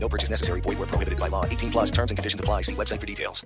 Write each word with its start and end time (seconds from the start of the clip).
No 0.00 0.08
purchase 0.08 0.30
necessary. 0.30 0.60
Void 0.62 0.78
where 0.78 0.86
prohibited 0.86 1.18
by 1.18 1.28
law. 1.28 1.44
18 1.44 1.70
plus 1.70 1.90
terms 1.90 2.10
and 2.10 2.16
conditions 2.16 2.40
apply. 2.40 2.62
See 2.62 2.74
website 2.74 3.00
for 3.00 3.06
details. 3.06 3.44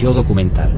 Yo 0.00 0.14
documental. 0.14 0.72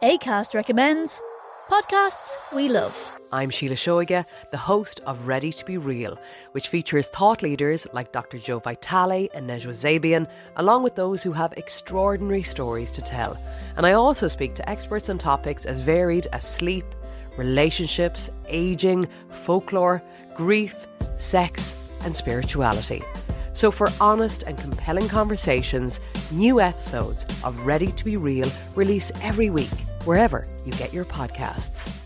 ACAST 0.00 0.54
recommends 0.54 1.20
podcasts 1.68 2.36
we 2.54 2.68
love. 2.68 2.94
I'm 3.34 3.50
Sheila 3.50 3.74
Shoiga, 3.74 4.24
the 4.52 4.56
host 4.56 5.00
of 5.06 5.26
Ready 5.26 5.52
to 5.52 5.64
Be 5.64 5.76
Real, 5.76 6.16
which 6.52 6.68
features 6.68 7.08
thought 7.08 7.42
leaders 7.42 7.84
like 7.92 8.12
Dr. 8.12 8.38
Joe 8.38 8.60
Vitale 8.60 9.28
and 9.34 9.50
Nejwa 9.50 9.74
Zabian, 9.74 10.28
along 10.54 10.84
with 10.84 10.94
those 10.94 11.20
who 11.24 11.32
have 11.32 11.52
extraordinary 11.54 12.44
stories 12.44 12.92
to 12.92 13.02
tell. 13.02 13.36
And 13.76 13.84
I 13.84 13.94
also 13.94 14.28
speak 14.28 14.54
to 14.54 14.70
experts 14.70 15.08
on 15.10 15.18
topics 15.18 15.64
as 15.64 15.80
varied 15.80 16.28
as 16.32 16.44
sleep, 16.46 16.84
relationships, 17.36 18.30
aging, 18.46 19.08
folklore, 19.30 20.00
grief, 20.36 20.86
sex, 21.16 21.76
and 22.02 22.14
spirituality. 22.14 23.02
So, 23.52 23.72
for 23.72 23.88
honest 24.00 24.44
and 24.44 24.56
compelling 24.56 25.08
conversations, 25.08 25.98
new 26.30 26.60
episodes 26.60 27.26
of 27.42 27.66
Ready 27.66 27.90
to 27.90 28.04
Be 28.04 28.16
Real 28.16 28.48
release 28.76 29.10
every 29.22 29.50
week, 29.50 29.74
wherever 30.04 30.46
you 30.64 30.70
get 30.74 30.92
your 30.92 31.04
podcasts. 31.04 32.03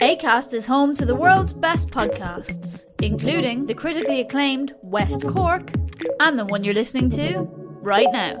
ACAST 0.00 0.52
is 0.52 0.66
home 0.66 0.94
to 0.94 1.06
the 1.06 1.14
world's 1.14 1.54
best 1.54 1.88
podcasts, 1.88 2.84
including 3.00 3.64
the 3.64 3.74
critically 3.74 4.20
acclaimed 4.20 4.74
West 4.82 5.22
Cork 5.26 5.72
and 6.20 6.38
the 6.38 6.44
one 6.44 6.62
you're 6.62 6.74
listening 6.74 7.08
to 7.10 7.48
right 7.82 8.08
now. 8.12 8.38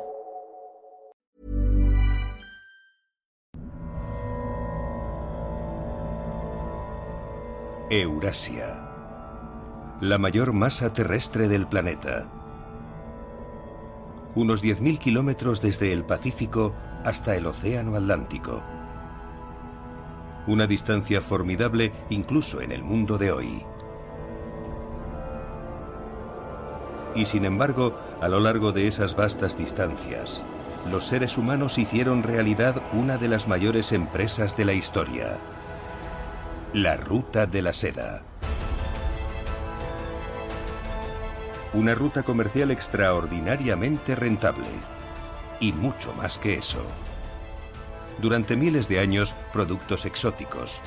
Eurasia, 7.90 8.78
la 10.02 10.18
mayor 10.18 10.52
masa 10.52 10.92
terrestre 10.92 11.48
del 11.48 11.66
planeta. 11.66 12.30
Unos 14.34 14.62
10.000 14.62 14.98
kilómetros 14.98 15.62
desde 15.62 15.92
el 15.92 16.04
Pacífico 16.04 16.74
hasta 17.04 17.36
el 17.36 17.46
Océano 17.46 17.96
Atlántico. 17.96 18.62
Una 20.50 20.66
distancia 20.66 21.20
formidable 21.20 21.92
incluso 22.08 22.60
en 22.60 22.72
el 22.72 22.82
mundo 22.82 23.18
de 23.18 23.30
hoy. 23.30 23.64
Y 27.14 27.26
sin 27.26 27.44
embargo, 27.44 27.96
a 28.20 28.26
lo 28.26 28.40
largo 28.40 28.72
de 28.72 28.88
esas 28.88 29.14
vastas 29.14 29.56
distancias, 29.56 30.42
los 30.90 31.06
seres 31.06 31.38
humanos 31.38 31.78
hicieron 31.78 32.24
realidad 32.24 32.82
una 32.92 33.16
de 33.16 33.28
las 33.28 33.46
mayores 33.46 33.92
empresas 33.92 34.56
de 34.56 34.64
la 34.64 34.72
historia. 34.72 35.38
La 36.72 36.96
Ruta 36.96 37.46
de 37.46 37.62
la 37.62 37.72
Seda. 37.72 38.22
Una 41.74 41.94
ruta 41.94 42.24
comercial 42.24 42.72
extraordinariamente 42.72 44.16
rentable. 44.16 44.66
Y 45.60 45.72
mucho 45.72 46.12
más 46.14 46.38
que 46.38 46.54
eso. 46.54 46.82
Durante 48.20 48.54
miles 48.54 48.86
de 48.86 48.98
años, 48.98 49.34
productos 49.50 50.04
exóticos. 50.04 50.82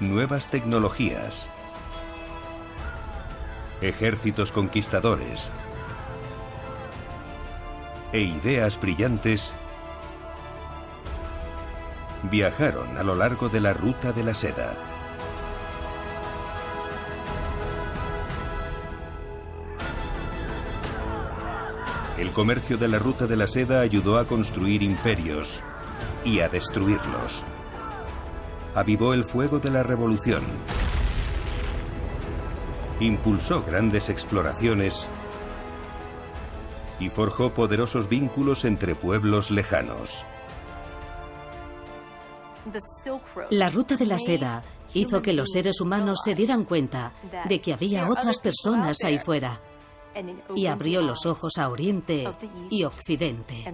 Nuevas 0.00 0.46
tecnologías. 0.46 1.50
Ejércitos 3.82 4.50
conquistadores. 4.50 5.50
E 8.12 8.20
ideas 8.20 8.80
brillantes 8.80 9.52
viajaron 12.30 12.96
a 12.96 13.02
lo 13.02 13.14
largo 13.14 13.50
de 13.50 13.60
la 13.60 13.74
ruta 13.74 14.12
de 14.12 14.24
la 14.24 14.32
seda. 14.32 14.72
El 22.16 22.30
comercio 22.30 22.78
de 22.78 22.88
la 22.88 22.98
ruta 22.98 23.26
de 23.26 23.36
la 23.36 23.46
seda 23.46 23.80
ayudó 23.80 24.18
a 24.18 24.26
construir 24.26 24.82
imperios 24.82 25.62
y 26.24 26.40
a 26.40 26.48
destruirlos. 26.48 27.44
Avivó 28.74 29.14
el 29.14 29.24
fuego 29.24 29.58
de 29.58 29.70
la 29.70 29.82
revolución. 29.82 30.42
Impulsó 33.00 33.62
grandes 33.62 34.08
exploraciones 34.08 35.08
y 36.98 37.08
forjó 37.08 37.54
poderosos 37.54 38.08
vínculos 38.08 38.64
entre 38.64 38.94
pueblos 38.94 39.50
lejanos. 39.50 40.24
La 43.50 43.70
ruta 43.70 43.96
de 43.96 44.06
la 44.06 44.18
seda 44.18 44.62
hizo 44.92 45.22
que 45.22 45.32
los 45.32 45.50
seres 45.50 45.80
humanos 45.80 46.20
se 46.24 46.34
dieran 46.34 46.64
cuenta 46.64 47.12
de 47.48 47.60
que 47.60 47.72
había 47.72 48.08
otras 48.08 48.38
personas 48.38 48.98
ahí 49.02 49.18
fuera 49.18 49.60
y 50.54 50.66
abrió 50.66 51.02
los 51.02 51.24
ojos 51.26 51.56
a 51.58 51.68
Oriente 51.70 52.28
y 52.68 52.84
Occidente. 52.84 53.64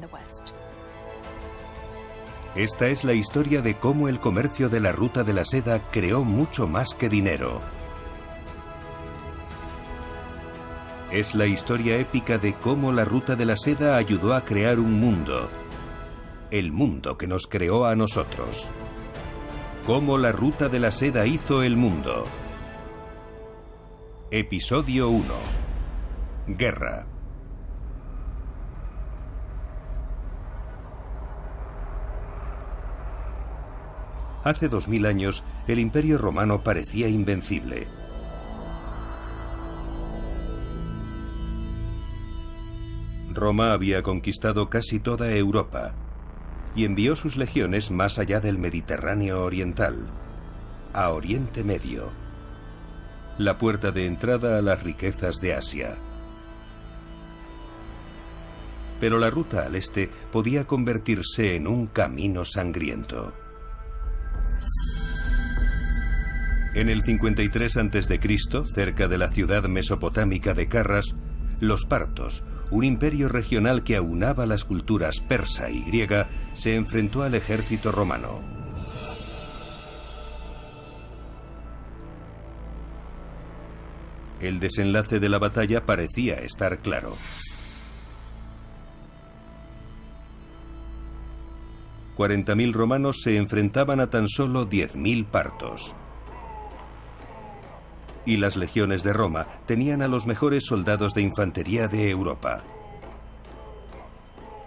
Esta 2.56 2.86
es 2.86 3.04
la 3.04 3.12
historia 3.12 3.60
de 3.60 3.74
cómo 3.74 4.08
el 4.08 4.18
comercio 4.18 4.70
de 4.70 4.80
la 4.80 4.90
ruta 4.90 5.24
de 5.24 5.34
la 5.34 5.44
seda 5.44 5.78
creó 5.90 6.24
mucho 6.24 6.66
más 6.66 6.94
que 6.94 7.10
dinero. 7.10 7.60
Es 11.12 11.34
la 11.34 11.44
historia 11.44 11.98
épica 11.98 12.38
de 12.38 12.54
cómo 12.54 12.92
la 12.92 13.04
ruta 13.04 13.36
de 13.36 13.44
la 13.44 13.58
seda 13.58 13.98
ayudó 13.98 14.32
a 14.32 14.42
crear 14.42 14.78
un 14.78 14.98
mundo. 14.98 15.50
El 16.50 16.72
mundo 16.72 17.18
que 17.18 17.26
nos 17.26 17.46
creó 17.46 17.84
a 17.84 17.94
nosotros. 17.94 18.66
Cómo 19.84 20.16
la 20.16 20.32
ruta 20.32 20.70
de 20.70 20.80
la 20.80 20.92
seda 20.92 21.26
hizo 21.26 21.62
el 21.62 21.76
mundo. 21.76 22.24
Episodio 24.30 25.10
1. 25.10 25.24
Guerra. 26.48 27.15
Hace 34.46 34.68
dos 34.68 34.86
mil 34.86 35.06
años, 35.06 35.42
el 35.66 35.80
imperio 35.80 36.18
romano 36.18 36.60
parecía 36.60 37.08
invencible. 37.08 37.88
Roma 43.34 43.72
había 43.72 44.04
conquistado 44.04 44.70
casi 44.70 45.00
toda 45.00 45.34
Europa 45.34 45.94
y 46.76 46.84
envió 46.84 47.16
sus 47.16 47.36
legiones 47.36 47.90
más 47.90 48.20
allá 48.20 48.38
del 48.38 48.56
Mediterráneo 48.56 49.42
oriental, 49.42 49.96
a 50.92 51.10
Oriente 51.10 51.64
Medio, 51.64 52.10
la 53.38 53.58
puerta 53.58 53.90
de 53.90 54.06
entrada 54.06 54.58
a 54.58 54.62
las 54.62 54.80
riquezas 54.80 55.40
de 55.40 55.54
Asia. 55.54 55.96
Pero 59.00 59.18
la 59.18 59.28
ruta 59.28 59.66
al 59.66 59.74
este 59.74 60.08
podía 60.30 60.68
convertirse 60.68 61.56
en 61.56 61.66
un 61.66 61.88
camino 61.88 62.44
sangriento. 62.44 63.32
En 66.74 66.90
el 66.90 67.02
53 67.02 67.76
a.C., 67.78 68.20
cerca 68.74 69.08
de 69.08 69.18
la 69.18 69.30
ciudad 69.30 69.64
mesopotámica 69.64 70.52
de 70.52 70.68
Carras, 70.68 71.16
los 71.58 71.86
partos, 71.86 72.44
un 72.70 72.84
imperio 72.84 73.28
regional 73.28 73.82
que 73.82 73.96
aunaba 73.96 74.44
las 74.44 74.64
culturas 74.64 75.20
persa 75.20 75.70
y 75.70 75.82
griega, 75.84 76.28
se 76.54 76.74
enfrentó 76.74 77.22
al 77.22 77.34
ejército 77.34 77.92
romano. 77.92 78.40
El 84.40 84.60
desenlace 84.60 85.18
de 85.18 85.28
la 85.30 85.38
batalla 85.38 85.86
parecía 85.86 86.34
estar 86.34 86.78
claro. 86.80 87.16
...40.000 92.16 92.72
romanos 92.72 93.20
se 93.22 93.36
enfrentaban 93.36 94.00
a 94.00 94.08
tan 94.08 94.28
solo 94.28 94.68
10.000 94.68 95.26
partos. 95.26 95.94
Y 98.24 98.38
las 98.38 98.56
legiones 98.56 99.02
de 99.02 99.12
Roma 99.12 99.46
tenían 99.66 100.00
a 100.00 100.08
los 100.08 100.26
mejores 100.26 100.64
soldados 100.64 101.12
de 101.12 101.22
infantería 101.22 101.88
de 101.88 102.10
Europa. 102.10 102.62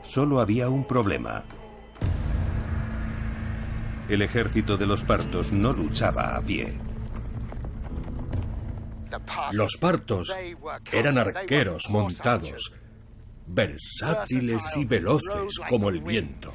solo 0.04 0.40
había 0.42 0.70
un 0.70 0.86
problema. 0.86 1.44
El 4.08 4.24
ejército 4.24 4.76
de 4.78 4.88
los 4.88 5.04
partos 5.04 5.52
no 5.52 5.72
luchaba 5.72 6.36
a 6.36 6.42
pie. 6.42 6.76
Los 9.52 9.78
partos 9.78 10.36
eran 10.92 11.18
arqueros 11.18 11.90
montados, 11.90 12.74
versátiles 13.48 14.64
y 14.78 14.86
veloces 14.86 15.60
como 15.70 15.90
el 15.90 16.02
viento. 16.02 16.52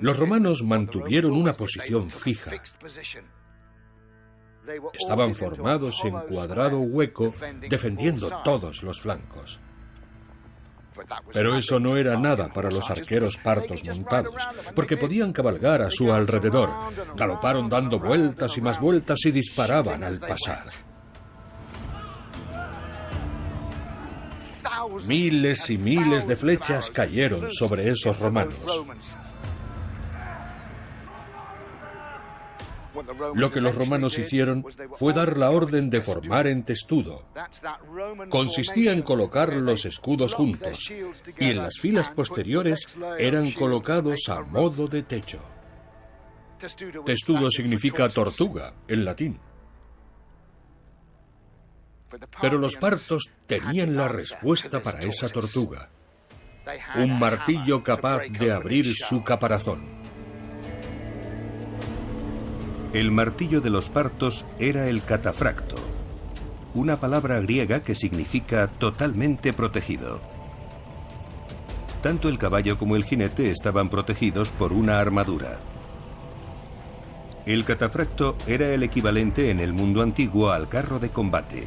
Los 0.00 0.18
romanos 0.18 0.62
mantuvieron 0.62 1.32
una 1.32 1.52
posición 1.52 2.10
fija. 2.10 2.52
Estaban 4.98 5.34
formados 5.34 6.02
en 6.04 6.18
cuadrado 6.20 6.78
hueco, 6.80 7.34
defendiendo 7.68 8.30
todos 8.44 8.82
los 8.82 9.00
flancos. 9.00 9.60
Pero 11.32 11.56
eso 11.56 11.80
no 11.80 11.96
era 11.96 12.16
nada 12.16 12.52
para 12.52 12.70
los 12.70 12.88
arqueros 12.90 13.36
partos 13.36 13.84
montados, 13.84 14.34
porque 14.74 14.96
podían 14.96 15.32
cabalgar 15.32 15.82
a 15.82 15.90
su 15.90 16.12
alrededor. 16.12 16.70
Galoparon 17.16 17.68
dando 17.68 17.98
vueltas 17.98 18.56
y 18.56 18.60
más 18.60 18.80
vueltas 18.80 19.24
y 19.24 19.32
disparaban 19.32 20.04
al 20.04 20.18
pasar. 20.20 20.66
Miles 25.06 25.70
y 25.70 25.78
miles 25.78 26.26
de 26.26 26.36
flechas 26.36 26.90
cayeron 26.90 27.50
sobre 27.50 27.90
esos 27.90 28.18
romanos. 28.18 28.60
Lo 33.34 33.50
que 33.50 33.60
los 33.60 33.74
romanos 33.74 34.18
hicieron 34.18 34.64
fue 34.98 35.12
dar 35.12 35.36
la 35.36 35.50
orden 35.50 35.90
de 35.90 36.00
formar 36.00 36.46
en 36.46 36.62
testudo. 36.64 37.24
Consistía 38.28 38.92
en 38.92 39.02
colocar 39.02 39.52
los 39.54 39.84
escudos 39.84 40.34
juntos 40.34 40.90
y 41.38 41.50
en 41.50 41.56
las 41.56 41.78
filas 41.80 42.10
posteriores 42.10 42.96
eran 43.18 43.50
colocados 43.52 44.28
a 44.28 44.42
modo 44.42 44.86
de 44.86 45.02
techo. 45.02 45.40
Testudo 47.04 47.50
significa 47.50 48.08
tortuga 48.08 48.74
en 48.88 49.04
latín. 49.04 49.40
Pero 52.40 52.58
los 52.58 52.76
partos 52.76 53.30
tenían 53.46 53.96
la 53.96 54.08
respuesta 54.08 54.82
para 54.82 55.00
esa 55.00 55.28
tortuga. 55.28 55.88
Un 56.96 57.18
martillo 57.18 57.82
capaz 57.82 58.24
de 58.28 58.52
abrir 58.52 58.94
su 58.94 59.22
caparazón. 59.22 59.82
El 62.92 63.10
martillo 63.10 63.60
de 63.60 63.70
los 63.70 63.90
partos 63.90 64.44
era 64.58 64.88
el 64.88 65.02
catafracto, 65.02 65.74
una 66.74 67.00
palabra 67.00 67.40
griega 67.40 67.80
que 67.82 67.94
significa 67.94 68.68
totalmente 68.68 69.52
protegido. 69.52 70.20
Tanto 72.02 72.28
el 72.28 72.38
caballo 72.38 72.78
como 72.78 72.96
el 72.96 73.04
jinete 73.04 73.50
estaban 73.50 73.88
protegidos 73.88 74.48
por 74.50 74.72
una 74.72 75.00
armadura. 75.00 75.58
El 77.46 77.64
catafracto 77.64 78.36
era 78.46 78.68
el 78.68 78.82
equivalente 78.82 79.50
en 79.50 79.58
el 79.58 79.72
mundo 79.72 80.00
antiguo 80.00 80.50
al 80.50 80.68
carro 80.68 80.98
de 80.98 81.10
combate. 81.10 81.66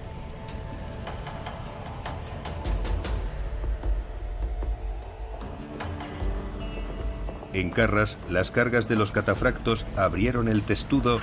En 7.57 7.71
Carras, 7.71 8.19
las 8.29 8.51
cargas 8.51 8.87
de 8.87 8.95
los 8.95 9.11
catafractos 9.11 9.83
abrieron 9.95 10.47
el 10.47 10.61
testudo 10.61 11.19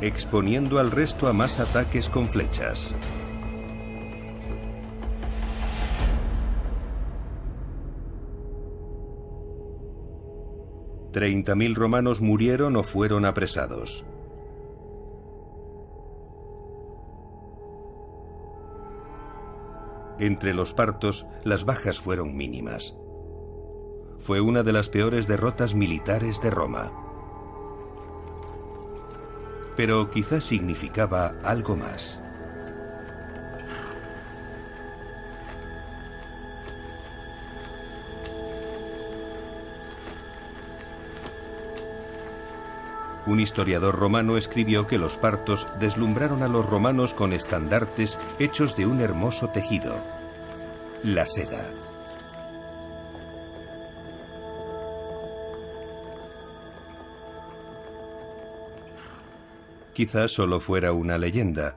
exponiendo 0.00 0.78
al 0.78 0.92
resto 0.92 1.26
a 1.26 1.32
más 1.32 1.58
ataques 1.58 2.08
con 2.08 2.28
flechas. 2.28 2.94
Treinta 11.12 11.56
mil 11.56 11.74
romanos 11.74 12.20
murieron 12.20 12.76
o 12.76 12.84
fueron 12.84 13.24
apresados. 13.24 14.06
Entre 20.18 20.52
los 20.54 20.72
partos, 20.72 21.26
las 21.44 21.64
bajas 21.64 22.00
fueron 22.00 22.36
mínimas. 22.36 22.94
Fue 24.18 24.40
una 24.40 24.62
de 24.62 24.72
las 24.72 24.88
peores 24.88 25.28
derrotas 25.28 25.74
militares 25.74 26.42
de 26.42 26.50
Roma. 26.50 26.92
Pero 29.76 30.10
quizás 30.10 30.44
significaba 30.44 31.34
algo 31.44 31.76
más. 31.76 32.20
Un 43.28 43.40
historiador 43.40 43.94
romano 43.94 44.38
escribió 44.38 44.86
que 44.86 44.96
los 44.96 45.18
partos 45.18 45.66
deslumbraron 45.78 46.42
a 46.42 46.48
los 46.48 46.64
romanos 46.64 47.12
con 47.12 47.34
estandartes 47.34 48.18
hechos 48.38 48.74
de 48.74 48.86
un 48.86 49.02
hermoso 49.02 49.50
tejido, 49.50 49.94
la 51.02 51.26
seda. 51.26 51.62
Quizás 59.92 60.30
solo 60.30 60.58
fuera 60.58 60.92
una 60.92 61.18
leyenda, 61.18 61.76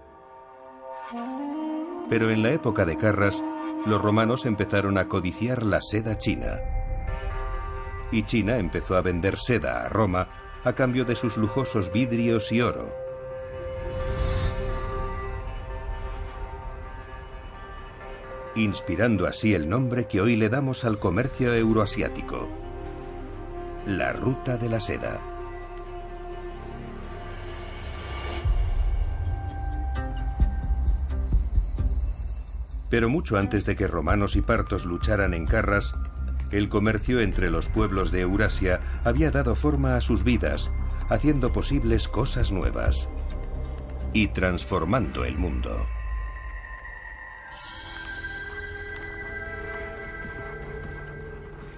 pero 2.09 2.31
en 2.31 2.43
la 2.43 2.51
época 2.51 2.85
de 2.85 2.97
Carras, 2.97 3.43
los 3.85 4.01
romanos 4.01 4.45
empezaron 4.45 4.97
a 4.97 5.09
codiciar 5.09 5.63
la 5.63 5.81
seda 5.81 6.17
china. 6.17 6.61
Y 8.09 8.23
China 8.23 8.55
empezó 8.55 8.95
a 8.95 9.01
vender 9.01 9.37
seda 9.37 9.83
a 9.83 9.89
Roma 9.89 10.29
a 10.63 10.73
cambio 10.73 11.05
de 11.05 11.15
sus 11.15 11.37
lujosos 11.37 11.91
vidrios 11.91 12.51
y 12.51 12.61
oro. 12.61 12.93
Inspirando 18.55 19.27
así 19.27 19.53
el 19.53 19.69
nombre 19.69 20.07
que 20.07 20.21
hoy 20.21 20.35
le 20.35 20.49
damos 20.49 20.83
al 20.83 20.99
comercio 20.99 21.53
euroasiático, 21.55 22.49
la 23.85 24.11
Ruta 24.13 24.57
de 24.57 24.69
la 24.69 24.79
Seda. 24.79 25.21
Pero 32.89 33.07
mucho 33.07 33.37
antes 33.37 33.65
de 33.65 33.77
que 33.77 33.87
romanos 33.87 34.35
y 34.35 34.41
partos 34.41 34.83
lucharan 34.83 35.33
en 35.33 35.45
Carras, 35.45 35.95
el 36.51 36.69
comercio 36.69 37.21
entre 37.21 37.49
los 37.49 37.67
pueblos 37.67 38.11
de 38.11 38.21
Eurasia 38.21 38.79
había 39.03 39.31
dado 39.31 39.55
forma 39.55 39.95
a 39.95 40.01
sus 40.01 40.23
vidas, 40.23 40.71
haciendo 41.09 41.51
posibles 41.53 42.07
cosas 42.07 42.51
nuevas 42.51 43.09
y 44.13 44.27
transformando 44.27 45.23
el 45.23 45.37
mundo. 45.37 45.85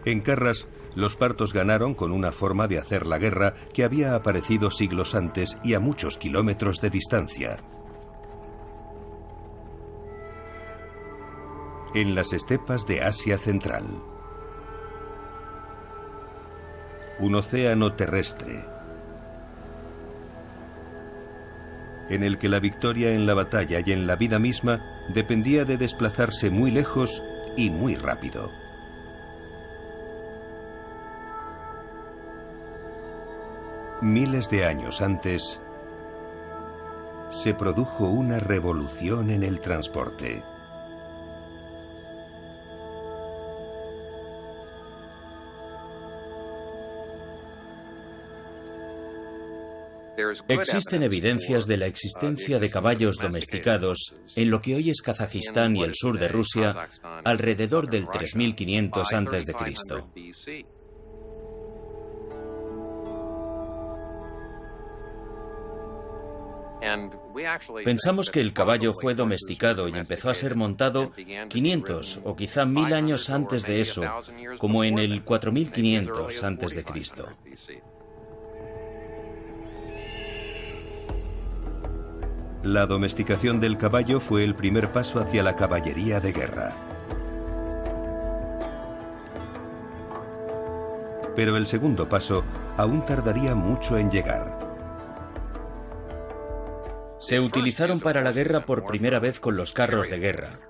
En 0.06 0.22
Carras, 0.22 0.68
los 0.96 1.16
partos 1.16 1.54
ganaron 1.54 1.94
con 1.94 2.12
una 2.12 2.32
forma 2.32 2.68
de 2.68 2.78
hacer 2.78 3.08
la 3.08 3.18
guerra 3.18 3.54
que 3.74 3.84
había 3.84 4.16
aparecido 4.16 4.70
siglos 4.70 5.16
antes 5.16 5.58
y 5.64 5.76
a 5.76 5.80
muchos 5.80 6.18
kilómetros 6.18 6.82
de 6.82 6.90
distancia. 6.90 7.58
En 11.96 12.16
las 12.16 12.34
estepas 12.34 12.86
de 12.86 13.02
Asia 13.02 13.38
Central 13.38 14.13
un 17.20 17.36
océano 17.36 17.94
terrestre, 17.94 18.66
en 22.10 22.24
el 22.24 22.38
que 22.38 22.50
la 22.50 22.60
victoria 22.60 23.12
en 23.12 23.26
la 23.26 23.34
batalla 23.34 23.82
y 23.86 23.92
en 23.92 24.08
la 24.08 24.16
vida 24.16 24.40
misma 24.40 24.84
dependía 25.14 25.66
de 25.66 25.78
desplazarse 25.78 26.50
muy 26.50 26.72
lejos 26.72 27.24
y 27.56 27.70
muy 27.70 27.96
rápido. 27.96 28.52
Miles 34.02 34.50
de 34.50 34.66
años 34.66 35.02
antes, 35.02 35.62
se 37.32 37.54
produjo 37.54 38.06
una 38.06 38.38
revolución 38.38 39.32
en 39.32 39.44
el 39.44 39.60
transporte. 39.62 40.44
Existen 50.48 51.04
evidencias 51.04 51.68
de 51.68 51.78
la 51.78 51.88
existencia 51.88 52.60
de 52.60 52.70
caballos 52.70 53.18
domesticados 53.18 54.16
en 54.36 54.50
lo 54.50 54.62
que 54.62 54.76
hoy 54.76 54.90
es 54.90 55.02
Kazajistán 55.02 55.76
y 55.76 55.84
el 55.84 55.96
sur 55.96 56.20
de 56.20 56.28
Rusia 56.28 56.90
alrededor 57.24 57.90
del 57.90 58.08
3500 58.10 59.14
a.C. 59.14 60.66
Pensamos 67.84 68.30
que 68.30 68.42
el 68.42 68.54
caballo 68.54 68.94
fue 68.94 69.16
domesticado 69.16 69.88
y 69.88 69.98
empezó 69.98 70.30
a 70.30 70.34
ser 70.34 70.56
montado 70.56 71.12
500 71.50 72.22
o 72.24 72.36
quizá 72.36 72.66
1000 72.66 72.94
años 72.94 73.30
antes 73.30 73.64
de 73.64 73.82
eso, 73.82 74.04
como 74.60 74.84
en 74.84 75.00
el 75.00 75.24
4500 75.24 76.44
antes 76.44 76.76
de 76.76 76.84
Cristo. 76.84 77.30
La 82.64 82.86
domesticación 82.86 83.60
del 83.60 83.78
caballo 83.78 84.22
fue 84.22 84.46
el 84.46 84.56
primer 84.56 84.88
paso 84.94 85.20
hacia 85.20 85.44
la 85.44 85.54
caballería 85.58 86.22
de 86.22 86.32
guerra. 86.32 86.72
Pero 91.36 91.58
el 91.58 91.68
segundo 91.68 92.08
paso 92.08 92.46
aún 92.78 93.06
tardaría 93.06 93.54
mucho 93.54 93.98
en 93.98 94.10
llegar. 94.10 94.58
Se 97.20 97.42
utilizaron 97.42 98.00
para 98.00 98.22
la 98.22 98.32
guerra 98.32 98.62
por 98.62 98.86
primera 98.86 99.20
vez 99.20 99.42
con 99.42 99.58
los 99.58 99.74
carros 99.74 100.10
de 100.10 100.20
guerra. 100.20 100.62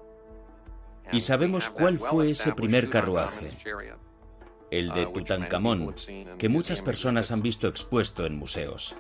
Y 1.12 1.22
sabemos 1.22 1.70
cuál 1.70 2.00
fue 2.00 2.32
ese 2.32 2.54
primer 2.54 2.90
carruaje, 2.90 3.52
el 4.72 4.90
de 4.90 5.06
Tutankamón, 5.06 5.94
que 6.40 6.50
muchas 6.50 6.82
personas 6.82 7.32
han 7.32 7.44
visto 7.44 7.68
expuesto 7.68 8.26
en 8.26 8.36
museos. 8.36 8.96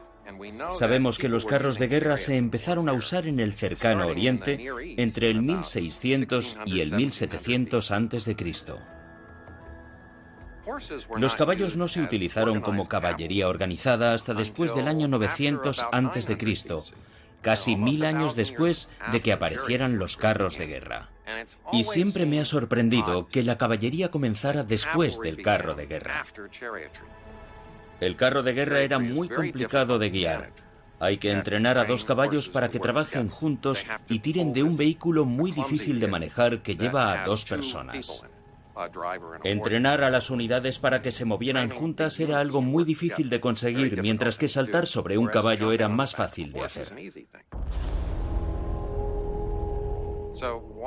Sabemos 0.72 1.18
que 1.18 1.30
los 1.30 1.46
carros 1.46 1.80
de 1.80 1.88
guerra 1.88 2.18
se 2.18 2.38
empezaron 2.38 2.89
a 2.89 2.94
usar 2.94 3.27
en 3.27 3.39
el 3.39 3.53
cercano 3.53 4.08
Oriente 4.08 4.68
entre 4.98 5.30
el 5.30 5.42
1600 5.42 6.60
y 6.65 6.82
el 6.82 6.94
1700 6.94 7.92
a.C. 7.92 8.36
Los 11.18 11.36
caballos 11.36 11.75
no 11.75 11.88
se 11.88 12.01
utilizaron 12.01 12.62
como 12.62 12.88
caballería 12.88 13.48
organizada 13.50 14.13
hasta 14.13 14.34
después 14.34 14.74
del 14.74 14.88
año 14.88 15.08
900 15.08 15.86
a.C., 15.92 16.38
casi 17.42 17.75
mil 17.75 18.06
años 18.06 18.36
después 18.36 18.89
de 19.12 19.20
que 19.20 19.34
aparecieran 19.34 20.00
los 20.00 20.15
carros 20.15 20.58
de 20.58 20.68
guerra. 20.68 21.10
Y 21.72 21.84
siempre 21.84 22.25
me 22.25 22.39
ha 22.39 22.46
sorprendido 22.46 23.27
que 23.27 23.44
la 23.44 23.58
caballería 23.58 24.10
comenzara 24.10 24.63
después 24.63 25.20
del 25.20 25.42
carro 25.42 25.75
de 25.75 25.86
guerra. 25.86 26.25
El 28.00 28.16
carro 28.16 28.44
de 28.44 28.54
guerra 28.54 28.82
era 28.82 29.00
muy 29.00 29.30
complicado 29.30 30.00
de 30.00 30.10
guiar. 30.10 30.52
Hay 31.00 31.18
que 31.18 31.32
entrenar 31.32 31.78
a 31.78 31.84
dos 31.84 32.06
caballos 32.06 32.50
para 32.50 32.70
que 32.70 32.80
trabajen 32.80 33.30
juntos 33.30 33.86
y 34.08 34.20
tiren 34.20 34.54
de 34.54 34.64
un 34.64 34.78
vehículo 34.78 35.26
muy 35.26 35.52
difícil 35.52 36.00
de 36.00 36.08
manejar 36.08 36.62
que 36.62 36.78
lleva 36.78 37.12
a 37.12 37.26
dos 37.26 37.46
personas. 37.46 38.24
Entrenar 39.44 40.04
a 40.04 40.10
las 40.10 40.30
unidades 40.30 40.80
para 40.80 41.02
que 41.02 41.12
se 41.12 41.26
movieran 41.26 41.70
juntas 41.70 42.20
era 42.20 42.40
algo 42.40 42.62
muy 42.62 42.84
difícil 42.84 43.30
de 43.30 43.40
conseguir, 43.40 44.02
mientras 44.02 44.38
que 44.38 44.48
saltar 44.48 44.88
sobre 44.88 45.18
un 45.18 45.28
caballo 45.28 45.72
era 45.72 45.90
más 45.90 46.16
fácil 46.16 46.52
de 46.54 46.62
hacer. 46.62 46.94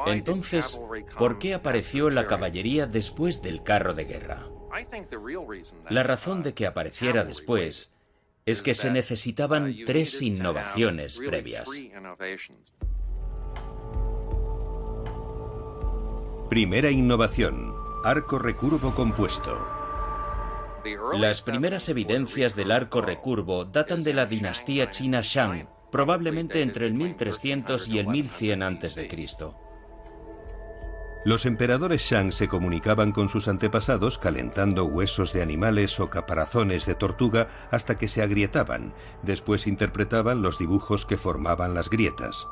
Entonces, 0.07 0.81
¿por 1.17 1.39
qué 1.39 1.55
apareció 1.55 2.11
la 2.11 2.27
caballería 2.27 2.87
después 2.87 3.43
del 3.43 3.63
carro 3.63 3.95
de 3.95 4.05
guerra? 4.05 4.49
La 5.90 6.02
razón 6.02 6.42
de 6.42 6.54
que 6.54 6.66
apareciera 6.66 7.25
después 7.25 7.92
es 8.45 8.62
que 8.62 8.75
se 8.75 8.90
necesitaban 8.90 9.75
tres 9.85 10.23
innovaciones 10.23 11.18
previas. 11.18 11.68
Primera 16.49 16.90
innovación, 16.90 17.75
arco 18.04 18.38
recurvo 18.38 18.95
compuesto. 18.95 19.76
Las 21.14 21.42
primeras 21.42 21.88
evidencias 21.88 22.54
del 22.54 22.71
arco 22.71 23.00
recurvo 23.00 23.64
datan 23.64 24.04
de 24.04 24.14
la 24.14 24.26
dinastía 24.26 24.90
china 24.90 25.21
Shang, 25.23 25.68
probablemente 25.90 26.62
entre 26.62 26.87
el 26.87 26.95
1300 26.95 27.88
y 27.88 27.99
el 27.99 28.06
1100 28.06 28.62
a.C. 28.62 29.09
Los 31.26 31.45
emperadores 31.45 32.02
Shang 32.02 32.30
se 32.30 32.47
comunicaban 32.47 33.11
con 33.11 33.28
sus 33.28 33.49
antepasados 33.49 34.16
calentando 34.16 34.85
huesos 34.85 35.33
de 35.33 35.42
animales 35.42 35.99
o 35.99 36.09
caparazones 36.09 36.87
de 36.87 36.95
tortuga 36.95 37.49
hasta 37.73 37.99
que 37.99 38.06
se 38.06 38.23
agrietaban. 38.23 38.95
Después 39.25 39.66
interpretaban 39.66 40.40
los 40.40 40.56
dibujos 40.56 41.04
que 41.04 41.16
formaban 41.16 41.75
las 41.75 41.90
grietas. 41.90 42.47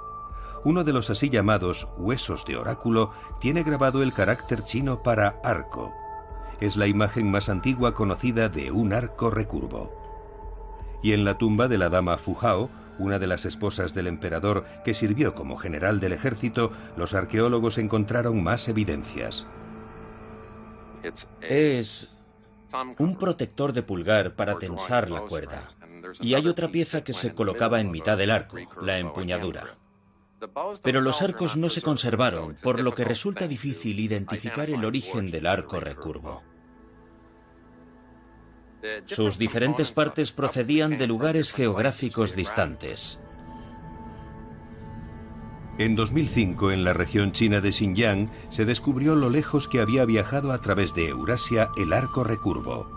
Uno 0.64 0.82
de 0.82 0.92
los 0.92 1.08
así 1.08 1.30
llamados 1.30 1.86
huesos 1.98 2.44
de 2.46 2.56
oráculo 2.56 3.12
tiene 3.40 3.62
grabado 3.62 4.02
el 4.02 4.12
carácter 4.12 4.64
chino 4.64 5.04
para 5.04 5.36
arco. 5.44 5.92
Es 6.60 6.76
la 6.76 6.88
imagen 6.88 7.30
más 7.30 7.48
antigua 7.48 7.94
conocida 7.94 8.48
de 8.48 8.72
un 8.72 8.92
arco 8.92 9.30
recurvo. 9.30 9.92
Y 11.00 11.12
en 11.12 11.24
la 11.24 11.38
tumba 11.38 11.68
de 11.68 11.78
la 11.78 11.90
dama 11.90 12.16
Fujao, 12.16 12.70
una 12.98 13.18
de 13.18 13.26
las 13.26 13.44
esposas 13.44 13.94
del 13.94 14.06
emperador 14.06 14.64
que 14.84 14.94
sirvió 14.94 15.34
como 15.34 15.56
general 15.56 16.00
del 16.00 16.12
ejército, 16.12 16.72
los 16.96 17.14
arqueólogos 17.14 17.78
encontraron 17.78 18.42
más 18.42 18.68
evidencias. 18.68 19.46
Es 21.40 22.10
un 22.98 23.16
protector 23.16 23.72
de 23.72 23.82
pulgar 23.82 24.34
para 24.34 24.58
tensar 24.58 25.10
la 25.10 25.22
cuerda. 25.22 25.70
Y 26.20 26.34
hay 26.34 26.46
otra 26.48 26.68
pieza 26.68 27.04
que 27.04 27.12
se 27.12 27.34
colocaba 27.34 27.80
en 27.80 27.90
mitad 27.90 28.16
del 28.16 28.30
arco, 28.30 28.56
la 28.80 28.98
empuñadura. 28.98 29.76
Pero 30.82 31.00
los 31.00 31.22
arcos 31.22 31.56
no 31.56 31.68
se 31.68 31.82
conservaron, 31.82 32.54
por 32.62 32.80
lo 32.80 32.94
que 32.94 33.04
resulta 33.04 33.48
difícil 33.48 33.98
identificar 34.00 34.68
el 34.70 34.84
origen 34.84 35.30
del 35.30 35.46
arco 35.46 35.80
recurvo. 35.80 36.42
Sus 39.06 39.38
diferentes 39.38 39.92
partes 39.92 40.32
procedían 40.32 40.98
de 40.98 41.06
lugares 41.06 41.52
geográficos 41.52 42.36
distantes. 42.36 43.20
En 45.78 45.96
2005, 45.96 46.70
en 46.70 46.84
la 46.84 46.92
región 46.92 47.32
china 47.32 47.60
de 47.60 47.72
Xinjiang, 47.72 48.30
se 48.48 48.64
descubrió 48.64 49.16
lo 49.16 49.28
lejos 49.28 49.66
que 49.66 49.80
había 49.80 50.04
viajado 50.04 50.52
a 50.52 50.60
través 50.60 50.94
de 50.94 51.08
Eurasia 51.08 51.70
el 51.76 51.92
arco 51.92 52.22
recurvo. 52.22 52.88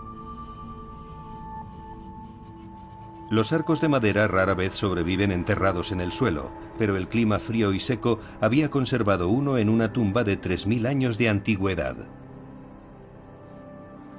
Los 3.30 3.52
arcos 3.52 3.80
de 3.80 3.88
madera 3.88 4.28
rara 4.28 4.54
vez 4.54 4.74
sobreviven 4.74 5.32
enterrados 5.32 5.92
en 5.92 6.00
el 6.00 6.12
suelo, 6.12 6.50
pero 6.78 6.96
el 6.96 7.08
clima 7.08 7.38
frío 7.38 7.72
y 7.72 7.80
seco 7.80 8.20
había 8.40 8.70
conservado 8.70 9.28
uno 9.28 9.58
en 9.58 9.68
una 9.68 9.92
tumba 9.92 10.22
de 10.22 10.40
3.000 10.40 10.86
años 10.86 11.18
de 11.18 11.28
antigüedad. 11.28 11.96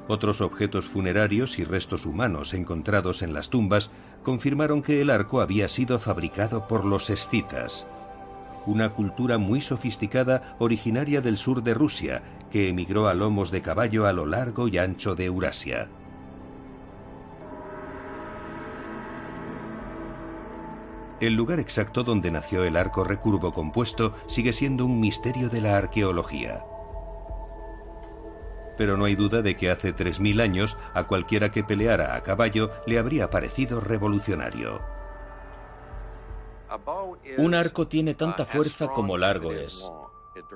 Otros 0.10 0.42
objetos 0.42 0.88
funerarios 0.88 1.60
y 1.60 1.64
restos 1.64 2.08
humanos 2.08 2.56
encontrados 2.56 3.22
en 3.22 3.32
las 3.32 3.52
tumbas 3.52 3.92
confirmaron 4.24 4.82
que 4.82 5.02
el 5.02 5.12
arco 5.12 5.40
había 5.40 5.68
sido 5.68 6.00
fabricado 6.00 6.68
por 6.68 6.84
los 6.84 7.12
escitas, 7.12 7.86
una 8.66 8.90
cultura 8.90 9.38
muy 9.38 9.62
sofisticada 9.62 10.56
originaria 10.58 11.22
del 11.22 11.38
sur 11.38 11.62
de 11.62 11.76
Rusia 11.76 12.24
que 12.50 12.70
emigró 12.70 13.08
a 13.08 13.14
lomos 13.14 13.52
de 13.52 13.62
caballo 13.62 14.08
a 14.08 14.14
lo 14.14 14.26
largo 14.26 14.68
y 14.68 14.80
ancho 14.80 15.14
de 15.14 15.26
Eurasia. 15.26 15.90
El 21.20 21.36
lugar 21.36 21.60
exacto 21.60 22.04
donde 22.04 22.32
nació 22.32 22.64
el 22.64 22.78
arco 22.78 23.04
recurvo 23.04 23.54
compuesto 23.54 24.16
sigue 24.26 24.54
siendo 24.54 24.88
un 24.88 25.00
misterio 25.00 25.50
de 25.50 25.62
la 25.62 25.78
arqueología 25.78 26.64
pero 28.80 28.96
no 28.96 29.04
hay 29.04 29.16
duda 29.18 29.42
de 29.42 29.58
que 29.58 29.70
hace 29.70 29.94
3.000 29.94 30.42
años 30.42 30.78
a 30.94 31.04
cualquiera 31.04 31.52
que 31.52 31.66
peleara 31.66 32.16
a 32.16 32.24
caballo 32.24 32.72
le 32.88 32.98
habría 32.98 33.30
parecido 33.30 33.82
revolucionario. 33.82 34.80
Un 37.38 37.56
arco 37.56 37.90
tiene 37.90 38.14
tanta 38.14 38.46
fuerza 38.46 38.88
como 38.88 39.18
largo 39.18 39.52
es. 39.52 39.92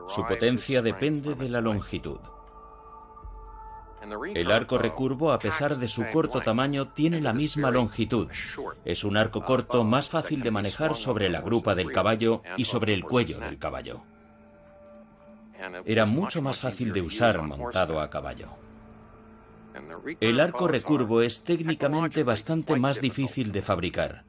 Su 0.08 0.26
potencia 0.26 0.82
depende 0.82 1.36
de 1.36 1.50
la 1.50 1.60
longitud. 1.60 2.20
El 4.34 4.54
arco 4.54 4.78
recurvo, 4.78 5.34
a 5.34 5.40
pesar 5.40 5.76
de 5.76 5.90
su 5.90 6.06
corto 6.14 6.40
tamaño, 6.40 6.94
tiene 6.94 7.20
la 7.20 7.34
misma 7.34 7.72
longitud. 7.72 8.30
Es 8.86 9.04
un 9.04 9.18
arco 9.18 9.44
corto 9.44 9.84
más 9.84 10.08
fácil 10.08 10.44
de 10.44 10.52
manejar 10.52 10.96
sobre 10.96 11.28
la 11.28 11.42
grupa 11.42 11.76
del 11.76 11.92
caballo 11.92 12.42
y 12.56 12.64
sobre 12.64 12.94
el 12.94 13.04
cuello 13.04 13.40
del 13.40 13.60
caballo 13.60 14.13
era 15.86 16.06
mucho 16.06 16.42
más 16.42 16.60
fácil 16.60 16.94
de 16.94 17.02
usar 17.02 17.42
montado 17.42 18.00
a 18.00 18.10
caballo. 18.10 18.50
El 20.20 20.40
arco 20.40 20.68
recurvo 20.68 21.22
es 21.22 21.44
técnicamente 21.44 22.24
bastante 22.24 22.76
más 22.76 23.02
difícil 23.02 23.52
de 23.52 23.62
fabricar. 23.62 24.24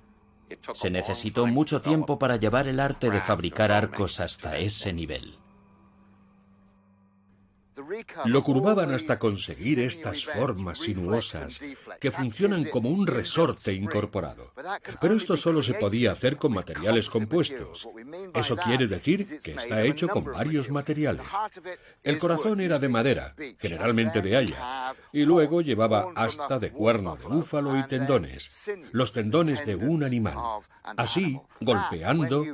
Se 0.73 0.91
necesitó 0.91 1.47
mucho 1.47 1.81
tiempo 1.81 2.19
para 2.19 2.37
llevar 2.37 2.69
el 2.69 2.81
arte 2.81 3.11
de 3.11 3.21
fabricar 3.21 3.73
arcos 3.73 4.21
hasta 4.21 4.59
ese 4.59 4.93
nivel. 4.93 5.39
Lo 8.25 8.43
curvaban 8.43 8.93
hasta 8.93 9.19
conseguir 9.19 9.81
estas 9.81 10.25
formas 10.25 10.79
sinuosas 10.79 11.61
que 12.01 12.11
funcionan 12.11 12.65
como 12.65 12.89
un 12.91 13.07
resorte 13.07 13.73
incorporado. 13.73 14.53
Pero 15.01 15.15
esto 15.15 15.37
solo 15.37 15.63
se 15.63 15.75
podía 15.75 16.13
hacer 16.13 16.37
con 16.37 16.53
materiales 16.53 17.09
compuestos. 17.09 17.89
Eso 18.35 18.57
quiere 18.57 18.87
decir 18.87 19.39
que 19.41 19.53
está 19.53 19.83
hecho 19.83 20.09
con 20.09 20.25
varios 20.25 20.71
materiales. 20.71 21.27
El 22.03 22.19
corazón 22.19 22.61
era 22.61 22.79
de 22.79 22.89
madera, 22.89 23.35
generalmente 23.59 24.21
de 24.21 24.37
haya, 24.37 24.95
y 25.13 25.25
luego 25.25 25.61
llevaba 25.61 26.13
asta 26.15 26.59
de 26.59 26.71
cuerno 26.71 27.17
de 27.17 27.25
búfalo 27.25 27.79
y 27.79 27.83
tendones, 27.85 28.71
los 28.93 29.13
tendones 29.13 29.65
de 29.67 29.77
un 29.77 30.05
animal. 30.05 30.37
Así, 30.97 31.39
golpeando, 31.61 32.45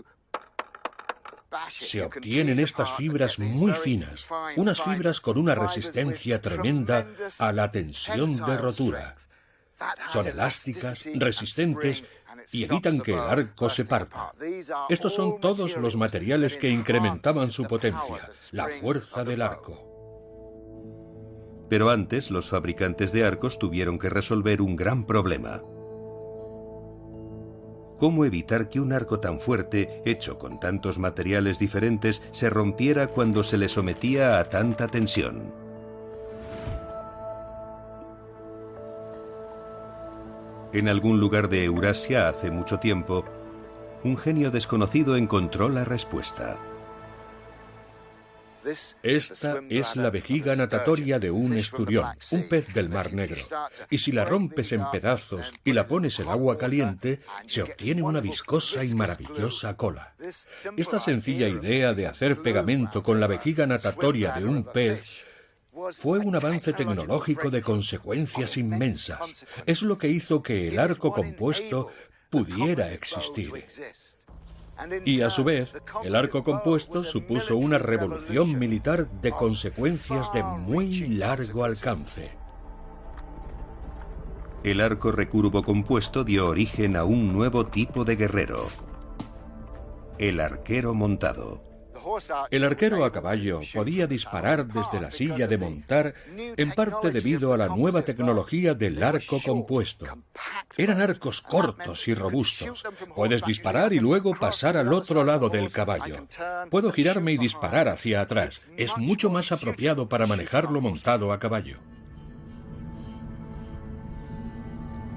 se 1.69 2.03
obtienen 2.03 2.59
estas 2.59 2.93
fibras 2.93 3.39
muy 3.39 3.73
finas, 3.73 4.27
unas 4.57 4.81
fibras 4.81 5.21
con 5.21 5.39
una 5.39 5.55
resistencia 5.55 6.41
tremenda 6.41 7.07
a 7.39 7.53
la 7.53 7.71
tensión 7.71 8.37
de 8.37 8.57
rotura. 8.57 9.17
Son 10.09 10.27
elásticas, 10.27 11.07
resistentes 11.15 12.05
y 12.53 12.65
evitan 12.65 13.01
que 13.01 13.13
el 13.13 13.19
arco 13.19 13.71
se 13.71 13.85
parta. 13.85 14.33
Estos 14.89 15.15
son 15.15 15.41
todos 15.41 15.77
los 15.77 15.97
materiales 15.97 16.57
que 16.57 16.69
incrementaban 16.69 17.51
su 17.51 17.65
potencia, 17.65 18.31
la 18.53 18.69
fuerza 18.69 19.25
del 19.25 19.43
arco. 19.43 19.87
Pero 21.69 21.91
antes 21.91 22.31
los 22.31 22.49
fabricantes 22.49 23.13
de 23.13 23.25
arcos 23.25 23.59
tuvieron 23.59 23.99
que 23.99 24.11
resolver 24.11 24.61
un 24.61 24.77
gran 24.77 25.07
problema 25.07 25.63
cómo 28.01 28.25
evitar 28.25 28.71
que 28.71 28.81
un 28.81 28.95
arco 28.95 29.21
tan 29.21 29.39
fuerte, 29.39 30.01
hecho 30.07 30.39
con 30.39 30.59
tantos 30.59 30.99
materiales 30.99 31.59
diferentes, 31.59 32.23
se 32.33 32.49
rompiera 32.49 33.09
cuando 33.09 33.45
se 33.45 33.59
le 33.59 33.69
sometía 33.69 34.39
a 34.41 34.49
tanta 34.49 34.89
tensión. 34.89 35.53
En 40.73 40.89
algún 40.89 41.21
lugar 41.21 41.51
de 41.51 41.65
Eurasia 41.65 42.29
hace 42.29 42.51
mucho 42.51 42.79
tiempo, 42.79 43.25
un 44.03 44.17
genio 44.17 44.51
desconocido 44.51 45.17
encontró 45.17 45.69
la 45.69 45.85
respuesta. 45.85 46.57
Esta 49.03 49.61
es 49.69 49.97
la 49.97 50.11
vejiga 50.11 50.55
natatoria 50.55 51.19
de 51.19 51.31
un 51.31 51.55
esturión, 51.55 52.07
un 52.33 52.49
pez 52.49 52.73
del 52.75 52.89
Mar 52.89 53.13
Negro. 53.13 53.41
Y 53.89 53.99
si 53.99 54.13
la 54.13 54.25
rompes 54.25 54.73
en 54.73 54.91
pedazos 54.91 55.51
y 55.65 55.73
la 55.73 55.87
pones 55.87 56.19
en 56.21 56.29
agua 56.29 56.59
caliente, 56.59 57.21
se 57.47 57.63
obtiene 57.63 58.03
una 58.03 58.21
viscosa 58.21 58.85
y 58.85 58.95
maravillosa 58.95 59.77
cola. 59.77 60.15
Esta 60.77 60.99
sencilla 60.99 61.49
idea 61.49 61.95
de 61.95 62.07
hacer 62.07 62.41
pegamento 62.43 63.03
con 63.03 63.21
la 63.21 63.27
vejiga 63.27 63.67
natatoria 63.67 64.33
de 64.33 64.45
un 64.45 64.65
pez 64.65 65.25
fue 65.93 66.19
un 66.19 66.37
avance 66.37 66.73
tecnológico 66.73 67.51
de 67.51 67.63
consecuencias 67.63 68.57
inmensas. 68.57 69.47
Es 69.67 69.83
lo 69.83 69.97
que 69.99 70.09
hizo 70.09 70.43
que 70.43 70.69
el 70.69 70.79
arco 70.79 71.13
compuesto 71.13 71.91
pudiera 72.29 72.93
existir. 72.93 73.67
Y 75.05 75.21
a 75.21 75.31
su 75.31 75.45
vez, 75.45 75.73
el 76.05 76.15
arco 76.15 76.43
compuesto 76.45 77.03
supuso 77.03 77.57
una 77.57 77.79
revolución 77.79 78.59
militar 78.59 79.09
de 79.21 79.31
consecuencias 79.31 80.33
de 80.33 80.43
muy 80.43 81.09
largo 81.09 81.65
alcance. 81.65 82.31
El 84.63 84.81
arco 84.81 85.11
recurvo 85.11 85.63
compuesto 85.63 86.23
dio 86.25 86.49
origen 86.49 86.97
a 86.97 87.05
un 87.05 87.33
nuevo 87.33 87.67
tipo 87.67 88.05
de 88.05 88.17
guerrero, 88.17 88.69
el 90.19 90.39
arquero 90.39 90.93
montado. 90.93 91.70
El 92.51 92.65
arquero 92.65 93.05
a 93.05 93.13
caballo 93.13 93.61
podía 93.75 94.07
disparar 94.07 94.67
desde 94.67 95.01
la 95.01 95.11
silla 95.11 95.47
de 95.47 95.59
montar 95.59 96.15
en 96.37 96.73
parte 96.73 97.11
debido 97.11 97.53
a 97.53 97.57
la 97.57 97.69
nueva 97.69 98.03
tecnología 98.03 98.75
del 98.75 99.03
arco 99.03 99.41
compuesto. 99.45 100.07
Eran 100.77 101.01
arcos 101.01 101.41
cortos 101.41 102.09
y 102.09 102.15
robustos. 102.15 102.85
Puedes 103.15 103.45
disparar 103.45 103.93
y 103.93 104.01
luego 104.01 104.35
pasar 104.35 104.77
al 104.77 104.93
otro 104.93 105.25
lado 105.25 105.49
del 105.49 105.71
caballo. 105.71 106.27
Puedo 106.71 106.93
girarme 106.93 107.33
y 107.33 107.39
disparar 107.39 107.89
hacia 107.89 108.21
atrás. 108.21 108.67
Es 108.77 108.97
mucho 108.97 109.31
más 109.31 109.53
apropiado 109.53 110.09
para 110.09 110.27
manejarlo 110.27 110.81
montado 110.81 111.33
a 111.33 111.39
caballo. 111.39 111.79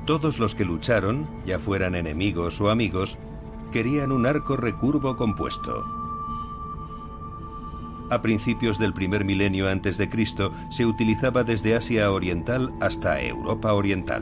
Todos 0.06 0.38
los 0.38 0.54
que 0.54 0.66
lucharon, 0.66 1.30
ya 1.46 1.60
fueran 1.60 1.96
enemigos 1.96 2.60
o 2.60 2.70
amigos, 2.70 3.18
querían 3.72 4.12
un 4.12 4.25
arco 4.25 4.58
recurvo 4.58 5.16
compuesto. 5.16 6.02
A 8.14 8.22
principios 8.22 8.78
del 8.78 8.94
primer 8.94 9.26
milenio 9.26 9.68
antes 9.68 9.98
de 9.98 10.08
Cristo 10.08 10.54
se 10.70 10.86
utilizaba 10.86 11.44
desde 11.44 11.76
Asia 11.76 12.12
Oriental 12.12 12.72
hasta 12.80 13.20
Europa 13.20 13.74
Oriental. 13.74 14.22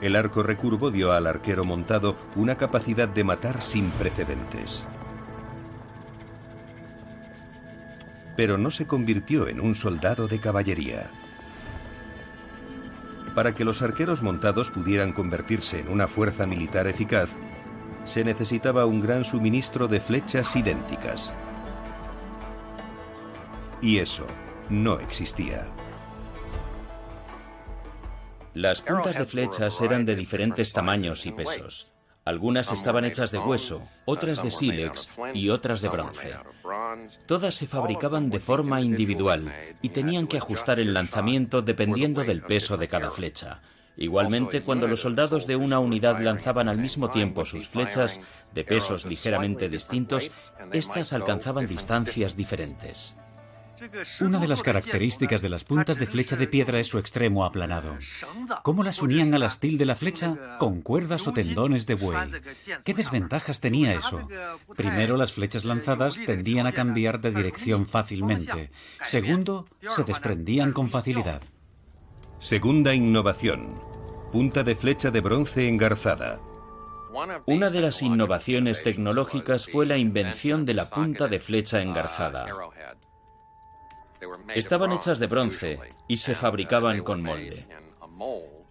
El 0.00 0.16
arco 0.16 0.42
recurvo 0.42 0.90
dio 0.90 1.12
al 1.12 1.26
arquero 1.26 1.64
montado 1.64 2.16
una 2.36 2.56
capacidad 2.56 3.06
de 3.06 3.22
matar 3.22 3.60
sin 3.60 3.90
precedentes. 3.90 4.82
Pero 8.34 8.56
no 8.56 8.70
se 8.70 8.86
convirtió 8.86 9.46
en 9.46 9.60
un 9.60 9.74
soldado 9.74 10.26
de 10.26 10.40
caballería. 10.40 11.10
Para 13.34 13.54
que 13.54 13.66
los 13.66 13.82
arqueros 13.82 14.22
montados 14.22 14.70
pudieran 14.70 15.12
convertirse 15.12 15.80
en 15.80 15.88
una 15.88 16.08
fuerza 16.08 16.46
militar 16.46 16.86
eficaz, 16.86 17.28
se 18.08 18.24
necesitaba 18.24 18.86
un 18.86 19.00
gran 19.00 19.22
suministro 19.22 19.86
de 19.86 20.00
flechas 20.00 20.56
idénticas. 20.56 21.32
Y 23.82 23.98
eso 23.98 24.26
no 24.70 24.98
existía. 24.98 25.68
Las 28.54 28.80
puntas 28.80 29.18
de 29.18 29.26
flechas 29.26 29.80
eran 29.82 30.06
de 30.06 30.16
diferentes 30.16 30.72
tamaños 30.72 31.26
y 31.26 31.32
pesos. 31.32 31.92
Algunas 32.24 32.72
estaban 32.72 33.04
hechas 33.04 33.30
de 33.30 33.38
hueso, 33.38 33.86
otras 34.04 34.42
de 34.42 34.50
sílex 34.50 35.10
y 35.32 35.50
otras 35.50 35.80
de 35.80 35.88
bronce. 35.88 36.34
Todas 37.26 37.54
se 37.54 37.66
fabricaban 37.66 38.30
de 38.30 38.40
forma 38.40 38.80
individual 38.80 39.52
y 39.80 39.90
tenían 39.90 40.26
que 40.26 40.38
ajustar 40.38 40.80
el 40.80 40.92
lanzamiento 40.92 41.62
dependiendo 41.62 42.24
del 42.24 42.42
peso 42.42 42.76
de 42.76 42.88
cada 42.88 43.10
flecha. 43.10 43.60
Igualmente, 43.98 44.62
cuando 44.62 44.86
los 44.86 45.00
soldados 45.00 45.48
de 45.48 45.56
una 45.56 45.80
unidad 45.80 46.20
lanzaban 46.20 46.68
al 46.68 46.78
mismo 46.78 47.10
tiempo 47.10 47.44
sus 47.44 47.66
flechas 47.66 48.20
de 48.54 48.62
pesos 48.62 49.04
ligeramente 49.04 49.68
distintos, 49.68 50.30
éstas 50.72 51.12
alcanzaban 51.12 51.66
distancias 51.66 52.36
diferentes. 52.36 53.16
Una 54.20 54.38
de 54.38 54.48
las 54.48 54.62
características 54.62 55.42
de 55.42 55.48
las 55.48 55.64
puntas 55.64 55.98
de 55.98 56.06
flecha 56.06 56.36
de 56.36 56.46
piedra 56.46 56.80
es 56.80 56.88
su 56.88 56.98
extremo 56.98 57.44
aplanado. 57.44 57.96
¿Cómo 58.62 58.82
las 58.82 59.02
unían 59.02 59.34
al 59.34 59.42
astil 59.42 59.78
de 59.78 59.86
la 59.86 59.96
flecha? 59.96 60.58
Con 60.58 60.80
cuerdas 60.80 61.26
o 61.26 61.32
tendones 61.32 61.86
de 61.86 61.94
buey. 61.94 62.18
¿Qué 62.84 62.94
desventajas 62.94 63.60
tenía 63.60 63.94
eso? 63.94 64.28
Primero, 64.76 65.16
las 65.16 65.32
flechas 65.32 65.64
lanzadas 65.64 66.18
tendían 66.24 66.66
a 66.66 66.72
cambiar 66.72 67.20
de 67.20 67.30
dirección 67.30 67.86
fácilmente. 67.86 68.70
Segundo, 69.04 69.66
se 69.90 70.04
desprendían 70.04 70.72
con 70.72 70.90
facilidad. 70.90 71.42
Segunda 72.40 72.94
innovación. 72.94 73.87
Punta 74.32 74.62
de 74.62 74.74
flecha 74.74 75.10
de 75.10 75.20
bronce 75.22 75.68
engarzada. 75.68 76.38
Una 77.46 77.70
de 77.70 77.80
las 77.80 78.02
innovaciones 78.02 78.82
tecnológicas 78.82 79.66
fue 79.66 79.86
la 79.86 79.96
invención 79.96 80.66
de 80.66 80.74
la 80.74 80.84
punta 80.90 81.28
de 81.28 81.40
flecha 81.40 81.80
engarzada. 81.80 82.46
Estaban 84.54 84.92
hechas 84.92 85.18
de 85.18 85.26
bronce 85.26 85.80
y 86.06 86.18
se 86.18 86.34
fabricaban 86.34 87.02
con 87.02 87.22
molde. 87.22 87.66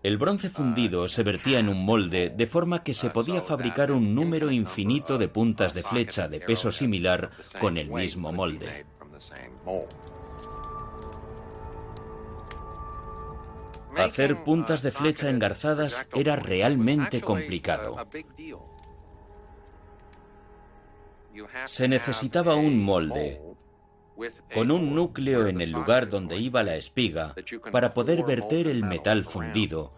El 0.03 0.19
bronce 0.19 0.51
fundido 0.51 1.07
se 1.07 1.23
vertía 1.23 1.57
en 1.57 1.69
un 1.69 1.83
molde 1.83 2.29
de 2.29 2.45
forma 2.45 2.83
que 2.83 2.93
se 2.93 3.09
podía 3.09 3.41
fabricar 3.41 3.91
un 3.91 4.13
número 4.13 4.51
infinito 4.51 5.17
de 5.17 5.27
puntas 5.27 5.73
de 5.73 5.81
flecha 5.81 6.27
de 6.27 6.39
peso 6.39 6.71
similar 6.71 7.31
con 7.59 7.77
el 7.77 7.89
mismo 7.89 8.31
molde. 8.31 8.85
Hacer 13.97 14.43
puntas 14.43 14.81
de 14.81 14.91
flecha 14.91 15.29
engarzadas 15.29 16.07
era 16.13 16.36
realmente 16.36 17.21
complicado. 17.21 17.95
Se 21.65 21.88
necesitaba 21.88 22.55
un 22.55 22.83
molde 22.83 23.41
con 24.53 24.71
un 24.71 24.95
núcleo 24.95 25.47
en 25.47 25.62
el 25.62 25.71
lugar 25.71 26.10
donde 26.10 26.38
iba 26.38 26.63
la 26.63 26.75
espiga 26.75 27.36
para 27.71 27.93
poder 27.93 28.23
verter 28.23 28.67
el 28.67 28.83
metal 28.83 29.23
fundido, 29.23 29.93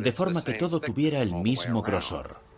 de 0.00 0.12
forma 0.12 0.42
que 0.42 0.54
todo 0.54 0.80
tuviera 0.80 1.20
el 1.20 1.34
mismo 1.34 1.82
grosor. 1.82 2.51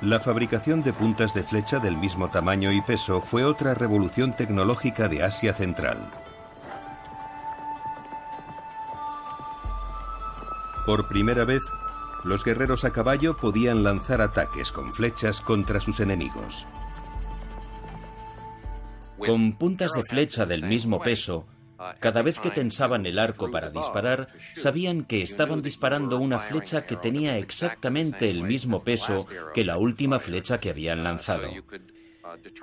La 0.00 0.20
fabricación 0.20 0.82
de 0.82 0.92
puntas 0.92 1.34
de 1.34 1.42
flecha 1.42 1.80
del 1.80 1.96
mismo 1.96 2.28
tamaño 2.28 2.70
y 2.70 2.80
peso 2.80 3.20
fue 3.20 3.44
otra 3.44 3.74
revolución 3.74 4.32
tecnológica 4.32 5.08
de 5.08 5.24
Asia 5.24 5.52
Central. 5.52 5.98
Por 10.86 11.08
primera 11.08 11.44
vez, 11.44 11.62
Los 12.24 12.44
guerreros 12.44 12.84
a 12.84 12.90
caballo 12.90 13.36
podían 13.36 13.84
lanzar 13.84 14.20
ataques 14.20 14.72
con 14.72 14.92
flechas 14.92 15.40
contra 15.40 15.80
sus 15.80 16.00
enemigos. 16.00 16.66
Con 19.18 19.52
puntas 19.52 19.92
de 19.92 20.02
flecha 20.02 20.44
del 20.44 20.64
mismo 20.64 21.00
peso, 21.00 21.46
cada 22.00 22.22
vez 22.22 22.40
que 22.40 22.50
tensaban 22.50 23.06
el 23.06 23.18
arco 23.18 23.50
para 23.50 23.70
disparar, 23.70 24.28
sabían 24.54 25.04
que 25.04 25.22
estaban 25.22 25.62
disparando 25.62 26.18
una 26.18 26.38
flecha 26.38 26.86
que 26.86 26.96
tenía 26.96 27.38
exactamente 27.38 28.30
el 28.30 28.42
mismo 28.42 28.82
peso 28.82 29.26
que 29.54 29.64
la 29.64 29.78
última 29.78 30.18
flecha 30.18 30.58
que 30.58 30.70
habían 30.70 31.04
lanzado. 31.04 31.50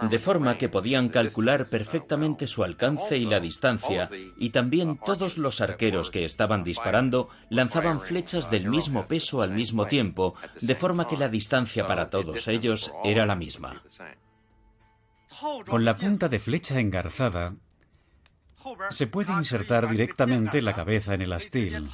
De 0.10 0.20
forma 0.20 0.58
que 0.58 0.70
podían 0.70 1.10
calcular 1.10 1.68
perfectamente 1.70 2.46
su 2.46 2.64
alcance 2.64 3.18
y 3.18 3.26
la 3.26 3.40
distancia, 3.40 4.10
y 4.38 4.52
también 4.52 5.00
todos 5.04 5.38
los 5.38 5.62
arqueros 5.62 6.12
que 6.12 6.26
estaban 6.26 6.64
disparando 6.64 7.30
lanzaban 7.50 8.02
flechas 8.02 8.52
del 8.52 8.70
mismo 8.70 9.08
peso 9.08 9.42
al 9.42 9.52
mismo 9.52 9.88
tiempo, 9.88 10.36
de 10.62 10.76
forma 10.76 11.08
que 11.08 11.18
la 11.18 11.30
distancia 11.30 11.88
para 11.88 12.10
todos 12.10 12.48
ellos 12.48 12.94
era 13.04 13.26
la 13.26 13.36
misma. 13.36 13.82
Con 15.68 15.84
la 15.84 15.96
punta 15.96 16.30
de 16.30 16.40
flecha 16.40 16.80
engarzada, 16.80 17.56
se 18.90 19.08
puede 19.08 19.34
insertar 19.34 19.90
directamente 19.90 20.62
la 20.62 20.74
cabeza 20.74 21.14
en 21.14 21.22
el 21.22 21.34
astil. 21.34 21.90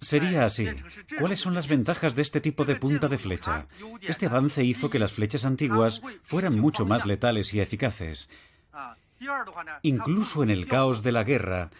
Sería 0.00 0.44
así. 0.44 0.68
¿Cuáles 1.18 1.40
son 1.40 1.54
las 1.54 1.68
ventajas 1.68 2.14
de 2.14 2.22
este 2.22 2.40
tipo 2.40 2.64
de 2.64 2.76
punta 2.76 3.08
de 3.08 3.18
flecha? 3.18 3.66
Este 4.02 4.26
avance 4.26 4.62
hizo 4.62 4.90
que 4.90 4.98
las 4.98 5.12
flechas 5.12 5.44
antiguas 5.44 6.02
fueran 6.24 6.58
mucho 6.58 6.84
más 6.84 7.06
letales 7.06 7.52
y 7.54 7.60
eficaces. 7.60 8.28
Incluso 9.82 10.42
en 10.42 10.50
el 10.50 10.68
caos 10.68 11.02
de 11.02 11.12
la 11.12 11.24
guerra, 11.24 11.70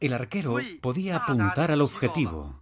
el 0.00 0.12
arquero 0.14 0.56
podía 0.80 1.16
apuntar 1.16 1.70
al 1.70 1.82
objetivo. 1.82 2.60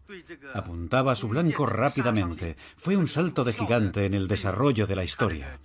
Apuntaba 0.54 1.12
a 1.12 1.16
su 1.16 1.28
blanco 1.28 1.66
rápidamente. 1.66 2.56
Fue 2.76 2.96
un 2.96 3.06
salto 3.06 3.44
de 3.44 3.52
gigante 3.52 4.04
en 4.04 4.14
el 4.14 4.28
desarrollo 4.28 4.86
de 4.86 4.96
la 4.96 5.04
historia. 5.04 5.58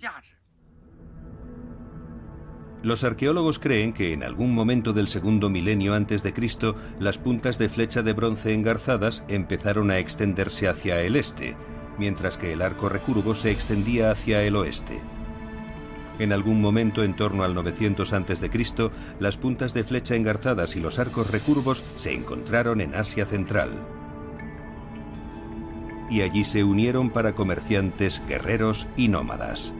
Los 2.84 3.02
arqueólogos 3.02 3.58
creen 3.58 3.94
que 3.94 4.12
en 4.12 4.22
algún 4.22 4.54
momento 4.54 4.92
del 4.92 5.08
segundo 5.08 5.48
milenio 5.48 5.94
antes 5.94 6.22
de 6.22 6.34
Cristo, 6.34 6.76
las 7.00 7.16
puntas 7.16 7.56
de 7.56 7.70
flecha 7.70 8.02
de 8.02 8.12
bronce 8.12 8.52
engarzadas 8.52 9.24
empezaron 9.26 9.90
a 9.90 9.98
extenderse 9.98 10.68
hacia 10.68 11.00
el 11.00 11.16
este, 11.16 11.56
mientras 11.98 12.36
que 12.36 12.52
el 12.52 12.60
arco 12.60 12.90
recurvo 12.90 13.34
se 13.34 13.50
extendía 13.50 14.10
hacia 14.10 14.42
el 14.42 14.54
oeste. 14.54 15.00
En 16.18 16.34
algún 16.34 16.60
momento 16.60 17.02
en 17.02 17.16
torno 17.16 17.42
al 17.42 17.54
900 17.54 18.12
a.C., 18.12 18.90
las 19.18 19.38
puntas 19.38 19.72
de 19.72 19.82
flecha 19.82 20.14
engarzadas 20.14 20.76
y 20.76 20.80
los 20.80 20.98
arcos 20.98 21.30
recurvos 21.30 21.82
se 21.96 22.12
encontraron 22.12 22.82
en 22.82 22.94
Asia 22.94 23.24
Central. 23.24 23.70
Y 26.10 26.20
allí 26.20 26.44
se 26.44 26.64
unieron 26.64 27.08
para 27.08 27.34
comerciantes, 27.34 28.20
guerreros 28.28 28.86
y 28.94 29.08
nómadas. 29.08 29.72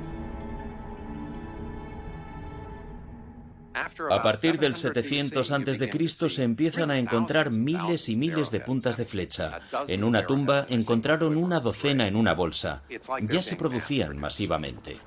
A 3.75 4.23
partir 4.23 4.59
del 4.59 4.77
700 4.77 5.51
a.C. 5.51 6.29
se 6.29 6.43
empiezan 6.43 6.91
a 6.91 6.99
encontrar 6.99 7.51
miles 7.51 8.09
y 8.09 8.17
miles 8.17 8.51
de 8.51 8.61
puntas 8.61 8.97
de 8.97 9.05
flecha. 9.05 9.61
En 9.89 10.05
una 10.05 10.27
tumba 10.27 10.67
encontraron 10.69 11.37
una 11.37 11.61
docena 11.61 12.07
en 12.07 12.17
una 12.17 12.35
bolsa. 12.35 12.83
Ya 13.23 13.43
se 13.43 13.57
producían 13.57 14.19
masivamente. 14.19 14.99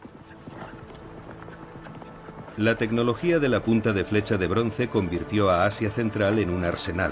La 2.58 2.76
tecnología 2.76 3.40
de 3.40 3.50
la 3.50 3.62
punta 3.62 3.94
de 3.94 4.04
flecha 4.04 4.38
de 4.38 4.48
bronce 4.48 4.88
convirtió 4.88 5.52
a 5.52 5.66
Asia 5.66 5.92
Central 5.92 6.40
en 6.40 6.50
un 6.50 6.66
arsenal, 6.66 7.12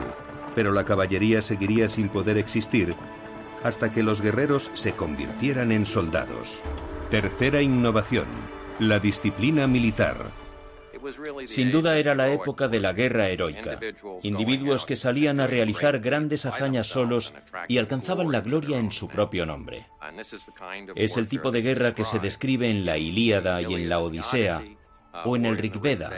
pero 0.56 0.72
la 0.72 0.84
caballería 0.84 1.42
seguiría 1.42 1.88
sin 1.88 2.10
poder 2.10 2.38
existir 2.38 2.96
hasta 3.64 3.92
que 3.92 4.04
los 4.04 4.22
guerreros 4.22 4.70
se 4.76 4.94
convirtieran 4.94 5.72
en 5.72 5.86
soldados. 5.86 6.60
Tercera 7.10 7.62
innovación, 7.62 8.28
la 8.80 9.00
disciplina 9.00 9.66
militar. 9.66 10.45
Sin 11.46 11.72
duda 11.72 11.98
era 11.98 12.16
la 12.16 12.32
época 12.32 12.68
de 12.68 12.80
la 12.80 12.94
guerra 12.94 13.30
heroica. 13.30 13.80
Individuos 14.24 14.86
que 14.86 14.96
salían 14.96 15.40
a 15.40 15.48
realizar 15.48 16.00
grandes 16.00 16.46
hazañas 16.46 16.88
solos 16.88 17.34
y 17.68 17.78
alcanzaban 17.78 18.32
la 18.32 18.42
gloria 18.42 18.78
en 18.78 18.92
su 18.92 19.08
propio 19.08 19.46
nombre. 19.46 19.88
Es 20.96 21.18
el 21.18 21.28
tipo 21.28 21.52
de 21.52 21.62
guerra 21.62 21.94
que 21.94 22.06
se 22.06 22.20
describe 22.20 22.70
en 22.70 22.86
la 22.86 22.98
Ilíada 22.98 23.62
y 23.62 23.74
en 23.74 23.90
la 23.90 24.00
Odisea, 24.00 24.64
o 25.24 25.36
en 25.36 25.46
el 25.46 25.58
Rig 25.58 25.80
Veda, 25.80 26.12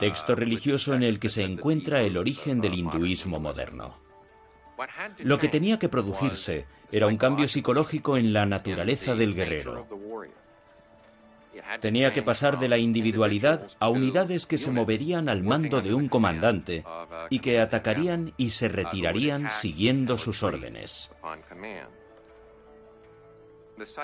texto 0.00 0.34
religioso 0.34 0.94
en 0.94 1.02
el 1.02 1.18
que 1.18 1.28
se 1.28 1.44
encuentra 1.44 2.02
el 2.02 2.16
origen 2.16 2.60
del 2.60 2.74
hinduismo 2.74 3.40
moderno. 3.40 4.02
Lo 5.18 5.38
que 5.38 5.48
tenía 5.48 5.78
que 5.78 5.88
producirse 5.88 6.66
era 6.90 7.06
un 7.06 7.16
cambio 7.16 7.48
psicológico 7.48 8.16
en 8.16 8.32
la 8.32 8.46
naturaleza 8.46 9.14
del 9.14 9.34
guerrero. 9.34 9.86
Tenía 11.80 12.12
que 12.12 12.22
pasar 12.22 12.58
de 12.58 12.68
la 12.68 12.78
individualidad 12.78 13.68
a 13.78 13.88
unidades 13.88 14.46
que 14.46 14.58
se 14.58 14.70
moverían 14.70 15.28
al 15.28 15.42
mando 15.42 15.80
de 15.80 15.94
un 15.94 16.08
comandante 16.08 16.84
y 17.30 17.38
que 17.40 17.60
atacarían 17.60 18.32
y 18.36 18.50
se 18.50 18.68
retirarían 18.68 19.50
siguiendo 19.50 20.18
sus 20.18 20.42
órdenes. 20.42 21.10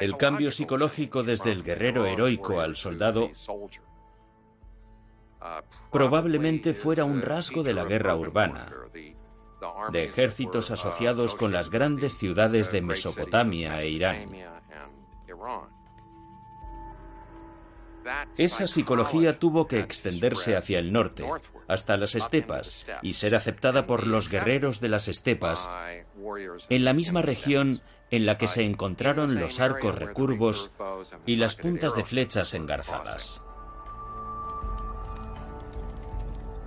El 0.00 0.16
cambio 0.16 0.50
psicológico 0.50 1.22
desde 1.22 1.52
el 1.52 1.62
guerrero 1.62 2.06
heroico 2.06 2.60
al 2.60 2.76
soldado 2.76 3.30
probablemente 5.90 6.74
fuera 6.74 7.04
un 7.04 7.22
rasgo 7.22 7.62
de 7.62 7.74
la 7.74 7.84
guerra 7.84 8.14
urbana, 8.16 8.70
de 9.92 10.04
ejércitos 10.04 10.70
asociados 10.70 11.34
con 11.34 11.52
las 11.52 11.70
grandes 11.70 12.18
ciudades 12.18 12.72
de 12.72 12.82
Mesopotamia 12.82 13.80
e 13.80 13.88
Irán. 13.88 14.30
Esa 18.36 18.66
psicología 18.66 19.38
tuvo 19.38 19.66
que 19.66 19.80
extenderse 19.80 20.56
hacia 20.56 20.78
el 20.78 20.92
norte, 20.92 21.24
hasta 21.68 21.96
las 21.96 22.14
estepas, 22.14 22.86
y 23.02 23.14
ser 23.14 23.34
aceptada 23.34 23.86
por 23.86 24.06
los 24.06 24.28
guerreros 24.28 24.80
de 24.80 24.88
las 24.88 25.08
estepas, 25.08 25.70
en 26.68 26.84
la 26.84 26.92
misma 26.92 27.22
región 27.22 27.82
en 28.10 28.26
la 28.26 28.38
que 28.38 28.48
se 28.48 28.64
encontraron 28.64 29.38
los 29.38 29.60
arcos 29.60 29.94
recurvos 29.94 30.70
y 31.26 31.36
las 31.36 31.54
puntas 31.54 31.94
de 31.94 32.04
flechas 32.04 32.54
engarzadas. 32.54 33.42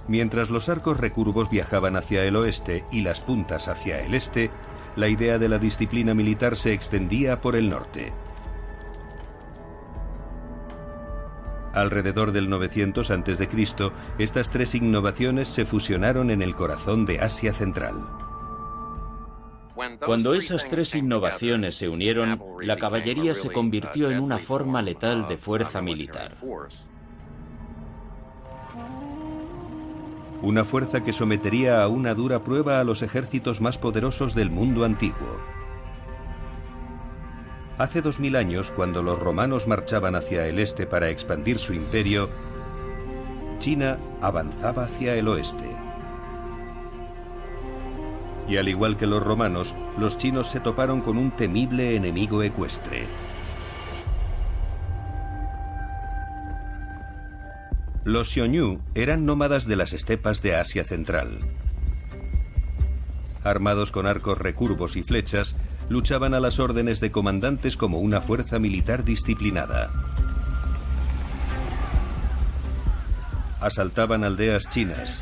Mientras 0.08 0.50
los 0.50 0.68
arcos 0.68 1.00
recurvos 1.00 1.50
viajaban 1.50 1.96
hacia 1.96 2.26
el 2.26 2.36
oeste 2.36 2.84
y 2.92 3.02
las 3.02 3.22
puntas 3.22 3.68
hacia 3.70 4.02
el 4.02 4.14
este, 4.14 4.52
la 4.96 5.08
idea 5.08 5.38
de 5.38 5.50
la 5.50 5.60
disciplina 5.60 6.14
militar 6.14 6.58
se 6.58 6.74
extendía 6.74 7.40
por 7.40 7.56
el 7.56 7.70
norte. 7.70 8.12
Alrededor 11.74 12.32
del 12.32 12.50
900 12.50 13.10
a.C., 13.10 13.50
estas 14.20 14.52
tres 14.52 14.76
innovaciones 14.76 15.48
se 15.48 15.66
fusionaron 15.66 16.30
en 16.30 16.42
el 16.42 16.56
corazón 16.56 17.06
de 17.06 17.20
Asia 17.20 17.54
Central. 17.54 17.96
Cuando 20.06 20.36
esas 20.36 20.70
tres 20.70 20.94
innovaciones 20.94 21.76
se 21.76 21.90
unieron, 21.90 22.40
la 22.62 22.78
caballería 22.78 23.34
se 23.34 23.52
convirtió 23.52 24.12
en 24.12 24.20
una 24.20 24.38
forma 24.38 24.82
letal 24.82 25.28
de 25.28 25.38
fuerza 25.38 25.82
militar. 25.82 26.38
Una 30.44 30.64
fuerza 30.66 31.04
que 31.04 31.14
sometería 31.14 31.82
a 31.82 31.88
una 31.88 32.14
dura 32.14 32.44
prueba 32.44 32.80
a 32.80 32.84
los 32.84 33.02
ejércitos 33.02 33.62
más 33.62 33.78
poderosos 33.78 34.36
del 34.36 34.52
mundo 34.52 34.84
antiguo. 34.86 35.53
Hace 37.84 38.02
dos 38.02 38.18
mil 38.18 38.38
años, 38.38 38.72
cuando 38.74 39.04
los 39.04 39.20
romanos 39.20 39.68
marchaban 39.68 40.16
hacia 40.16 40.48
el 40.48 40.58
este 40.60 40.88
para 40.88 41.10
expandir 41.10 41.60
su 41.60 41.74
imperio, 41.74 42.30
China 43.60 44.00
avanzaba 44.22 44.86
hacia 44.86 45.16
el 45.16 45.28
oeste. 45.28 45.70
Y 48.48 48.56
al 48.56 48.70
igual 48.70 48.96
que 48.96 49.06
los 49.06 49.22
romanos, 49.22 49.76
los 49.98 50.18
chinos 50.18 50.50
se 50.50 50.62
toparon 50.62 51.02
con 51.02 51.18
un 51.18 51.32
temible 51.32 51.98
enemigo 51.98 52.42
ecuestre. 52.42 53.04
Los 58.06 58.30
Xiongnu 58.30 58.80
eran 58.96 59.26
nómadas 59.26 59.66
de 59.68 59.76
las 59.76 59.92
estepas 59.92 60.42
de 60.42 60.56
Asia 60.56 60.86
Central. 60.86 61.40
Armados 63.44 63.92
con 63.92 64.08
arcos 64.08 64.38
recurvos 64.38 64.96
y 64.96 65.04
flechas, 65.04 65.54
luchaban 65.90 66.34
a 66.34 66.40
las 66.40 66.60
órdenes 66.60 67.00
de 67.00 67.12
comandantes 67.12 67.78
como 67.78 68.00
una 68.00 68.22
fuerza 68.22 68.60
militar 68.60 69.04
disciplinada. 69.04 69.92
Asaltaban 73.62 74.24
aldeas 74.24 74.70
chinas 74.70 75.22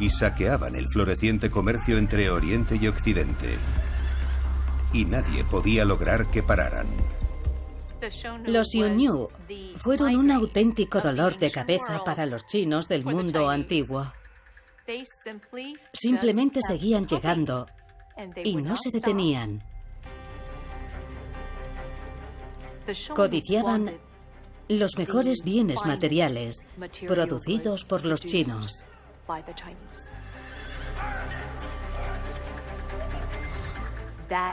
y 0.00 0.10
saqueaban 0.10 0.74
el 0.74 0.88
floreciente 0.88 1.50
comercio 1.50 1.98
entre 1.98 2.30
Oriente 2.30 2.78
y 2.80 2.86
Occidente. 2.88 3.56
Y 4.92 5.04
nadie 5.04 5.44
podía 5.44 5.84
lograr 5.84 6.26
que 6.30 6.42
pararan. 6.42 6.86
Los 8.46 8.72
Yunyu 8.72 9.28
fueron 9.78 10.16
un 10.16 10.30
auténtico 10.30 11.00
dolor 11.00 11.38
de 11.38 11.50
cabeza 11.50 12.04
para 12.04 12.26
los 12.26 12.46
chinos 12.46 12.86
del 12.86 13.04
mundo 13.04 13.48
antiguo. 13.48 14.12
Simplemente 15.92 16.60
seguían 16.66 17.06
llegando 17.06 17.66
y 18.42 18.56
no 18.56 18.76
se 18.76 18.90
detenían. 18.90 19.62
Codiciaban 23.14 23.98
los 24.68 24.96
mejores 24.96 25.38
bienes 25.44 25.78
materiales 25.84 26.58
producidos 27.06 27.84
por 27.84 28.04
los 28.04 28.20
chinos. 28.20 28.84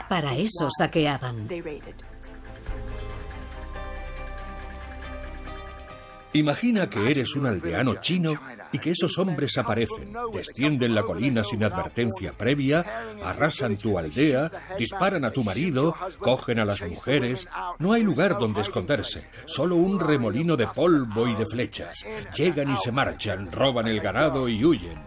Para 0.08 0.34
eso 0.34 0.68
saqueaban. 0.76 1.48
Imagina 6.32 6.88
que 6.90 7.10
eres 7.10 7.34
un 7.34 7.46
aldeano 7.46 7.94
chino 8.00 8.38
y 8.76 8.78
que 8.78 8.90
esos 8.90 9.16
hombres 9.16 9.56
aparecen, 9.56 10.12
descienden 10.34 10.94
la 10.94 11.02
colina 11.02 11.42
sin 11.42 11.64
advertencia 11.64 12.32
previa, 12.32 12.84
arrasan 13.24 13.78
tu 13.78 13.98
aldea, 13.98 14.50
disparan 14.78 15.24
a 15.24 15.30
tu 15.30 15.42
marido, 15.42 15.96
cogen 16.18 16.58
a 16.58 16.66
las 16.66 16.82
mujeres. 16.82 17.48
No 17.78 17.94
hay 17.94 18.02
lugar 18.02 18.38
donde 18.38 18.60
esconderse, 18.60 19.26
solo 19.46 19.76
un 19.76 19.98
remolino 19.98 20.58
de 20.58 20.66
polvo 20.66 21.26
y 21.26 21.34
de 21.34 21.46
flechas. 21.46 22.04
Llegan 22.36 22.70
y 22.70 22.76
se 22.76 22.92
marchan, 22.92 23.50
roban 23.50 23.86
el 23.86 24.00
ganado 24.00 24.46
y 24.46 24.62
huyen. 24.62 24.98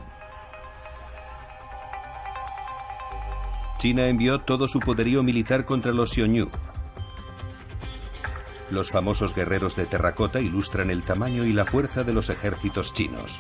China 3.78 4.08
envió 4.08 4.40
todo 4.40 4.68
su 4.68 4.80
poderío 4.80 5.22
militar 5.22 5.64
contra 5.64 5.94
los 5.94 6.10
Xiongnu, 6.10 6.50
los 8.72 8.92
famosos 8.92 9.34
guerreros 9.34 9.76
de 9.76 9.86
terracota 9.86 10.40
ilustran 10.40 10.90
el 10.90 11.04
tamaño 11.04 11.46
y 11.46 11.54
la 11.54 11.66
fuerza 11.66 12.04
de 12.04 12.14
los 12.14 12.30
ejércitos 12.30 12.94
chinos. 12.94 13.38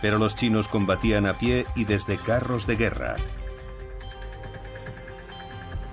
Pero 0.00 0.18
los 0.18 0.34
chinos 0.34 0.68
combatían 0.68 1.26
a 1.26 1.38
pie 1.38 1.66
y 1.74 1.84
desde 1.84 2.18
carros 2.18 2.66
de 2.66 2.76
guerra, 2.76 3.16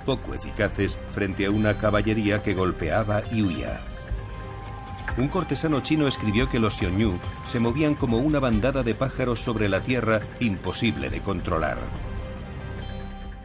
poco 0.09 0.33
eficaces 0.33 0.97
frente 1.13 1.45
a 1.45 1.51
una 1.51 1.77
caballería 1.77 2.41
que 2.41 2.55
golpeaba 2.55 3.21
y 3.31 3.43
huía. 3.43 3.81
Un 5.17 5.27
cortesano 5.27 5.81
chino 5.81 6.07
escribió 6.07 6.49
que 6.49 6.57
los 6.57 6.77
Xiongnu 6.77 7.19
se 7.51 7.59
movían 7.59 7.93
como 7.93 8.17
una 8.17 8.39
bandada 8.39 8.81
de 8.81 8.95
pájaros 8.95 9.39
sobre 9.39 9.69
la 9.69 9.81
tierra 9.81 10.21
imposible 10.39 11.11
de 11.11 11.21
controlar. 11.21 11.77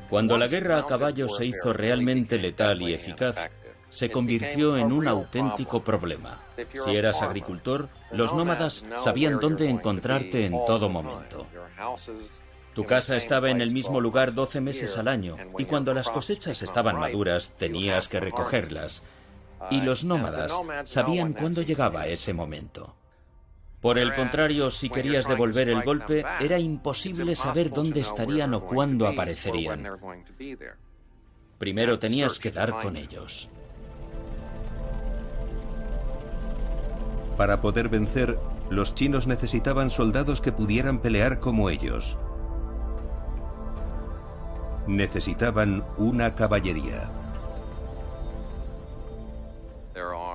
Cuando 0.08 0.38
la 0.38 0.46
guerra 0.46 0.78
a 0.78 0.86
caballo 0.86 1.28
se 1.28 1.44
hizo 1.44 1.74
realmente 1.74 2.38
letal 2.38 2.80
y 2.80 2.94
eficaz, 2.94 3.50
se 3.94 4.10
convirtió 4.10 4.76
en 4.76 4.90
un 4.90 5.06
auténtico 5.06 5.84
problema. 5.84 6.42
Si 6.84 6.96
eras 6.96 7.22
agricultor, 7.22 7.88
los 8.10 8.34
nómadas 8.34 8.84
sabían 8.98 9.38
dónde 9.38 9.68
encontrarte 9.70 10.46
en 10.46 10.52
todo 10.66 10.88
momento. 10.88 11.46
Tu 12.74 12.84
casa 12.84 13.16
estaba 13.16 13.50
en 13.50 13.60
el 13.60 13.72
mismo 13.72 14.00
lugar 14.00 14.34
12 14.34 14.60
meses 14.60 14.98
al 14.98 15.06
año 15.06 15.36
y 15.56 15.64
cuando 15.66 15.94
las 15.94 16.10
cosechas 16.10 16.60
estaban 16.62 16.98
maduras 16.98 17.54
tenías 17.56 18.08
que 18.08 18.18
recogerlas. 18.18 19.04
Y 19.70 19.80
los 19.80 20.02
nómadas 20.04 20.52
sabían 20.82 21.32
cuándo 21.32 21.62
llegaba 21.62 22.08
ese 22.08 22.32
momento. 22.32 22.96
Por 23.80 23.98
el 23.98 24.12
contrario, 24.12 24.72
si 24.72 24.90
querías 24.90 25.28
devolver 25.28 25.68
el 25.68 25.84
golpe, 25.84 26.24
era 26.40 26.58
imposible 26.58 27.36
saber 27.36 27.70
dónde 27.70 28.00
estarían 28.00 28.54
o 28.54 28.66
cuándo 28.66 29.06
aparecerían. 29.06 29.88
Primero 31.58 32.00
tenías 32.00 32.40
que 32.40 32.50
dar 32.50 32.72
con 32.82 32.96
ellos. 32.96 33.48
Para 37.36 37.60
poder 37.60 37.88
vencer, 37.88 38.38
los 38.70 38.94
chinos 38.94 39.26
necesitaban 39.26 39.90
soldados 39.90 40.40
que 40.40 40.52
pudieran 40.52 41.00
pelear 41.00 41.40
como 41.40 41.68
ellos. 41.68 42.16
Necesitaban 44.86 45.84
una 45.96 46.34
caballería. 46.34 47.10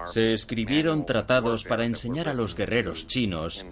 Se 0.05 0.33
escribieron 0.33 1.05
tratados 1.05 1.63
para 1.63 1.85
enseñar 1.85 2.29
a 2.29 2.33
los 2.33 2.55
guerreros 2.55 3.07
chinos 3.07 3.65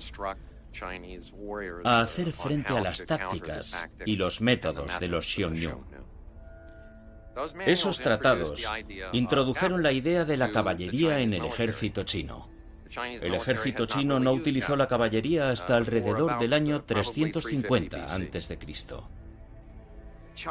a 1.83 2.01
hacer 2.01 2.31
frente 2.31 2.77
a 2.77 2.81
las 2.81 3.05
tácticas 3.05 3.87
y 4.05 4.15
los 4.15 4.41
métodos 4.41 4.99
de 4.99 5.07
los 5.07 5.25
Xiongnu. 5.25 5.83
Esos 7.65 7.99
tratados 7.99 8.63
introdujeron 9.13 9.81
la 9.83 9.91
idea 9.91 10.25
de 10.25 10.37
la 10.37 10.51
caballería 10.51 11.19
en 11.19 11.33
el 11.33 11.45
ejército 11.45 12.03
chino. 12.03 12.56
El 12.95 13.33
ejército 13.33 13.85
chino 13.85 14.19
no 14.19 14.31
utilizó 14.31 14.75
la 14.75 14.87
caballería 14.87 15.49
hasta 15.49 15.75
alrededor 15.75 16.39
del 16.39 16.53
año 16.53 16.83
350 16.83 18.05
a.C. 18.05 18.57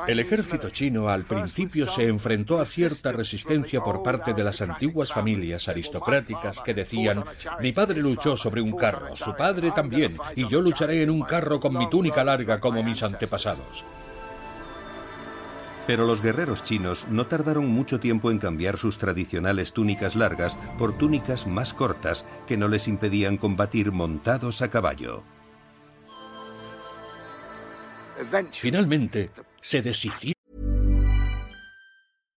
El 0.08 0.18
ejército 0.18 0.70
chino 0.70 1.08
al 1.08 1.24
principio 1.24 1.86
se 1.86 2.08
enfrentó 2.08 2.58
a 2.58 2.66
cierta 2.66 3.12
resistencia 3.12 3.80
por 3.80 4.02
parte 4.02 4.34
de 4.34 4.42
las 4.42 4.60
antiguas 4.60 5.12
familias 5.12 5.68
aristocráticas 5.68 6.60
que 6.60 6.74
decían, 6.74 7.24
mi 7.60 7.72
padre 7.72 8.00
luchó 8.00 8.36
sobre 8.36 8.60
un 8.60 8.72
carro, 8.76 9.14
su 9.14 9.34
padre 9.36 9.70
también, 9.70 10.18
y 10.34 10.48
yo 10.48 10.60
lucharé 10.60 11.02
en 11.02 11.10
un 11.10 11.22
carro 11.22 11.60
con 11.60 11.76
mi 11.76 11.88
túnica 11.88 12.24
larga 12.24 12.58
como 12.58 12.82
mis 12.82 13.02
antepasados. 13.02 13.84
Pero 15.86 16.06
los 16.06 16.20
guerreros 16.20 16.62
chinos 16.62 17.06
no 17.08 17.26
tardaron 17.26 17.68
mucho 17.68 18.00
tiempo 18.00 18.30
en 18.30 18.38
cambiar 18.38 18.78
sus 18.78 18.98
tradicionales 18.98 19.72
túnicas 19.72 20.16
largas 20.16 20.56
por 20.78 20.96
túnicas 20.98 21.46
más 21.46 21.72
cortas 21.72 22.24
que 22.46 22.56
no 22.56 22.68
les 22.68 22.88
impedían 22.88 23.36
combatir 23.36 23.92
montados 23.92 24.62
a 24.62 24.70
caballo. 24.70 25.22
Finalmente, 28.52 29.30
se 29.60 29.82
deshicieron. 29.82 30.36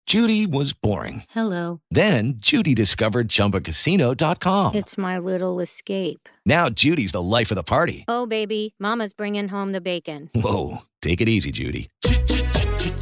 Judy 0.10 0.48
was 0.48 0.74
boring. 0.74 1.22
Hello. 1.30 1.82
Then 1.92 2.40
Judy 2.40 2.74
discovered 2.74 3.28
ChumbaCasino.com. 3.28 4.74
It's 4.74 4.98
my 4.98 5.20
little 5.20 5.60
escape. 5.60 6.28
Now 6.48 6.68
Judy's 6.68 7.12
the 7.12 7.22
life 7.22 7.52
of 7.52 7.56
the 7.56 7.62
party. 7.62 8.06
Oh, 8.08 8.26
baby, 8.26 8.74
Mama's 8.80 9.14
bringing 9.14 9.50
home 9.50 9.72
the 9.72 9.82
bacon. 9.82 10.32
Whoa, 10.34 10.80
take 11.04 11.22
it 11.22 11.30
easy, 11.30 11.52
Judy. 11.52 11.92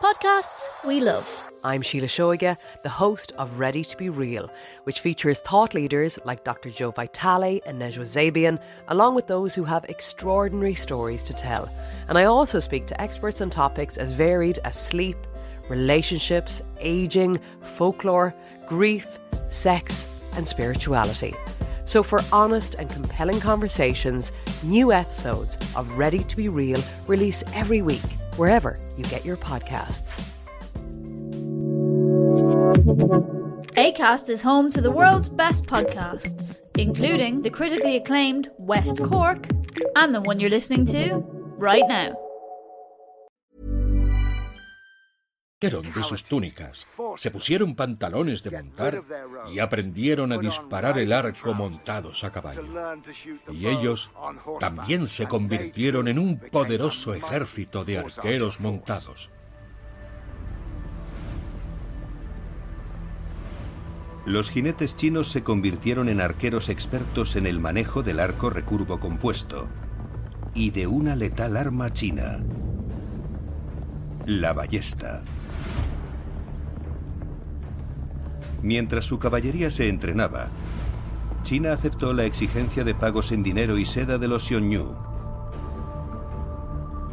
podcasts 0.00 0.70
we 0.86 0.98
love. 0.98 1.46
I'm 1.62 1.82
Sheila 1.82 2.06
Shoiga, 2.06 2.56
the 2.82 2.88
host 2.88 3.32
of 3.36 3.58
Ready 3.58 3.84
to 3.84 3.96
Be 3.98 4.08
Real, 4.08 4.50
which 4.84 5.00
features 5.00 5.40
thought 5.40 5.74
leaders 5.74 6.18
like 6.24 6.42
Dr. 6.42 6.70
Joe 6.70 6.90
Vitale 6.90 7.60
and 7.66 7.78
Nejwa 7.78 8.06
Zabian, 8.06 8.58
along 8.88 9.14
with 9.14 9.26
those 9.26 9.54
who 9.54 9.64
have 9.64 9.84
extraordinary 9.84 10.74
stories 10.74 11.22
to 11.24 11.34
tell. 11.34 11.70
And 12.08 12.16
I 12.16 12.24
also 12.24 12.60
speak 12.60 12.86
to 12.86 12.98
experts 12.98 13.42
on 13.42 13.50
topics 13.50 13.98
as 13.98 14.10
varied 14.10 14.58
as 14.64 14.80
sleep, 14.80 15.18
relationships, 15.68 16.62
aging, 16.78 17.38
folklore, 17.60 18.34
grief, 18.66 19.18
sex, 19.48 20.24
and 20.32 20.48
spirituality. 20.48 21.34
So, 21.84 22.02
for 22.02 22.22
honest 22.32 22.74
and 22.76 22.88
compelling 22.88 23.40
conversations, 23.40 24.32
new 24.62 24.92
episodes 24.92 25.58
of 25.76 25.98
Ready 25.98 26.24
to 26.24 26.36
Be 26.36 26.48
Real 26.48 26.80
release 27.06 27.44
every 27.52 27.82
week, 27.82 28.00
wherever 28.40 28.78
you 28.96 29.04
get 29.04 29.22
your 29.22 29.36
podcasts. 29.36 30.18
ACAST 33.76 34.30
is 34.30 34.40
home 34.40 34.70
to 34.70 34.80
the 34.80 34.90
world's 34.90 35.28
best 35.28 35.66
podcasts, 35.66 36.62
including 36.78 37.42
the 37.42 37.50
critically 37.50 37.96
acclaimed 37.96 38.48
West 38.56 38.96
Cork 38.96 39.46
and 39.94 40.14
the 40.14 40.22
one 40.22 40.40
you're 40.40 40.48
listening 40.48 40.86
to 40.86 41.22
right 41.58 41.84
now. 41.86 42.16
De 45.60 46.02
sus 46.02 46.24
túnicas, 46.24 46.86
se 47.18 47.30
pusieron 47.30 47.74
pantalones 47.74 48.42
de 48.42 48.50
montar 48.50 49.02
y 49.52 49.58
aprendieron 49.58 50.32
a 50.32 50.38
disparar 50.38 50.98
el 50.98 51.12
arco 51.12 51.52
montados 51.52 52.24
a 52.24 52.32
caballo. 52.32 52.64
Y 53.52 53.66
ellos 53.66 54.10
también 54.58 55.06
se 55.06 55.26
convirtieron 55.26 56.08
en 56.08 56.18
un 56.18 56.38
poderoso 56.38 57.12
ejército 57.12 57.84
de 57.84 57.98
arqueros 57.98 58.58
montados. 58.60 59.30
Los 64.24 64.48
jinetes 64.48 64.96
chinos 64.96 65.28
se 65.30 65.42
convirtieron 65.42 66.08
en 66.08 66.22
arqueros 66.22 66.70
expertos 66.70 67.36
en 67.36 67.46
el 67.46 67.60
manejo 67.60 68.02
del 68.02 68.20
arco 68.20 68.48
recurvo 68.48 68.98
compuesto 68.98 69.68
y 70.54 70.70
de 70.70 70.86
una 70.86 71.16
letal 71.16 71.58
arma 71.58 71.92
china, 71.92 72.38
la 74.24 74.54
ballesta. 74.54 75.22
Mientras 78.62 79.06
su 79.06 79.18
caballería 79.18 79.70
se 79.70 79.88
entrenaba, 79.88 80.48
China 81.42 81.72
aceptó 81.72 82.12
la 82.12 82.24
exigencia 82.24 82.84
de 82.84 82.94
pagos 82.94 83.32
en 83.32 83.42
dinero 83.42 83.78
y 83.78 83.86
seda 83.86 84.18
de 84.18 84.28
los 84.28 84.44
Xiongnu. 84.44 84.94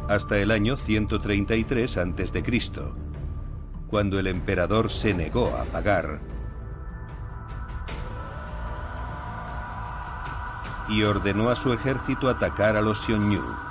Hasta 0.08 0.38
el 0.38 0.50
año 0.50 0.76
133 0.76 1.96
a.C., 1.96 2.42
cuando 3.88 4.18
el 4.18 4.26
emperador 4.26 4.90
se 4.90 5.14
negó 5.14 5.48
a 5.48 5.64
pagar 5.64 6.20
y 10.88 11.02
ordenó 11.02 11.50
a 11.50 11.56
su 11.56 11.72
ejército 11.72 12.28
atacar 12.28 12.76
a 12.76 12.82
los 12.82 13.04
Xiongnu. 13.04 13.67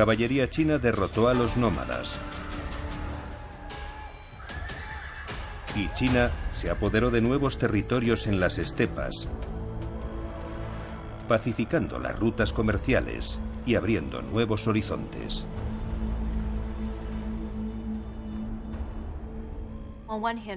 Caballería 0.00 0.48
china 0.48 0.78
derrotó 0.78 1.28
a 1.28 1.34
los 1.34 1.58
nómadas. 1.58 2.18
Y 5.76 5.92
China 5.92 6.30
se 6.52 6.70
apoderó 6.70 7.10
de 7.10 7.20
nuevos 7.20 7.58
territorios 7.58 8.26
en 8.26 8.40
las 8.40 8.56
estepas, 8.56 9.28
pacificando 11.28 11.98
las 11.98 12.18
rutas 12.18 12.50
comerciales 12.50 13.38
y 13.66 13.74
abriendo 13.74 14.22
nuevos 14.22 14.66
horizontes. 14.66 15.44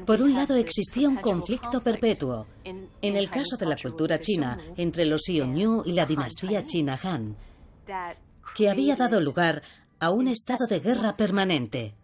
Por 0.05 0.21
un 0.21 0.35
lado 0.35 0.55
existía 0.55 1.09
un 1.09 1.17
conflicto 1.17 1.81
perpetuo, 1.81 2.47
en 2.63 2.87
el 3.01 3.29
caso 3.29 3.57
de 3.57 3.65
la 3.65 3.75
cultura 3.75 4.21
china, 4.21 4.57
entre 4.77 5.03
los 5.03 5.23
Xiongnu 5.25 5.83
y 5.85 5.91
la 5.91 6.05
dinastía 6.05 6.63
China 6.63 6.97
Han, 7.03 7.35
que 8.53 8.69
había 8.69 8.95
dado 8.95 9.19
lugar 9.19 9.61
a 9.99 10.09
un 10.11 10.27
estado 10.27 10.65
de 10.69 10.79
guerra 10.79 11.15
permanente. 11.15 11.95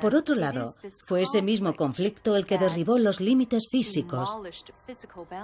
Por 0.00 0.16
otro 0.16 0.34
lado, 0.34 0.74
fue 1.06 1.22
ese 1.22 1.42
mismo 1.42 1.74
conflicto 1.74 2.34
el 2.34 2.44
que 2.44 2.58
derribó 2.58 2.98
los 2.98 3.20
límites 3.20 3.68
físicos, 3.70 4.36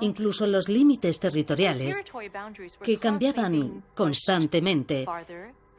incluso 0.00 0.48
los 0.48 0.68
límites 0.68 1.20
territoriales, 1.20 1.96
que 2.82 2.98
cambiaban 2.98 3.84
constantemente 3.94 5.06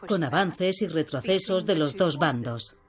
con 0.07 0.23
avances 0.23 0.81
y 0.81 0.87
retrocesos 0.87 1.65
de 1.65 1.75
los 1.75 1.97
dos 1.97 2.17
bandos. 2.17 2.81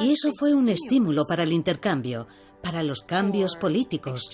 Y 0.00 0.12
eso 0.12 0.32
fue 0.38 0.54
un 0.54 0.68
estímulo 0.68 1.24
para 1.28 1.42
el 1.42 1.52
intercambio, 1.52 2.26
para 2.62 2.82
los 2.82 3.02
cambios 3.02 3.56
políticos, 3.56 4.30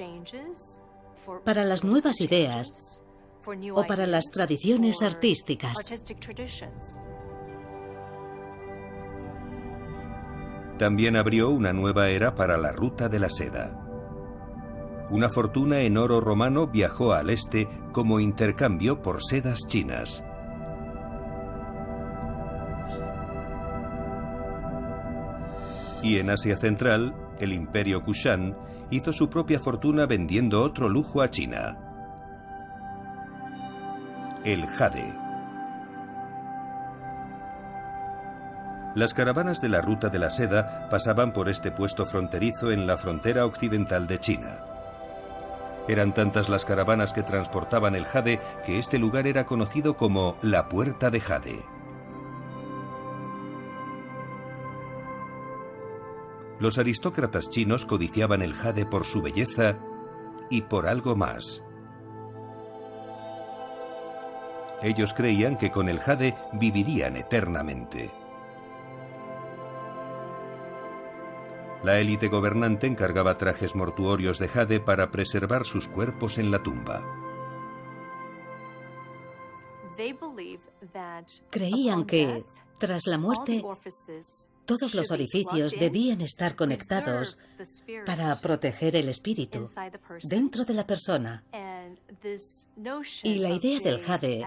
para 1.44 1.64
las 1.64 1.82
nuevas 1.82 2.20
ideas 2.20 3.02
o 3.74 3.86
para 3.86 4.06
las 4.06 4.24
tradiciones 4.26 5.02
artísticas. 5.02 5.76
También 10.78 11.16
abrió 11.16 11.50
una 11.50 11.72
nueva 11.72 12.08
era 12.08 12.34
para 12.34 12.56
la 12.56 12.72
ruta 12.72 13.08
de 13.08 13.18
la 13.18 13.30
seda. 13.30 13.80
Una 15.10 15.28
fortuna 15.28 15.80
en 15.80 15.96
oro 15.96 16.20
romano 16.20 16.66
viajó 16.66 17.12
al 17.12 17.30
este 17.30 17.68
como 17.92 18.18
intercambio 18.18 19.02
por 19.02 19.22
sedas 19.22 19.60
chinas. 19.68 20.24
Y 26.02 26.18
en 26.18 26.30
Asia 26.30 26.58
Central, 26.58 27.14
el 27.38 27.52
imperio 27.52 28.02
Kushan 28.02 28.56
hizo 28.90 29.12
su 29.12 29.30
propia 29.30 29.60
fortuna 29.60 30.06
vendiendo 30.06 30.62
otro 30.62 30.88
lujo 30.88 31.22
a 31.22 31.30
China, 31.30 31.93
el 34.44 34.66
jade. 34.66 35.10
Las 38.94 39.14
caravanas 39.14 39.62
de 39.62 39.70
la 39.70 39.80
Ruta 39.80 40.10
de 40.10 40.18
la 40.18 40.30
Seda 40.30 40.86
pasaban 40.90 41.32
por 41.32 41.48
este 41.48 41.72
puesto 41.72 42.04
fronterizo 42.06 42.70
en 42.70 42.86
la 42.86 42.98
frontera 42.98 43.46
occidental 43.46 44.06
de 44.06 44.20
China. 44.20 44.58
Eran 45.88 46.12
tantas 46.12 46.50
las 46.50 46.64
caravanas 46.64 47.12
que 47.14 47.22
transportaban 47.22 47.94
el 47.94 48.04
jade 48.04 48.40
que 48.66 48.78
este 48.78 48.98
lugar 48.98 49.26
era 49.26 49.46
conocido 49.46 49.96
como 49.96 50.36
la 50.42 50.68
Puerta 50.68 51.10
de 51.10 51.20
Jade. 51.20 51.64
Los 56.60 56.78
aristócratas 56.78 57.50
chinos 57.50 57.86
codiciaban 57.86 58.42
el 58.42 58.52
jade 58.52 58.84
por 58.86 59.06
su 59.06 59.22
belleza 59.22 59.76
y 60.50 60.62
por 60.62 60.86
algo 60.86 61.16
más. 61.16 61.62
Ellos 64.84 65.14
creían 65.14 65.56
que 65.56 65.70
con 65.72 65.88
el 65.88 65.98
jade 65.98 66.36
vivirían 66.52 67.16
eternamente. 67.16 68.10
La 71.82 71.98
élite 71.98 72.28
gobernante 72.28 72.86
encargaba 72.86 73.38
trajes 73.38 73.74
mortuorios 73.74 74.38
de 74.38 74.48
jade 74.48 74.80
para 74.80 75.10
preservar 75.10 75.64
sus 75.64 75.88
cuerpos 75.88 76.36
en 76.36 76.50
la 76.50 76.62
tumba. 76.62 77.02
Creían 81.48 82.04
que, 82.04 82.44
tras 82.76 83.06
la 83.06 83.16
muerte, 83.16 83.64
todos 84.64 84.94
los 84.94 85.10
orificios 85.10 85.74
debían 85.78 86.20
estar 86.20 86.56
conectados 86.56 87.38
para 88.06 88.34
proteger 88.40 88.96
el 88.96 89.08
espíritu 89.08 89.68
dentro 90.22 90.64
de 90.64 90.74
la 90.74 90.86
persona. 90.86 91.44
Y 93.22 93.34
la 93.36 93.50
idea 93.50 93.80
del 93.80 94.02
jade 94.02 94.46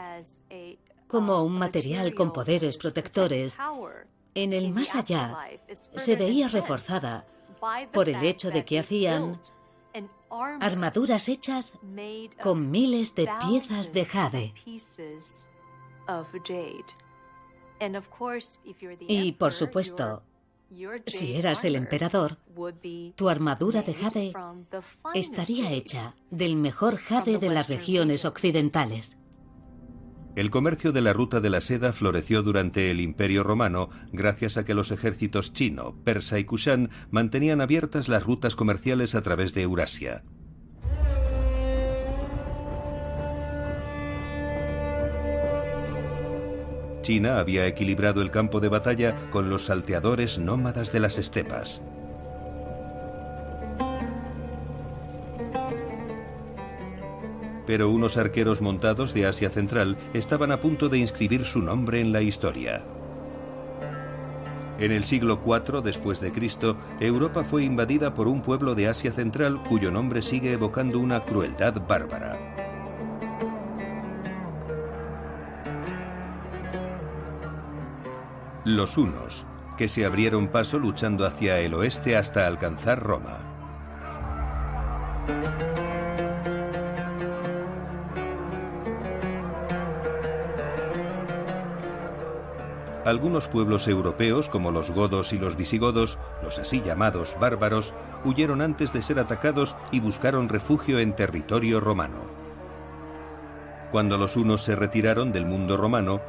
como 1.08 1.44
un 1.44 1.54
material 1.54 2.14
con 2.14 2.34
poderes 2.34 2.78
protectores 2.78 3.58
en 4.36 4.54
el 4.54 4.72
más 4.72 4.96
allá 4.96 5.38
se 5.96 6.16
veía 6.16 6.48
reforzada 6.48 7.26
por 7.92 8.10
el 8.10 8.24
hecho 8.24 8.52
de 8.52 8.66
que 8.66 8.80
hacían 8.80 9.40
armaduras 10.60 11.30
hechas 11.30 11.78
con 12.42 12.70
miles 12.70 13.16
de 13.16 13.30
piezas 13.48 13.94
de 13.94 14.06
jade. 14.06 14.54
Y 19.08 19.32
por 19.34 19.54
supuesto, 19.54 20.24
si 21.06 21.36
eras 21.36 21.64
el 21.64 21.76
emperador, 21.76 22.38
tu 23.16 23.30
armadura 23.30 23.82
de 23.82 23.94
jade 23.94 24.34
estaría 25.14 25.72
hecha 25.72 26.16
del 26.30 26.56
mejor 26.56 26.98
jade 26.98 27.38
de 27.38 27.50
las 27.50 27.70
regiones 27.70 28.26
occidentales. 28.26 29.18
El 30.36 30.52
comercio 30.52 30.92
de 30.92 31.02
la 31.02 31.14
ruta 31.14 31.40
de 31.40 31.50
la 31.50 31.62
seda 31.62 31.94
floreció 31.94 32.44
durante 32.44 32.92
el 32.92 33.00
Imperio 33.00 33.42
Romano 33.42 33.90
gracias 34.12 34.58
a 34.58 34.66
que 34.66 34.76
los 34.76 34.92
ejércitos 34.92 35.52
chino, 35.52 35.96
persa 36.04 36.38
y 36.38 36.44
kushan 36.44 36.92
mantenían 37.10 37.60
abiertas 37.60 38.08
las 38.08 38.24
rutas 38.24 38.56
comerciales 38.56 39.16
a 39.16 39.24
través 39.24 39.56
de 39.56 39.64
Eurasia. 39.64 40.24
China 47.08 47.40
había 47.40 47.66
equilibrado 47.68 48.22
el 48.22 48.32
campo 48.32 48.60
de 48.60 48.68
batalla 48.68 49.16
con 49.32 49.50
los 49.50 49.68
salteadores 49.68 50.40
nómadas 50.40 50.92
de 50.92 51.00
las 51.00 51.18
estepas. 51.18 51.82
pero 57.66 57.90
unos 57.90 58.16
arqueros 58.16 58.62
montados 58.62 59.14
de 59.14 59.26
Asia 59.26 59.50
Central 59.50 59.98
estaban 60.14 60.54
a 60.54 60.62
punto 60.62 60.88
de 60.88 61.00
inscribir 61.00 61.44
su 61.44 61.62
nombre 61.62 62.00
en 62.00 62.14
la 62.14 62.22
historia. 62.22 62.84
En 64.80 64.94
el 64.94 65.04
siglo 65.04 65.42
IV 65.46 65.82
después 65.82 66.22
de 66.22 66.32
Cristo, 66.32 66.78
Europa 67.02 67.44
fue 67.44 67.66
invadida 67.66 68.14
por 68.14 68.30
un 68.30 68.42
pueblo 68.42 68.74
de 68.74 68.88
Asia 68.88 69.12
Central 69.12 69.62
cuyo 69.68 69.92
nombre 69.92 70.22
sigue 70.22 70.54
evocando 70.54 71.00
una 71.00 71.26
crueldad 71.26 71.82
bárbara. 71.86 72.67
Los 78.68 78.98
hunos, 78.98 79.46
que 79.78 79.88
se 79.88 80.06
abrieron 80.06 80.50
paso 80.50 80.78
luchando 80.78 81.26
hacia 81.26 81.58
el 81.60 81.74
oeste 81.74 82.18
hasta 82.18 82.46
alcanzar 82.46 83.02
Roma. 83.02 83.38
Algunos 93.06 93.48
pueblos 93.48 93.88
europeos, 93.88 94.50
como 94.50 94.72
los 94.72 94.92
godos 94.92 95.32
y 95.32 95.40
los 95.40 95.56
visigodos, 95.56 96.20
los 96.44 96.60
así 96.60 96.82
llamados 96.82 97.38
bárbaros, 97.40 97.94
huyeron 98.26 98.60
antes 98.60 98.92
de 98.92 99.02
ser 99.02 99.18
atacados 99.20 99.78
y 99.94 100.02
buscaron 100.02 100.50
refugio 100.50 101.00
en 101.00 101.16
territorio 101.16 101.80
romano. 101.80 102.20
Cuando 103.94 104.18
los 104.18 104.36
hunos 104.36 104.62
se 104.62 104.76
retiraron 104.76 105.32
del 105.32 105.46
mundo 105.46 105.78
romano, 105.78 106.20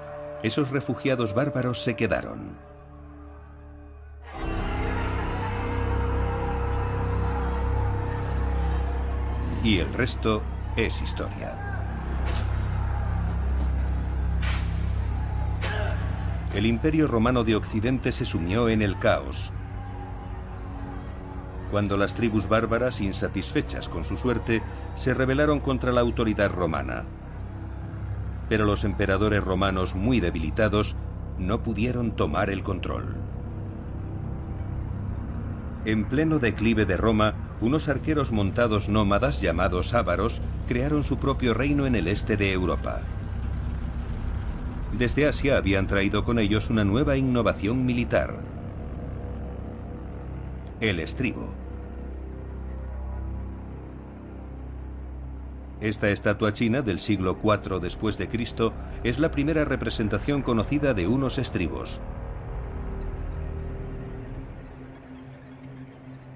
esos 0.42 0.70
refugiados 0.70 1.34
bárbaros 1.34 1.82
se 1.82 1.96
quedaron. 1.96 2.56
Y 9.64 9.78
el 9.78 9.92
resto 9.92 10.42
es 10.76 11.00
historia. 11.02 11.68
el 16.58 16.66
imperio 16.66 17.06
romano 17.06 17.44
de 17.44 17.54
Occidente 17.54 18.10
se 18.10 18.24
sumió 18.24 18.68
en 18.68 18.82
el 18.82 18.98
caos. 18.98 19.52
Cuando 21.70 21.96
las 21.96 22.14
tribus 22.14 22.48
bárbaras, 22.48 23.00
insatisfechas 23.00 23.88
con 23.88 24.04
su 24.04 24.16
suerte, 24.16 24.60
se 24.96 25.14
rebelaron 25.14 25.60
contra 25.60 25.92
la 25.92 26.00
autoridad 26.00 26.50
romana. 26.50 27.04
Pero 28.48 28.64
los 28.64 28.84
emperadores 28.84 29.42
romanos, 29.42 29.94
muy 29.94 30.20
debilitados, 30.20 30.96
no 31.38 31.62
pudieron 31.62 32.12
tomar 32.12 32.50
el 32.50 32.62
control. 32.62 33.16
En 35.84 36.04
pleno 36.04 36.38
declive 36.38 36.84
de 36.84 36.96
Roma, 36.96 37.34
unos 37.60 37.88
arqueros 37.88 38.30
montados 38.30 38.88
nómadas 38.88 39.40
llamados 39.40 39.94
ávaros 39.94 40.40
crearon 40.66 41.04
su 41.04 41.18
propio 41.18 41.54
reino 41.54 41.86
en 41.86 41.94
el 41.94 42.08
este 42.08 42.36
de 42.36 42.52
Europa. 42.52 43.00
Desde 44.98 45.28
Asia 45.28 45.56
habían 45.56 45.86
traído 45.86 46.24
con 46.24 46.38
ellos 46.38 46.70
una 46.70 46.84
nueva 46.84 47.16
innovación 47.16 47.86
militar, 47.86 48.36
el 50.80 51.00
estribo. 51.00 51.52
Esta 55.80 56.10
estatua 56.10 56.52
china 56.52 56.82
del 56.82 56.98
siglo 56.98 57.38
IV 57.40 57.78
después 57.80 58.18
de 58.18 58.28
Cristo 58.28 58.72
es 59.04 59.20
la 59.20 59.30
primera 59.30 59.64
representación 59.64 60.42
conocida 60.42 60.92
de 60.92 61.06
unos 61.06 61.38
estribos. 61.38 62.00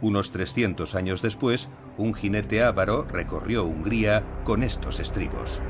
Unos 0.00 0.30
300 0.30 0.94
años 0.94 1.22
después, 1.22 1.68
un 1.98 2.14
jinete 2.14 2.62
ávaro 2.62 3.04
recorrió 3.10 3.64
Hungría 3.64 4.22
con 4.44 4.62
estos 4.62 5.00
estribos. 5.00 5.60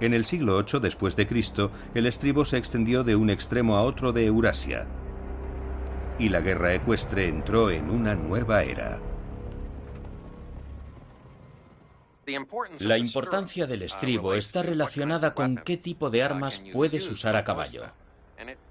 En 0.00 0.14
el 0.14 0.24
siglo 0.24 0.62
VIII 0.62 0.80
después 0.80 1.16
de 1.16 1.26
Cristo, 1.26 1.70
el 1.94 2.06
estribo 2.06 2.46
se 2.46 2.56
extendió 2.56 3.04
de 3.04 3.14
un 3.14 3.28
extremo 3.28 3.76
a 3.76 3.82
otro 3.82 4.12
de 4.12 4.26
Eurasia, 4.26 4.86
y 6.18 6.28
la 6.28 6.40
guerra 6.40 6.74
ecuestre 6.74 7.28
entró 7.28 7.70
en 7.70 7.90
una 7.90 8.14
nueva 8.14 8.62
era. 8.62 9.00
La 12.78 12.96
importancia 12.96 13.66
del 13.66 13.82
estribo 13.82 14.34
está 14.34 14.62
relacionada 14.62 15.34
con 15.34 15.56
qué 15.56 15.76
tipo 15.76 16.10
de 16.10 16.22
armas 16.22 16.62
puedes 16.72 17.10
usar 17.10 17.36
a 17.36 17.44
caballo. 17.44 17.84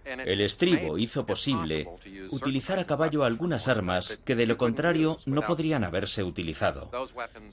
El 0.05 0.41
estribo 0.41 0.97
hizo 0.97 1.25
posible 1.25 1.87
utilizar 2.29 2.79
a 2.79 2.85
caballo 2.85 3.23
algunas 3.23 3.67
armas 3.67 4.21
que 4.25 4.35
de 4.35 4.45
lo 4.45 4.57
contrario 4.57 5.17
no 5.25 5.41
podrían 5.45 5.83
haberse 5.83 6.23
utilizado. 6.23 6.91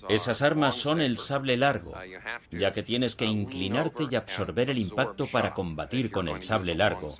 Esas 0.09 0.42
armas 0.42 0.74
son 0.74 1.01
el 1.01 1.18
sable 1.18 1.57
largo, 1.57 1.94
ya 2.51 2.72
que 2.72 2.82
tienes 2.82 3.14
que 3.14 3.24
inclinarte 3.24 4.07
y 4.11 4.16
absorber 4.16 4.70
el 4.70 4.78
impacto 4.78 5.26
para 5.26 5.55
combatir 5.55 6.11
con 6.11 6.28
el 6.28 6.42
sable 6.42 6.74
largo. 6.74 7.14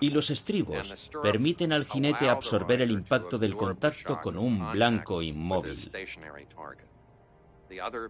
Y 0.00 0.10
los 0.10 0.30
estribos 0.30 1.10
permiten 1.22 1.72
al 1.72 1.84
jinete 1.84 2.28
absorber 2.28 2.80
el 2.80 2.90
impacto 2.90 3.38
del 3.38 3.56
contacto 3.56 4.20
con 4.20 4.38
un 4.38 4.72
blanco 4.72 5.20
inmóvil. 5.20 5.78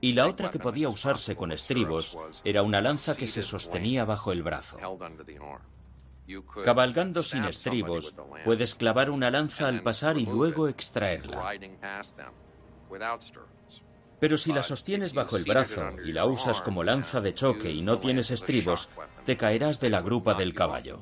Y 0.00 0.12
la 0.12 0.26
otra 0.26 0.50
que 0.50 0.58
podía 0.58 0.88
usarse 0.88 1.36
con 1.36 1.52
estribos 1.52 2.18
era 2.44 2.62
una 2.62 2.80
lanza 2.80 3.16
que 3.16 3.26
se 3.26 3.42
sostenía 3.42 4.04
bajo 4.04 4.32
el 4.32 4.42
brazo. 4.42 4.78
Cabalgando 6.64 7.22
sin 7.22 7.44
estribos, 7.44 8.14
puedes 8.44 8.74
clavar 8.74 9.10
una 9.10 9.30
lanza 9.30 9.68
al 9.68 9.82
pasar 9.82 10.18
y 10.18 10.26
luego 10.26 10.68
extraerla. 10.68 11.52
Pero 14.20 14.38
si 14.38 14.52
la 14.52 14.62
sostienes 14.62 15.12
bajo 15.12 15.36
el 15.36 15.44
brazo 15.44 15.90
y 16.04 16.12
la 16.12 16.24
usas 16.24 16.62
como 16.62 16.84
lanza 16.84 17.20
de 17.20 17.34
choque 17.34 17.70
y 17.70 17.82
no 17.82 17.98
tienes 17.98 18.30
estribos, 18.30 18.88
te 19.26 19.36
caerás 19.36 19.80
de 19.80 19.90
la 19.90 20.00
grupa 20.00 20.34
del 20.34 20.54
caballo. 20.54 20.98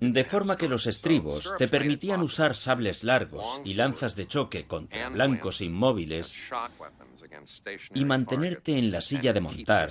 De 0.00 0.24
forma 0.24 0.56
que 0.56 0.68
los 0.68 0.86
estribos 0.86 1.54
te 1.56 1.68
permitían 1.68 2.22
usar 2.22 2.56
sables 2.56 3.04
largos 3.04 3.60
y 3.64 3.74
lanzas 3.74 4.16
de 4.16 4.26
choque 4.26 4.66
contra 4.66 5.08
blancos 5.08 5.60
inmóviles 5.60 6.38
y 7.94 8.04
mantenerte 8.04 8.78
en 8.78 8.90
la 8.90 9.00
silla 9.00 9.32
de 9.32 9.40
montar 9.40 9.90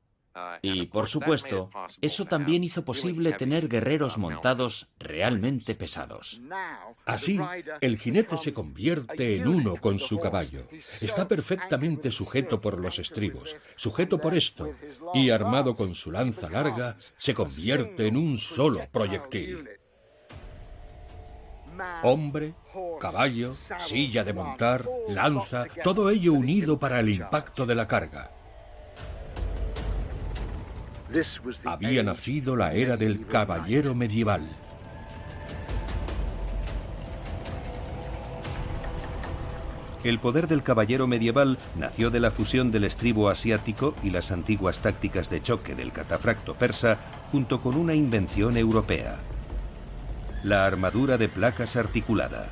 Y, 0.61 0.85
por 0.85 1.07
supuesto, 1.07 1.69
eso 2.01 2.25
también 2.25 2.63
hizo 2.63 2.85
posible 2.85 3.33
tener 3.33 3.67
guerreros 3.67 4.17
montados 4.17 4.89
realmente 4.99 5.75
pesados. 5.75 6.41
Así, 7.05 7.39
el 7.81 7.97
jinete 7.97 8.37
se 8.37 8.53
convierte 8.53 9.37
en 9.37 9.47
uno 9.47 9.75
con 9.75 9.99
su 9.99 10.19
caballo. 10.19 10.67
Está 11.01 11.27
perfectamente 11.27 12.11
sujeto 12.11 12.61
por 12.61 12.79
los 12.79 12.99
estribos, 12.99 13.57
sujeto 13.75 14.19
por 14.19 14.33
esto, 14.33 14.73
y 15.13 15.29
armado 15.29 15.75
con 15.75 15.95
su 15.95 16.11
lanza 16.11 16.49
larga, 16.49 16.97
se 17.17 17.33
convierte 17.33 18.07
en 18.07 18.17
un 18.17 18.37
solo 18.37 18.87
proyectil. 18.91 19.67
Hombre, 22.03 22.53
caballo, 22.99 23.53
silla 23.79 24.23
de 24.23 24.33
montar, 24.33 24.85
lanza, 25.09 25.65
todo 25.83 26.09
ello 26.09 26.33
unido 26.33 26.79
para 26.79 26.99
el 26.99 27.09
impacto 27.09 27.65
de 27.65 27.75
la 27.75 27.87
carga. 27.87 28.31
Había 31.65 32.03
nacido 32.03 32.55
la 32.55 32.73
era 32.73 32.97
del 32.97 33.25
caballero 33.25 33.93
medieval. 33.95 34.47
El 40.03 40.19
poder 40.19 40.47
del 40.47 40.63
caballero 40.63 41.05
medieval 41.05 41.59
nació 41.75 42.09
de 42.09 42.19
la 42.19 42.31
fusión 42.31 42.71
del 42.71 42.85
estribo 42.85 43.29
asiático 43.29 43.93
y 44.01 44.09
las 44.09 44.31
antiguas 44.31 44.79
tácticas 44.79 45.29
de 45.29 45.43
choque 45.43 45.75
del 45.75 45.91
catafracto 45.91 46.55
persa 46.55 46.97
junto 47.31 47.61
con 47.61 47.75
una 47.75 47.93
invención 47.93 48.57
europea, 48.57 49.17
la 50.43 50.65
armadura 50.65 51.17
de 51.19 51.29
placas 51.29 51.75
articulada. 51.75 52.49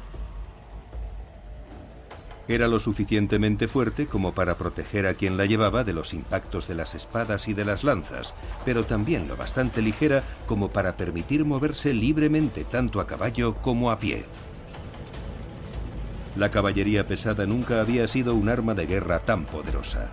Era 2.49 2.67
lo 2.67 2.79
suficientemente 2.79 3.67
fuerte 3.67 4.07
como 4.07 4.33
para 4.33 4.57
proteger 4.57 5.05
a 5.05 5.13
quien 5.13 5.37
la 5.37 5.45
llevaba 5.45 5.83
de 5.83 5.93
los 5.93 6.15
impactos 6.15 6.67
de 6.67 6.73
las 6.73 6.95
espadas 6.95 7.47
y 7.47 7.53
de 7.53 7.63
las 7.63 7.83
lanzas, 7.83 8.33
pero 8.65 8.83
también 8.83 9.27
lo 9.27 9.37
bastante 9.37 9.83
ligera 9.83 10.23
como 10.47 10.71
para 10.71 10.97
permitir 10.97 11.45
moverse 11.45 11.93
libremente 11.93 12.63
tanto 12.63 13.01
a 13.01 13.05
caballo 13.05 13.53
como 13.61 13.91
a 13.91 13.99
pie. 13.99 14.25
La 16.35 16.49
caballería 16.49 17.05
pesada 17.05 17.45
nunca 17.45 17.81
había 17.81 18.07
sido 18.07 18.33
un 18.33 18.49
arma 18.49 18.73
de 18.73 18.87
guerra 18.87 19.19
tan 19.19 19.45
poderosa. 19.45 20.09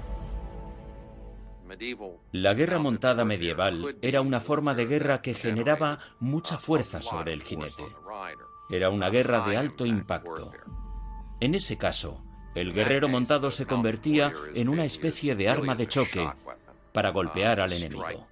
La 2.33 2.53
guerra 2.53 2.79
montada 2.79 3.25
medieval 3.25 3.97
era 4.03 4.21
una 4.21 4.41
forma 4.41 4.75
de 4.75 4.85
guerra 4.85 5.23
que 5.23 5.33
generaba 5.33 6.01
mucha 6.21 6.59
fuerza 6.59 7.01
sobre 7.01 7.33
el 7.33 7.43
jinete. 7.43 7.85
Era 8.69 8.91
una 8.91 9.09
guerra 9.09 9.49
de 9.49 9.57
alto 9.57 9.87
impacto. 9.87 10.53
En 11.39 11.55
ese 11.55 11.77
caso, 11.77 12.26
el 12.57 12.73
guerrero 12.73 13.09
montado 13.09 13.51
se 13.51 13.67
convertía 13.67 14.33
en 14.55 14.71
una 14.71 14.85
especie 14.85 15.37
de 15.37 15.49
arma 15.49 15.75
de 15.75 15.87
choque 15.87 16.27
para 16.93 17.11
golpear 17.11 17.61
al 17.61 17.73
enemigo. 17.73 18.27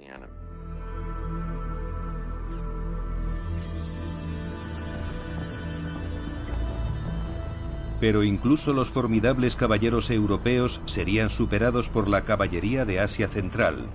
Pero 8.01 8.22
incluso 8.25 8.72
los 8.72 8.89
formidables 8.89 9.57
caballeros 9.57 10.11
europeos 10.11 10.81
serían 10.87 11.29
superados 11.29 11.89
por 11.89 12.09
la 12.09 12.22
caballería 12.22 12.87
de 12.87 13.01
Asia 13.01 13.29
Central, 13.29 13.87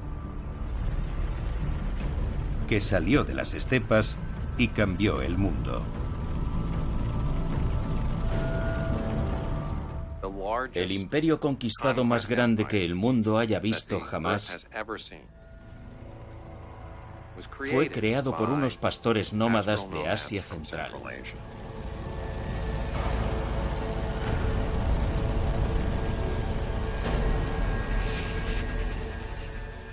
que 2.68 2.80
salió 2.80 3.24
de 3.24 3.34
las 3.34 3.56
estepas 3.56 4.18
y 4.58 4.68
cambió 4.70 5.22
el 5.24 5.38
mundo. 5.38 5.84
El 10.74 10.92
imperio 10.92 11.40
conquistado 11.40 12.04
más 12.04 12.28
grande 12.28 12.66
que 12.66 12.84
el 12.84 12.96
mundo 12.96 13.38
haya 13.38 13.60
visto 13.60 14.00
jamás 14.00 14.68
fue 17.72 17.90
creado 17.90 18.36
por 18.36 18.50
unos 18.50 18.78
pastores 18.78 19.34
nómadas 19.34 19.90
de 19.92 20.08
Asia 20.08 20.42
Central. 20.42 20.92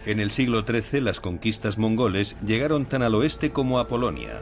En 0.06 0.20
el 0.20 0.30
siglo 0.30 0.64
XIII 0.64 1.00
las 1.00 1.20
conquistas 1.20 1.78
mongoles 1.78 2.36
llegaron 2.44 2.86
tan 2.86 3.02
al 3.02 3.14
oeste 3.16 3.50
como 3.50 3.80
a 3.80 3.88
Polonia 3.88 4.40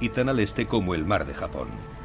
y 0.00 0.10
tan 0.10 0.28
al 0.28 0.38
este 0.38 0.66
como 0.66 0.94
el 0.94 1.04
mar 1.04 1.26
de 1.26 1.34
Japón. 1.34 1.97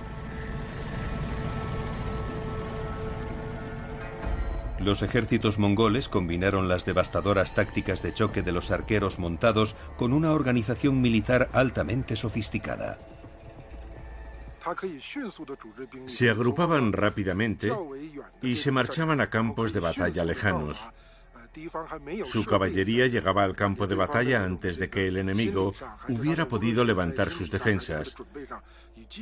Los 4.83 5.01
ejércitos 5.01 5.59
mongoles 5.59 6.09
combinaron 6.09 6.67
las 6.67 6.83
devastadoras 6.83 7.55
tácticas 7.55 8.03
de 8.03 8.13
choque 8.13 8.41
de 8.41 8.51
los 8.51 8.69
arqueros 8.69 9.17
montados 9.17 9.75
con 9.95 10.11
una 10.11 10.31
organización 10.31 11.01
militar 11.01 11.49
altamente 11.53 12.17
sofisticada. 12.17 12.99
Se 16.05 16.29
agrupaban 16.29 16.91
rápidamente 16.91 17.71
y 18.41 18.57
se 18.57 18.71
marchaban 18.71 19.21
a 19.21 19.29
campos 19.29 19.71
de 19.71 19.79
batalla 19.79 20.25
lejanos. 20.25 20.85
Su 22.25 22.45
caballería 22.45 23.07
llegaba 23.07 23.43
al 23.43 23.55
campo 23.55 23.87
de 23.87 23.95
batalla 23.95 24.43
antes 24.43 24.77
de 24.77 24.89
que 24.89 25.07
el 25.07 25.17
enemigo 25.17 25.73
hubiera 26.07 26.47
podido 26.47 26.83
levantar 26.83 27.29
sus 27.29 27.51
defensas. 27.51 28.15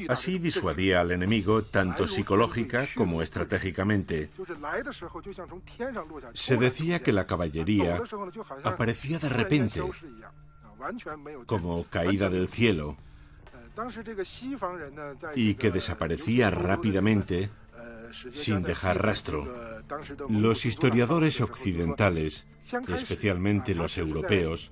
Así 0.08 0.40
disuadía 0.40 1.02
al 1.02 1.12
enemigo 1.12 1.64
tanto 1.64 2.08
psicológica 2.08 2.88
como 2.96 3.22
estratégicamente. 3.22 4.30
Se 6.34 6.58
decía 6.58 7.02
que 7.02 7.12
la 7.12 7.26
caballería 7.26 8.02
aparecía 8.64 9.20
de 9.20 9.30
repente, 9.30 9.82
como 11.46 11.84
caída 11.86 12.30
del 12.30 12.48
cielo, 12.48 12.98
y 15.36 15.56
que 15.56 15.72
desaparecía 15.72 16.50
rápidamente 16.50 17.50
sin 18.34 18.64
dejar 18.64 19.02
rastro. 19.02 19.52
Los 20.30 20.66
historiadores 20.66 21.42
occidentales, 21.42 22.46
especialmente 22.88 23.76
los 23.76 23.98
europeos, 23.98 24.70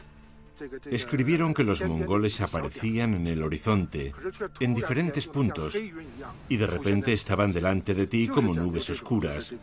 escribieron 0.86 1.54
que 1.54 1.64
los 1.64 1.82
mongoles 1.82 2.42
aparecían 2.42 3.14
en 3.14 3.28
el 3.28 3.44
horizonte, 3.44 4.14
en 4.60 4.76
diferentes 4.76 5.28
puntos, 5.28 5.78
y 6.50 6.58
de 6.58 6.68
repente 6.68 7.14
estaban 7.14 7.54
delante 7.54 7.94
de 7.94 8.08
ti 8.08 8.28
como 8.28 8.54
nubes 8.54 8.90
oscuras. 8.90 9.54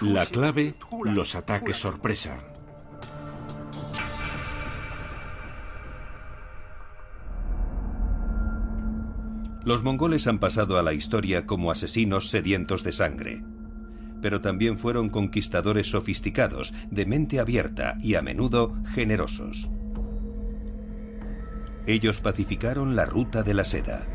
La 0.00 0.26
clave, 0.26 0.74
los 1.04 1.34
ataques 1.34 1.76
sorpresa. 1.76 2.40
Los 9.64 9.82
mongoles 9.82 10.26
han 10.26 10.38
pasado 10.38 10.78
a 10.78 10.82
la 10.82 10.92
historia 10.92 11.46
como 11.46 11.70
asesinos 11.70 12.30
sedientos 12.30 12.82
de 12.82 12.92
sangre 12.92 13.42
pero 14.20 14.40
también 14.40 14.78
fueron 14.78 15.08
conquistadores 15.08 15.90
sofisticados, 15.90 16.74
de 16.90 17.06
mente 17.06 17.40
abierta 17.40 17.96
y 18.02 18.14
a 18.14 18.22
menudo 18.22 18.76
generosos. 18.94 19.70
Ellos 21.86 22.20
pacificaron 22.20 22.94
la 22.94 23.06
ruta 23.06 23.42
de 23.42 23.54
la 23.54 23.64
seda. 23.64 24.06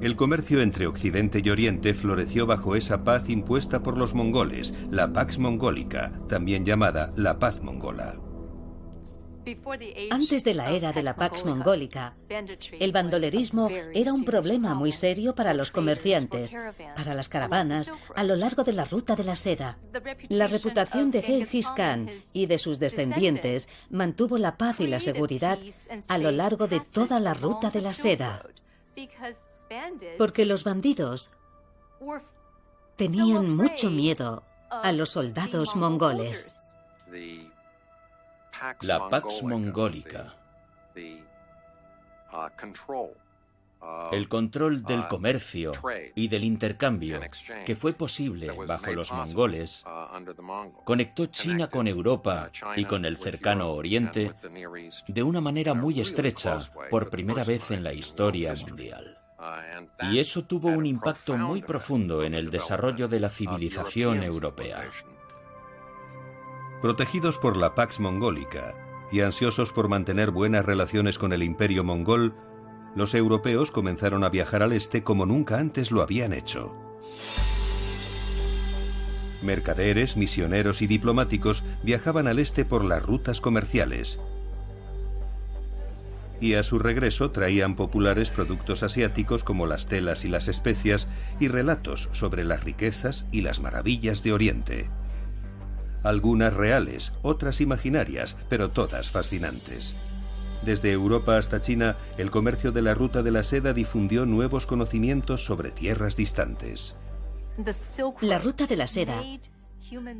El 0.00 0.14
comercio 0.14 0.60
entre 0.60 0.86
Occidente 0.86 1.40
y 1.42 1.50
Oriente 1.50 1.94
floreció 1.94 2.46
bajo 2.46 2.76
esa 2.76 3.02
paz 3.02 3.28
impuesta 3.28 3.82
por 3.82 3.96
los 3.96 4.14
mongoles, 4.14 4.74
la 4.90 5.12
Pax 5.12 5.38
Mongólica, 5.38 6.12
también 6.28 6.64
llamada 6.64 7.12
la 7.16 7.38
paz 7.38 7.62
mongola. 7.62 8.25
Antes 10.10 10.42
de 10.42 10.54
la 10.54 10.70
era 10.72 10.92
de 10.92 11.02
la 11.02 11.14
Pax 11.14 11.44
Mongólica, 11.44 12.14
el 12.80 12.90
bandolerismo 12.90 13.68
era 13.94 14.12
un 14.12 14.24
problema 14.24 14.74
muy 14.74 14.90
serio 14.90 15.36
para 15.36 15.54
los 15.54 15.70
comerciantes, 15.70 16.56
para 16.96 17.14
las 17.14 17.28
caravanas, 17.28 17.92
a 18.16 18.24
lo 18.24 18.34
largo 18.34 18.64
de 18.64 18.72
la 18.72 18.84
ruta 18.84 19.14
de 19.14 19.22
la 19.22 19.36
seda. 19.36 19.78
La 20.28 20.48
reputación 20.48 21.12
de 21.12 21.22
Genghis 21.22 21.68
Khan 21.68 22.10
y 22.32 22.46
de 22.46 22.58
sus 22.58 22.80
descendientes 22.80 23.68
mantuvo 23.90 24.36
la 24.36 24.56
paz 24.56 24.80
y 24.80 24.88
la 24.88 24.98
seguridad 24.98 25.58
a 26.08 26.18
lo 26.18 26.32
largo 26.32 26.66
de 26.66 26.80
toda 26.80 27.20
la 27.20 27.34
ruta 27.34 27.70
de 27.70 27.82
la 27.82 27.94
seda. 27.94 28.44
Porque 30.18 30.44
los 30.44 30.64
bandidos 30.64 31.30
tenían 32.96 33.54
mucho 33.54 33.90
miedo 33.90 34.42
a 34.70 34.90
los 34.90 35.10
soldados 35.10 35.76
mongoles 35.76 36.76
la 38.82 39.08
Pax 39.08 39.42
Mongólica. 39.42 40.34
El 44.10 44.28
control 44.28 44.82
del 44.82 45.06
comercio 45.06 45.72
y 46.14 46.28
del 46.28 46.44
intercambio 46.44 47.20
que 47.64 47.76
fue 47.76 47.92
posible 47.92 48.50
bajo 48.66 48.92
los 48.92 49.12
mongoles 49.12 49.84
conectó 50.84 51.26
China 51.26 51.68
con 51.68 51.86
Europa 51.86 52.50
y 52.76 52.84
con 52.84 53.04
el 53.04 53.16
cercano 53.16 53.70
Oriente 53.70 54.32
de 55.06 55.22
una 55.22 55.40
manera 55.40 55.74
muy 55.74 56.00
estrecha 56.00 56.58
por 56.90 57.10
primera 57.10 57.44
vez 57.44 57.70
en 57.70 57.84
la 57.84 57.92
historia 57.92 58.54
mundial. 58.54 59.18
Y 60.10 60.18
eso 60.18 60.44
tuvo 60.44 60.68
un 60.68 60.86
impacto 60.86 61.36
muy 61.36 61.62
profundo 61.62 62.24
en 62.24 62.34
el 62.34 62.50
desarrollo 62.50 63.08
de 63.08 63.20
la 63.20 63.28
civilización 63.28 64.22
europea. 64.22 64.90
Protegidos 66.82 67.38
por 67.38 67.56
la 67.56 67.74
Pax 67.74 68.00
Mongólica 68.00 68.74
y 69.10 69.20
ansiosos 69.20 69.72
por 69.72 69.88
mantener 69.88 70.30
buenas 70.30 70.64
relaciones 70.64 71.18
con 71.18 71.32
el 71.32 71.42
imperio 71.42 71.84
mongol, 71.84 72.34
los 72.94 73.14
europeos 73.14 73.70
comenzaron 73.70 74.24
a 74.24 74.28
viajar 74.28 74.62
al 74.62 74.72
este 74.72 75.02
como 75.02 75.24
nunca 75.24 75.58
antes 75.58 75.90
lo 75.90 76.02
habían 76.02 76.34
hecho. 76.34 76.74
Mercaderes, 79.42 80.18
misioneros 80.18 80.82
y 80.82 80.86
diplomáticos 80.86 81.64
viajaban 81.82 82.26
al 82.26 82.38
este 82.38 82.66
por 82.66 82.84
las 82.84 83.02
rutas 83.02 83.40
comerciales. 83.40 84.20
Y 86.42 86.54
a 86.54 86.62
su 86.62 86.78
regreso 86.78 87.30
traían 87.30 87.74
populares 87.74 88.28
productos 88.28 88.82
asiáticos 88.82 89.44
como 89.44 89.66
las 89.66 89.86
telas 89.88 90.26
y 90.26 90.28
las 90.28 90.48
especias 90.48 91.08
y 91.40 91.48
relatos 91.48 92.10
sobre 92.12 92.44
las 92.44 92.64
riquezas 92.64 93.26
y 93.32 93.40
las 93.40 93.60
maravillas 93.60 94.22
de 94.22 94.32
Oriente 94.34 94.90
algunas 96.08 96.54
reales, 96.54 97.12
otras 97.22 97.60
imaginarias, 97.60 98.36
pero 98.48 98.70
todas 98.70 99.10
fascinantes. 99.10 99.96
Desde 100.62 100.90
Europa 100.90 101.36
hasta 101.36 101.60
China, 101.60 101.96
el 102.18 102.30
comercio 102.30 102.72
de 102.72 102.82
la 102.82 102.94
ruta 102.94 103.22
de 103.22 103.30
la 103.30 103.42
seda 103.42 103.72
difundió 103.72 104.26
nuevos 104.26 104.66
conocimientos 104.66 105.44
sobre 105.44 105.70
tierras 105.70 106.16
distantes. 106.16 106.94
La 108.20 108.38
ruta 108.38 108.66
de 108.66 108.76
la 108.76 108.86
seda 108.86 109.22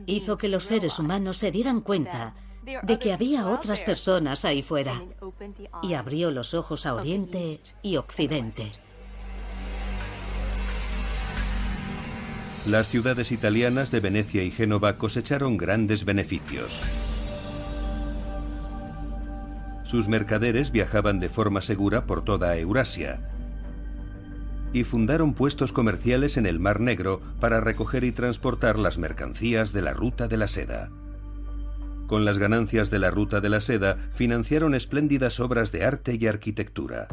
hizo 0.07 0.37
que 0.37 0.49
los 0.49 0.65
seres 0.65 0.99
humanos 0.99 1.39
se 1.39 1.51
dieran 1.51 1.81
cuenta 1.81 2.35
de 2.83 2.99
que 2.99 3.13
había 3.13 3.49
otras 3.49 3.81
personas 3.81 4.45
ahí 4.45 4.63
fuera 4.63 5.03
y 5.83 5.95
abrió 5.95 6.31
los 6.31 6.55
ojos 6.55 6.87
a 6.87 6.95
Oriente 6.95 7.61
y 7.83 7.97
Occidente. 7.97 8.73
Las 12.67 12.89
ciudades 12.89 13.31
italianas 13.31 13.91
de 13.93 14.01
Venecia 14.01 14.43
y 14.43 14.51
Génova 14.51 14.99
cosecharon 14.99 15.57
grandes 15.57 16.05
beneficios. 16.05 16.83
Sus 19.85 20.09
mercaderes 20.09 20.73
viajaban 20.73 21.21
de 21.21 21.29
forma 21.29 21.63
segura 21.63 22.07
por 22.07 22.25
toda 22.25 22.57
Eurasia 22.57 23.21
y 24.73 24.83
fundaron 24.83 25.33
puestos 25.33 25.73
comerciales 25.73 26.37
en 26.37 26.45
el 26.45 26.59
Mar 26.59 26.81
Negro 26.81 27.23
para 27.41 27.61
recoger 27.61 28.03
y 28.03 28.11
transportar 28.11 28.79
las 28.79 28.99
mercancías 28.99 29.73
de 29.73 29.83
la 29.83 29.93
Ruta 29.93 30.27
de 30.27 30.37
la 30.37 30.49
Seda. 30.49 30.91
Con 32.09 32.25
las 32.25 32.39
ganancias 32.39 32.91
de 32.91 32.99
la 32.99 33.11
Ruta 33.11 33.41
de 33.41 33.49
la 33.49 33.61
Seda 33.61 33.97
financiaron 34.15 34.75
espléndidas 34.75 35.39
obras 35.39 35.71
de 35.71 35.85
arte 35.85 36.19
y 36.21 36.27
arquitectura. 36.27 37.07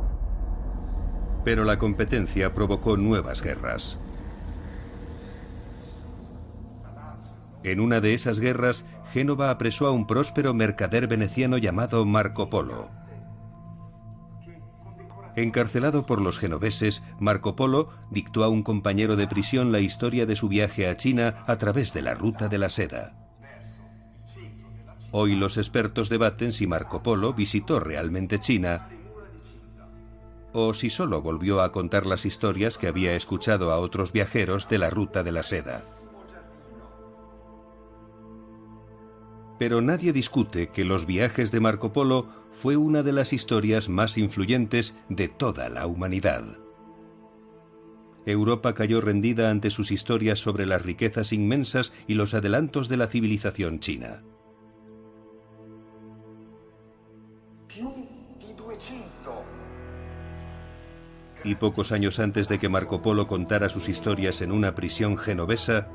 Pero 1.45 1.63
la 1.63 1.77
competencia 1.77 2.53
provocó 2.53 2.97
nuevas 2.97 3.41
guerras. 3.41 3.99
En 7.64 7.80
una 7.80 8.01
de 8.01 8.14
esas 8.14 8.39
guerras, 8.39 8.86
Génova 9.11 9.49
apresó 9.49 9.88
a 9.88 9.91
un 9.91 10.05
próspero 10.05 10.53
mercader 10.53 11.07
veneciano 11.07 11.57
llamado 11.57 12.05
Marco 12.05 12.49
Polo. 12.49 12.89
Encarcelado 15.36 16.05
por 16.05 16.22
los 16.22 16.38
genoveses, 16.38 17.01
Marco 17.20 17.55
Polo 17.55 17.89
dictó 18.11 18.43
a 18.43 18.49
un 18.49 18.64
compañero 18.64 19.16
de 19.16 19.28
prisión 19.28 19.72
la 19.72 19.80
historia 19.80 20.26
de 20.26 20.36
su 20.36 20.47
viaje 20.47 20.88
a 20.88 20.97
China 20.97 21.43
a 21.47 21.57
través 21.57 21.93
de 21.93 22.01
la 22.01 22.14
ruta 22.14 22.49
de 22.49 22.57
la 22.57 22.70
seda. 22.70 23.16
Hoy 25.11 25.36
los 25.36 25.57
expertos 25.57 26.09
debaten 26.09 26.51
si 26.51 26.68
Marco 26.68 27.01
Polo 27.01 27.34
visitó 27.34 27.80
realmente 27.80 28.39
China 28.39 28.89
o 30.53 30.74
si 30.74 30.91
solo 30.91 31.22
volvió 31.22 31.61
a 31.61 31.72
contar 31.72 32.05
las 32.05 32.26
historias 32.26 32.78
que 32.78 32.88
había 32.88 33.16
escuchado 33.16 33.72
a 33.72 33.80
otros 33.80 34.11
viajeros 34.11 34.70
de 34.70 34.78
la 34.78 34.91
ruta 34.91 35.24
de 35.24 35.32
la 35.32 35.41
seda. 35.41 35.82
Pero 39.64 39.80
nadie 39.80 40.11
discute 40.11 40.68
que 40.72 40.84
los 40.84 41.05
viajes 41.05 41.49
de 41.49 41.61
Marco 41.61 41.93
Polo 41.93 42.28
fue 42.51 42.76
una 42.76 43.01
de 43.01 43.14
las 43.14 43.32
historias 43.32 43.88
más 43.88 44.18
influyentes 44.18 44.97
de 45.07 45.30
toda 45.30 45.70
la 45.70 45.88
humanidad. 45.88 46.43
Europa 48.26 48.76
cayó 48.76 48.99
rendida 48.99 49.49
ante 49.49 49.70
sus 49.70 49.91
historias 49.91 50.39
sobre 50.39 50.66
las 50.66 50.82
riquezas 50.82 51.32
inmensas 51.32 51.93
y 52.07 52.16
los 52.16 52.34
adelantos 52.34 52.89
de 52.89 52.97
la 52.97 53.07
civilización 53.07 53.80
china. 53.80 54.26
y 61.45 61.55
pocos 61.55 61.91
años 61.91 62.20
antes 62.20 62.47
de 62.47 62.57
que 62.57 62.70
Marco 62.70 63.01
Polo 63.01 63.28
contara 63.28 63.68
sus 63.68 63.89
historias 63.89 64.41
en 64.41 64.51
una 64.51 64.76
prisión 64.76 65.18
genovesa, 65.18 65.89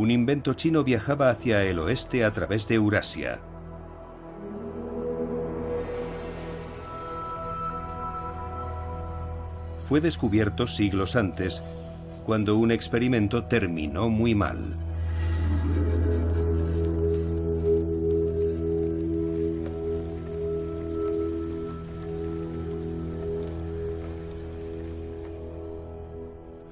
un 0.00 0.10
invento 0.10 0.54
chino 0.54 0.82
viajaba 0.82 1.28
hacia 1.28 1.62
el 1.62 1.78
oeste 1.78 2.24
a 2.24 2.32
través 2.32 2.66
de 2.66 2.76
Eurasia. 2.76 3.38
Fue 9.86 10.00
descubierto 10.00 10.66
siglos 10.66 11.16
antes, 11.16 11.62
cuando 12.24 12.56
un 12.56 12.70
experimento 12.70 13.44
terminó 13.44 14.08
muy 14.08 14.34
mal. 14.34 14.74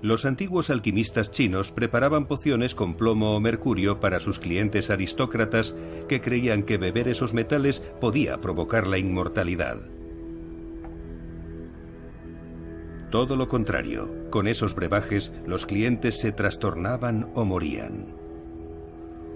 Los 0.00 0.24
antiguos 0.24 0.70
alquimistas 0.70 1.32
chinos 1.32 1.72
preparaban 1.72 2.26
pociones 2.26 2.74
con 2.76 2.94
plomo 2.94 3.34
o 3.34 3.40
mercurio 3.40 3.98
para 3.98 4.20
sus 4.20 4.38
clientes 4.38 4.90
aristócratas 4.90 5.74
que 6.08 6.20
creían 6.20 6.62
que 6.62 6.78
beber 6.78 7.08
esos 7.08 7.34
metales 7.34 7.80
podía 8.00 8.40
provocar 8.40 8.86
la 8.86 8.98
inmortalidad. 8.98 9.78
Todo 13.10 13.36
lo 13.36 13.48
contrario, 13.48 14.30
con 14.30 14.46
esos 14.46 14.74
brebajes 14.74 15.32
los 15.46 15.66
clientes 15.66 16.20
se 16.20 16.30
trastornaban 16.30 17.30
o 17.34 17.44
morían. 17.44 18.18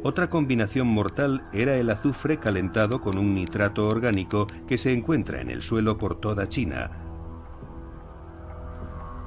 Otra 0.05 0.31
combinación 0.31 0.89
mortal 0.89 1.45
era 1.53 1.77
el 1.77 1.89
azufre 1.89 2.39
calentado 2.39 3.01
con 3.01 3.19
un 3.19 3.35
nitrato 3.35 3.89
orgánico 3.89 4.47
que 4.69 4.77
se 4.77 4.93
encuentra 4.93 5.41
en 5.41 5.49
el 5.49 5.63
suelo 5.63 5.97
por 5.97 6.21
toda 6.21 6.49
China, 6.49 7.02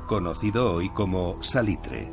conocido 0.06 0.74
hoy 0.74 0.90
como 0.90 1.42
salitre. 1.44 2.10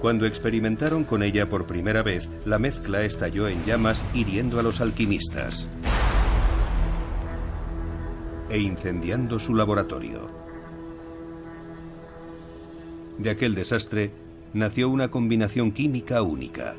Cuando 0.00 0.26
experimentaron 0.26 1.04
con 1.04 1.22
ella 1.22 1.48
por 1.48 1.66
primera 1.66 2.02
vez, 2.02 2.28
la 2.44 2.58
mezcla 2.58 3.02
estalló 3.04 3.48
en 3.48 3.64
llamas 3.64 4.04
hiriendo 4.12 4.60
a 4.60 4.62
los 4.62 4.80
alquimistas 4.80 5.66
e 8.50 8.58
incendiando 8.58 9.38
su 9.38 9.54
laboratorio. 9.54 10.28
De 13.18 13.30
aquel 13.30 13.54
desastre 13.54 14.10
nació 14.52 14.88
una 14.88 15.10
combinación 15.10 15.72
química 15.72 16.22
única. 16.22 16.74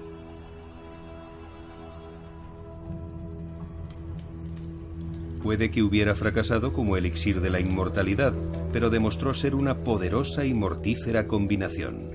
Puede 5.45 5.69
que 5.69 5.83
hubiera 5.83 6.15
fracasado 6.15 6.73
como 6.73 6.97
elixir 6.97 7.39
de 7.39 7.51
la 7.51 7.59
inmortalidad, 7.59 8.33
pero 8.73 8.89
demostró 8.89 9.35
ser 9.35 9.53
una 9.53 9.83
poderosa 9.83 10.43
y 10.43 10.55
mortífera 10.55 11.27
combinación. 11.27 12.09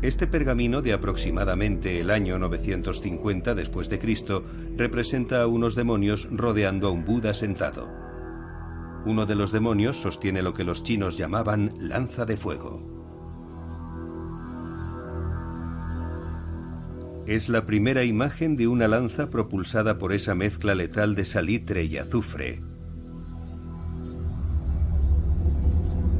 Este 0.00 0.28
pergamino 0.28 0.80
de 0.80 0.92
aproximadamente 0.92 1.98
el 1.98 2.10
año 2.10 2.38
950 2.38 3.56
después 3.56 3.88
de 3.88 3.98
Cristo 3.98 4.44
representa 4.76 5.42
a 5.42 5.48
unos 5.48 5.74
demonios 5.74 6.28
rodeando 6.30 6.86
a 6.86 6.92
un 6.92 7.04
Buda 7.04 7.34
sentado. 7.34 7.88
Uno 9.06 9.26
de 9.26 9.34
los 9.34 9.50
demonios 9.50 9.96
sostiene 9.96 10.40
lo 10.40 10.54
que 10.54 10.62
los 10.62 10.84
chinos 10.84 11.18
llamaban 11.18 11.72
lanza 11.80 12.26
de 12.26 12.36
fuego. 12.36 12.99
Es 17.30 17.48
la 17.48 17.64
primera 17.64 18.02
imagen 18.02 18.56
de 18.56 18.66
una 18.66 18.88
lanza 18.88 19.30
propulsada 19.30 19.98
por 19.98 20.12
esa 20.12 20.34
mezcla 20.34 20.74
letal 20.74 21.14
de 21.14 21.24
salitre 21.24 21.84
y 21.84 21.96
azufre, 21.96 22.60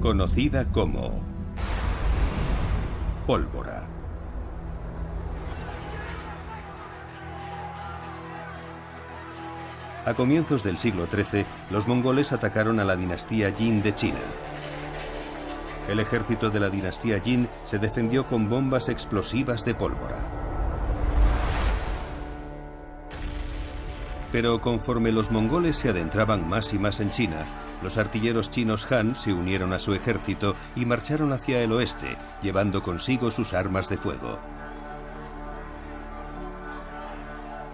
conocida 0.00 0.70
como 0.70 1.20
pólvora. 3.26 3.88
A 10.06 10.14
comienzos 10.14 10.62
del 10.62 10.78
siglo 10.78 11.06
XIII, 11.06 11.44
los 11.72 11.88
mongoles 11.88 12.30
atacaron 12.30 12.78
a 12.78 12.84
la 12.84 12.94
dinastía 12.94 13.52
Jin 13.52 13.82
de 13.82 13.96
China. 13.96 14.20
El 15.88 15.98
ejército 15.98 16.50
de 16.50 16.61
la 16.61 16.70
dinastía 16.70 17.18
Jin 17.18 17.48
se 17.64 17.80
defendió 17.80 18.28
con 18.28 18.48
bombas 18.48 18.88
explosivas 18.88 19.64
de 19.64 19.74
pólvora. 19.74 20.39
Pero 24.33 24.61
conforme 24.61 25.11
los 25.11 25.31
mongoles 25.31 25.76
se 25.76 25.89
adentraban 25.89 26.49
más 26.49 26.72
y 26.72 26.78
más 26.78 27.01
en 27.01 27.11
China, 27.11 27.39
los 27.83 27.97
artilleros 27.97 28.51
chinos 28.51 28.91
Han 28.93 29.16
se 29.16 29.33
unieron 29.33 29.72
a 29.72 29.78
su 29.78 29.95
ejército 29.95 30.55
y 30.76 30.85
marcharon 30.85 31.33
hacia 31.33 31.62
el 31.62 31.72
oeste, 31.72 32.16
llevando 32.43 32.83
consigo 32.83 33.31
sus 33.31 33.55
armas 33.55 33.89
de 33.89 33.97
fuego. 33.97 34.39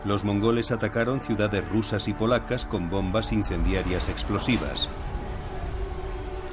Los 0.07 0.23
mongoles 0.23 0.71
atacaron 0.71 1.21
ciudades 1.21 1.69
rusas 1.69 2.07
y 2.07 2.13
polacas 2.13 2.65
con 2.65 2.89
bombas 2.89 3.33
incendiarias 3.33 4.09
explosivas. 4.09 4.89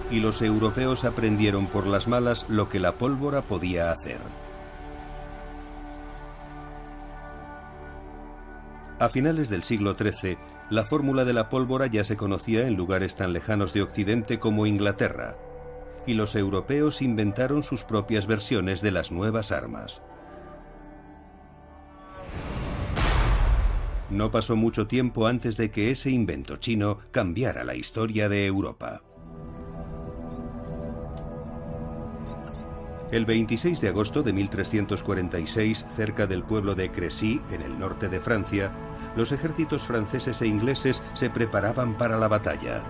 Y 0.09 0.19
los 0.19 0.41
europeos 0.41 1.05
aprendieron 1.05 1.67
por 1.67 1.85
las 1.85 2.07
malas 2.07 2.49
lo 2.49 2.67
que 2.67 2.79
la 2.79 2.93
pólvora 2.93 3.41
podía 3.43 3.91
hacer. 3.91 4.19
A 9.03 9.09
finales 9.09 9.49
del 9.49 9.63
siglo 9.63 9.97
XIII, 9.97 10.37
la 10.69 10.85
fórmula 10.85 11.25
de 11.25 11.33
la 11.33 11.49
pólvora 11.49 11.87
ya 11.87 12.05
se 12.05 12.15
conocía 12.15 12.67
en 12.67 12.75
lugares 12.75 13.17
tan 13.17 13.33
lejanos 13.33 13.73
de 13.73 13.81
Occidente 13.81 14.39
como 14.39 14.65
Inglaterra, 14.65 15.35
y 16.07 16.13
los 16.13 16.37
europeos 16.37 17.01
inventaron 17.01 17.63
sus 17.63 17.83
propias 17.83 18.27
versiones 18.27 18.81
de 18.81 18.91
las 18.91 19.11
nuevas 19.11 19.51
armas. 19.51 20.01
No 24.09 24.31
pasó 24.31 24.55
mucho 24.55 24.87
tiempo 24.87 25.27
antes 25.27 25.57
de 25.57 25.69
que 25.69 25.91
ese 25.91 26.09
invento 26.09 26.55
chino 26.55 26.99
cambiara 27.11 27.65
la 27.65 27.75
historia 27.75 28.29
de 28.29 28.45
Europa. 28.45 29.01
El 33.11 33.25
26 33.25 33.81
de 33.81 33.89
agosto 33.89 34.23
de 34.23 34.31
1346, 34.31 35.85
cerca 35.97 36.25
del 36.25 36.43
pueblo 36.43 36.73
de 36.73 36.89
Crecy, 36.89 37.41
en 37.51 37.61
el 37.63 37.77
norte 37.77 38.07
de 38.07 38.21
Francia, 38.21 38.71
los 39.15 39.31
ejércitos 39.31 39.83
franceses 39.83 40.41
e 40.41 40.47
ingleses 40.47 41.01
se 41.13 41.29
preparaban 41.29 41.95
para 41.95 42.17
la 42.17 42.27
batalla. 42.27 42.83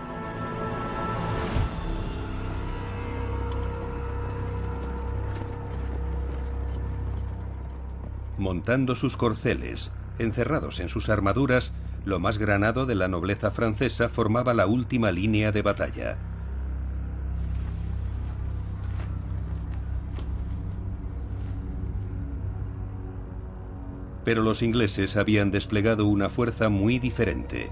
Montando 8.37 8.95
sus 8.95 9.15
corceles, 9.15 9.91
encerrados 10.19 10.79
en 10.79 10.89
sus 10.89 11.09
armaduras, 11.09 11.71
lo 12.03 12.19
más 12.19 12.37
granado 12.37 12.85
de 12.85 12.95
la 12.95 13.07
nobleza 13.07 13.51
francesa 13.51 14.09
formaba 14.09 14.53
la 14.53 14.65
última 14.65 15.11
línea 15.11 15.51
de 15.51 15.61
batalla. 15.61 16.17
Pero 24.23 24.41
los 24.41 24.61
ingleses 24.61 25.17
habían 25.17 25.51
desplegado 25.51 26.05
una 26.05 26.29
fuerza 26.29 26.69
muy 26.69 26.99
diferente. 26.99 27.69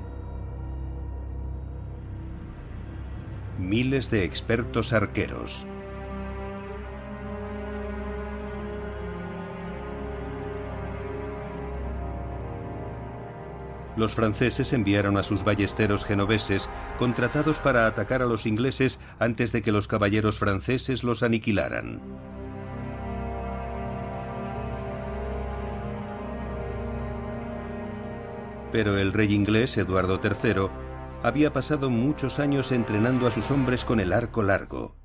Miles 3.59 4.09
de 4.09 4.23
expertos 4.23 4.91
arqueros, 4.91 5.65
los 13.95 14.13
franceses 14.13 14.73
enviaron 14.73 15.17
a 15.17 15.23
sus 15.23 15.43
ballesteros 15.43 16.05
genoveses, 16.05 16.69
contratados 16.97 17.57
para 17.57 17.85
atacar 17.85 18.21
a 18.21 18.25
los 18.25 18.45
ingleses 18.45 18.99
antes 19.19 19.51
de 19.51 19.61
que 19.61 19.71
los 19.71 19.87
caballeros 19.87 20.39
franceses 20.39 21.03
los 21.03 21.23
aniquilaran. 21.23 22.01
Pero 28.71 28.97
el 28.97 29.13
rey 29.13 29.33
inglés 29.33 29.77
Eduardo 29.77 30.19
III 30.23 30.69
había 31.23 31.53
pasado 31.53 31.89
muchos 31.89 32.39
años 32.39 32.71
entrenando 32.71 33.27
a 33.27 33.31
sus 33.31 33.51
hombres 33.51 33.85
con 33.85 33.99
el 33.99 34.13
arco 34.13 34.41
largo. 34.41 34.95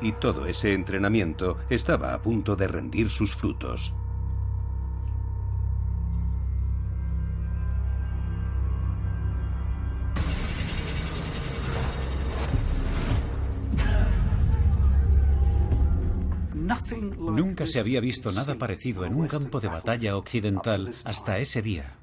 Y 0.00 0.12
todo 0.12 0.46
ese 0.46 0.74
entrenamiento 0.74 1.58
estaba 1.70 2.14
a 2.14 2.22
punto 2.22 2.56
de 2.56 2.68
rendir 2.68 3.10
sus 3.10 3.34
frutos. 3.34 3.94
Nunca 17.64 17.72
se 17.72 17.80
había 17.80 18.00
visto 18.00 18.30
nada 18.30 18.56
parecido 18.56 19.06
en 19.06 19.14
un 19.14 19.26
campo 19.26 19.58
de 19.58 19.68
batalla 19.68 20.18
occidental 20.18 20.94
hasta 21.04 21.38
ese 21.38 21.62
día. 21.62 21.96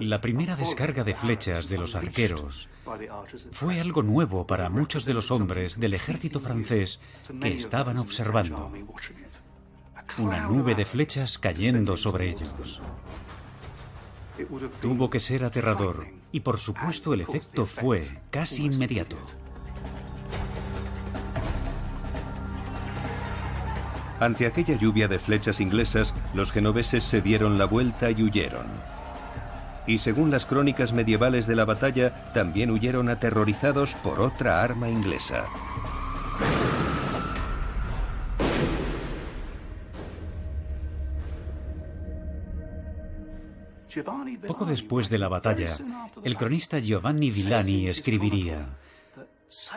La 0.00 0.22
primera 0.22 0.56
descarga 0.56 1.04
de 1.04 1.14
flechas 1.14 1.68
de 1.68 1.76
los 1.76 1.94
arqueros 1.94 2.66
fue 3.52 3.78
algo 3.78 4.02
nuevo 4.02 4.46
para 4.46 4.70
muchos 4.70 5.04
de 5.04 5.12
los 5.12 5.30
hombres 5.30 5.78
del 5.78 5.92
ejército 5.92 6.40
francés 6.40 6.98
que 7.42 7.58
estaban 7.58 7.98
observando. 7.98 8.72
Una 10.16 10.46
nube 10.46 10.74
de 10.74 10.86
flechas 10.86 11.38
cayendo 11.38 11.98
sobre 11.98 12.30
ellos. 12.30 12.80
Tuvo 14.80 15.10
que 15.10 15.20
ser 15.20 15.44
aterrador 15.44 16.06
y 16.32 16.40
por 16.40 16.58
supuesto 16.58 17.12
el 17.12 17.20
efecto 17.20 17.66
fue 17.66 18.18
casi 18.30 18.64
inmediato. 18.64 19.18
Ante 24.20 24.46
aquella 24.46 24.76
lluvia 24.76 25.06
de 25.06 25.18
flechas 25.18 25.60
inglesas, 25.60 26.14
los 26.34 26.50
genoveses 26.50 27.04
se 27.04 27.22
dieron 27.22 27.56
la 27.56 27.66
vuelta 27.66 28.10
y 28.10 28.22
huyeron. 28.22 28.66
Y 29.86 29.98
según 29.98 30.30
las 30.30 30.44
crónicas 30.44 30.92
medievales 30.92 31.46
de 31.46 31.56
la 31.56 31.64
batalla, 31.64 32.32
también 32.34 32.70
huyeron 32.70 33.08
aterrorizados 33.08 33.94
por 34.02 34.20
otra 34.20 34.62
arma 34.62 34.90
inglesa. 34.90 35.44
Poco 44.46 44.66
después 44.66 45.08
de 45.08 45.18
la 45.18 45.28
batalla, 45.28 45.74
el 46.22 46.36
cronista 46.36 46.78
Giovanni 46.78 47.30
Villani 47.30 47.88
escribiría, 47.88 48.66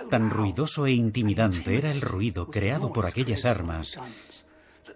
Tan 0.10 0.30
ruidoso 0.30 0.86
e 0.86 0.92
intimidante 0.92 1.78
era 1.78 1.92
el 1.92 2.02
ruido 2.02 2.48
creado 2.48 2.92
por 2.92 3.06
aquellas 3.06 3.46
armas 3.46 3.98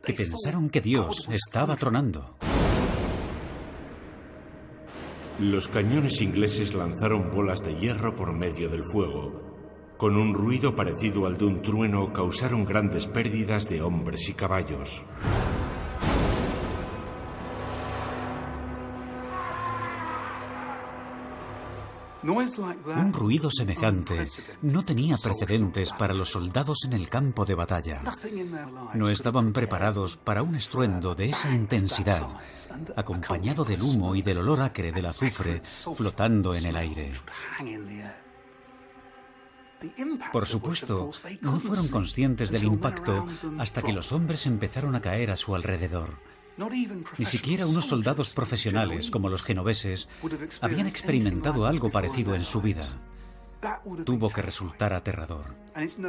que 0.03 0.13
pensaron 0.13 0.69
que 0.69 0.81
Dios 0.81 1.27
estaba 1.31 1.77
tronando. 1.77 2.35
Los 5.39 5.67
cañones 5.69 6.21
ingleses 6.21 6.73
lanzaron 6.73 7.31
bolas 7.31 7.61
de 7.61 7.75
hierro 7.79 8.15
por 8.15 8.33
medio 8.33 8.69
del 8.69 8.83
fuego. 8.83 9.41
Con 9.97 10.17
un 10.17 10.33
ruido 10.33 10.75
parecido 10.75 11.25
al 11.25 11.37
de 11.37 11.45
un 11.45 11.61
trueno 11.61 12.11
causaron 12.11 12.65
grandes 12.65 13.07
pérdidas 13.07 13.69
de 13.69 13.81
hombres 13.81 14.27
y 14.27 14.33
caballos. 14.33 15.03
Un 22.27 23.13
ruido 23.13 23.49
semejante 23.51 24.23
no 24.61 24.83
tenía 24.83 25.15
precedentes 25.17 25.91
para 25.91 26.13
los 26.13 26.29
soldados 26.29 26.83
en 26.85 26.93
el 26.93 27.07
campo 27.07 27.45
de 27.45 27.55
batalla. 27.55 28.01
No 28.93 29.09
estaban 29.09 29.53
preparados 29.53 30.17
para 30.17 30.41
un 30.41 30.55
estruendo 30.55 31.13
de 31.13 31.29
esa 31.29 31.53
intensidad, 31.53 32.27
acompañado 32.95 33.63
del 33.63 33.81
humo 33.83 34.15
y 34.15 34.21
del 34.21 34.39
olor 34.39 34.61
acre 34.61 34.91
del 34.91 35.05
azufre 35.05 35.61
flotando 35.95 36.55
en 36.55 36.65
el 36.65 36.75
aire. 36.75 37.11
Por 40.31 40.45
supuesto, 40.45 41.11
no 41.41 41.59
fueron 41.59 41.87
conscientes 41.89 42.49
del 42.49 42.63
impacto 42.63 43.27
hasta 43.59 43.81
que 43.81 43.93
los 43.93 44.11
hombres 44.11 44.47
empezaron 44.47 44.95
a 44.95 45.01
caer 45.01 45.31
a 45.31 45.37
su 45.37 45.53
alrededor. 45.53 46.15
Ni 47.17 47.25
siquiera 47.25 47.67
unos 47.67 47.85
soldados 47.85 48.29
profesionales 48.29 49.11
como 49.11 49.29
los 49.29 49.43
genoveses 49.43 50.07
habían 50.61 50.87
experimentado 50.87 51.65
algo 51.65 51.91
parecido 51.91 52.35
en 52.35 52.43
su 52.43 52.61
vida. 52.61 52.85
Tuvo 54.05 54.29
que 54.29 54.41
resultar 54.41 54.93
aterrador. 54.93 55.55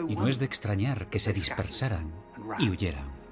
Y 0.09 0.14
no 0.14 0.28
es 0.28 0.38
de 0.38 0.44
extrañar 0.44 1.09
que 1.09 1.18
se 1.18 1.32
dispersaran 1.32 2.12
y 2.59 2.68
huyeran. 2.68 3.26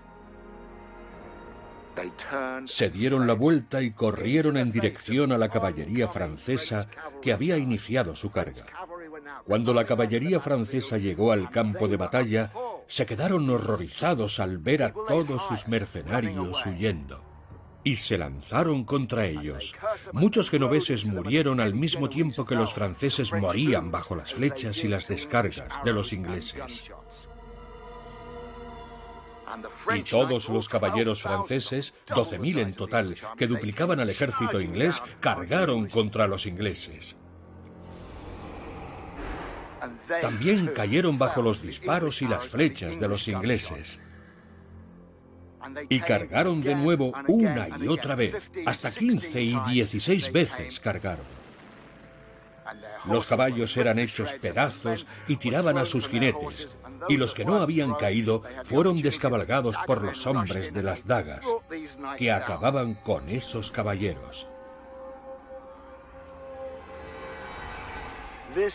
Se 2.67 2.91
dieron 2.91 3.27
la 3.27 3.35
vuelta 3.35 3.83
y 3.83 3.93
corrieron 3.93 4.57
en 4.57 4.73
dirección 4.73 5.31
a 5.31 5.39
la 5.39 5.49
caballería 5.49 6.09
francesa 6.09 6.89
que 7.23 7.33
había 7.33 7.57
iniciado 7.57 8.17
su 8.17 8.31
carga. 8.31 8.67
Cuando 9.47 9.75
la 9.75 9.85
caballería 9.85 10.41
francesa 10.41 10.99
llegó 10.99 11.33
al 11.33 11.51
campo 11.51 11.89
de 11.89 11.97
batalla, 11.97 12.53
se 12.87 13.07
quedaron 13.07 13.49
horrorizados 13.51 14.41
al 14.41 14.59
ver 14.59 14.83
a 14.83 14.93
todos 14.93 15.43
sus 15.47 15.69
mercenarios 15.69 16.65
huyendo. 16.67 17.23
Y 17.83 17.97
se 17.97 18.17
lanzaron 18.17 18.85
contra 18.85 19.27
ellos. 19.27 19.75
Muchos 20.13 20.49
genoveses 20.49 21.05
murieron 21.05 21.61
al 21.61 21.75
mismo 21.75 22.09
tiempo 22.09 22.47
que 22.47 22.55
los 22.55 22.73
franceses 22.73 23.33
morían 23.33 23.91
bajo 23.91 24.17
las 24.17 24.33
flechas 24.33 24.83
y 24.85 24.89
las 24.89 25.09
descargas 25.09 25.85
de 25.85 25.93
los 25.93 26.13
ingleses. 26.15 26.91
Y 29.95 30.03
todos 30.03 30.49
los 30.49 30.69
caballeros 30.69 31.23
franceses, 31.23 31.95
12.000 32.09 32.59
en 32.61 32.75
total, 32.75 33.17
que 33.37 33.47
duplicaban 33.47 34.01
al 34.01 34.11
ejército 34.11 34.61
inglés, 34.61 35.03
cargaron 35.21 35.87
contra 35.89 36.27
los 36.27 36.47
ingleses. 36.47 37.19
También 40.21 40.69
cayeron 40.69 41.19
bajo 41.19 41.43
los 41.43 41.63
disparos 41.63 42.23
y 42.23 42.29
las 42.29 42.47
flechas 42.49 42.99
de 42.99 43.09
los 43.09 43.29
ingleses. 43.29 44.01
Y 45.89 46.01
cargaron 46.01 46.63
de 46.63 46.75
nuevo 46.75 47.13
una 47.27 47.69
y 47.79 47.89
otra 47.89 48.15
vez, 48.15 48.51
hasta 48.67 48.93
15 48.93 49.43
y 49.43 49.61
16 49.61 50.33
veces 50.33 50.81
cargaron. 50.81 51.25
Los 53.07 53.27
caballos 53.27 53.77
eran 53.77 53.99
hechos 53.99 54.35
pedazos 54.41 55.07
y 55.29 55.37
tiraban 55.37 55.77
a 55.79 55.85
sus 55.85 56.09
jinetes, 56.09 56.77
y 57.09 57.17
los 57.17 57.35
que 57.35 57.45
no 57.45 57.57
habían 57.57 57.95
caído 57.95 58.43
fueron 58.65 59.01
descabalgados 59.01 59.77
por 59.87 60.03
los 60.03 60.27
hombres 60.27 60.73
de 60.73 60.83
las 60.83 61.07
dagas, 61.07 61.47
que 62.17 62.33
acababan 62.33 62.95
con 62.95 63.29
esos 63.29 63.71
caballeros. 63.71 64.49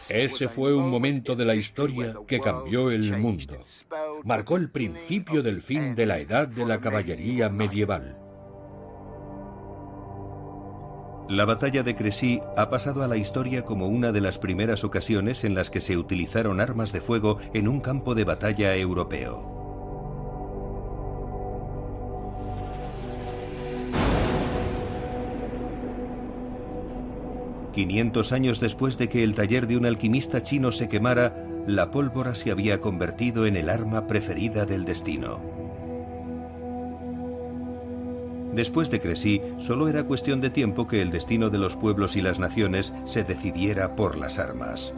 Ese 0.10 0.48
fue 0.48 0.74
un 0.74 0.90
momento 0.90 1.36
de 1.36 1.46
la 1.46 1.56
historia 1.56 2.16
que 2.28 2.40
cambió 2.40 2.92
el 2.92 3.18
mundo. 3.18 3.60
Marcó 4.24 4.58
el 4.58 4.70
principio 4.70 5.42
del 5.42 5.62
fin 5.62 5.96
de 5.96 6.06
la 6.06 6.20
edad 6.20 6.48
de 6.48 6.66
la 6.66 6.80
caballería 6.80 7.50
medieval. 7.50 8.18
La 11.30 11.46
batalla 11.46 11.84
de 11.84 11.96
Crecy 11.96 12.42
ha 12.58 12.72
pasado 12.72 13.04
a 13.04 13.08
la 13.08 13.16
historia 13.16 13.64
como 13.64 13.88
una 13.88 14.12
de 14.12 14.20
las 14.20 14.40
primeras 14.40 14.84
ocasiones 14.84 15.44
en 15.44 15.54
las 15.54 15.70
que 15.70 15.80
se 15.80 15.96
utilizaron 15.96 16.60
armas 16.60 16.92
de 16.92 17.02
fuego 17.02 17.38
en 17.54 17.68
un 17.68 17.82
campo 17.82 18.16
de 18.16 18.24
batalla 18.24 18.76
europeo. 18.76 19.59
500 27.80 28.34
años 28.34 28.60
después 28.60 28.98
de 28.98 29.08
que 29.08 29.24
el 29.24 29.36
taller 29.36 29.66
de 29.66 29.78
un 29.78 29.86
alquimista 29.86 30.44
chino 30.44 30.74
se 30.74 30.90
quemara, 30.90 31.46
la 31.66 31.92
pólvora 31.92 32.36
se 32.36 32.52
había 32.52 32.82
convertido 32.82 33.46
en 33.46 33.56
el 33.56 33.70
arma 33.70 34.06
preferida 34.06 34.66
del 34.66 34.84
destino. 34.84 35.40
Después 38.54 38.92
de 38.92 39.00
Crecy, 39.00 39.42
solo 39.60 39.88
era 39.88 40.04
cuestión 40.04 40.42
de 40.42 40.50
tiempo 40.50 40.90
que 40.90 41.02
el 41.02 41.10
destino 41.10 41.50
de 41.50 41.58
los 41.58 41.78
pueblos 41.78 42.18
y 42.18 42.22
las 42.22 42.38
naciones 42.38 42.94
se 43.06 43.24
decidiera 43.24 43.96
por 43.96 44.18
las 44.18 44.40
armas. 44.40 44.94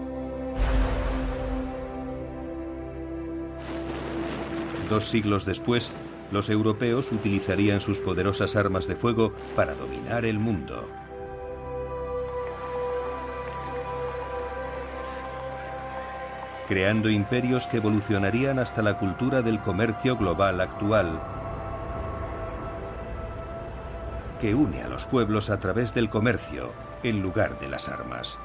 Dos 4.90 5.08
siglos 5.08 5.46
después, 5.46 5.92
los 6.32 6.50
europeos 6.50 7.12
utilizarían 7.12 7.80
sus 7.80 8.00
poderosas 8.00 8.56
armas 8.56 8.88
de 8.88 8.96
fuego 8.96 9.34
para 9.56 9.76
dominar 9.76 10.26
el 10.26 10.40
mundo. 10.40 10.88
Creando 16.72 17.10
imperios 17.10 17.68
que 17.68 17.76
evolucionarían 17.76 18.58
hasta 18.58 18.82
la 18.82 18.98
cultura 18.98 19.42
del 19.42 19.60
comercio 19.60 20.16
global 20.16 20.62
actual, 20.62 21.22
que 24.40 24.56
une 24.56 24.82
a 24.82 24.88
los 24.88 25.04
pueblos 25.04 25.50
a 25.50 25.60
través 25.60 25.94
del 25.94 26.10
comercio 26.10 26.72
en 27.04 27.22
lugar 27.22 27.60
de 27.60 27.68
las 27.68 27.90
armas. 27.90 28.40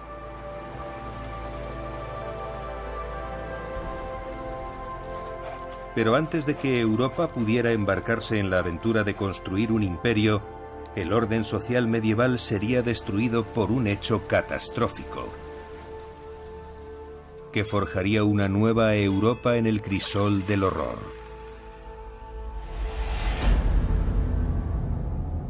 Pero 5.94 6.16
antes 6.16 6.46
de 6.46 6.56
que 6.56 6.80
Europa 6.80 7.28
pudiera 7.28 7.70
embarcarse 7.70 8.40
en 8.40 8.50
la 8.50 8.58
aventura 8.58 9.04
de 9.04 9.14
construir 9.14 9.70
un 9.70 9.84
imperio, 9.84 10.42
el 10.96 11.12
orden 11.12 11.44
social 11.44 11.86
medieval 11.86 12.40
sería 12.40 12.82
destruido 12.82 13.44
por 13.44 13.70
un 13.70 13.86
hecho 13.86 14.26
catastrófico 14.26 15.45
que 17.56 17.64
forjaría 17.64 18.22
una 18.22 18.50
nueva 18.50 18.94
Europa 18.96 19.56
en 19.56 19.66
el 19.66 19.80
crisol 19.80 20.46
del 20.46 20.62
horror. 20.62 20.98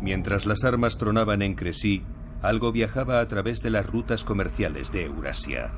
Mientras 0.01 0.47
las 0.47 0.63
armas 0.63 0.99
tronaban 0.99 1.43
en 1.43 1.57
Crecy, 1.57 2.05
algo 2.43 2.71
viajaba 2.71 3.19
a 3.19 3.27
través 3.27 3.61
de 3.61 3.71
las 3.71 3.87
rutas 3.87 4.23
comerciales 4.23 4.93
de 4.93 5.07
Eurasia. 5.07 5.73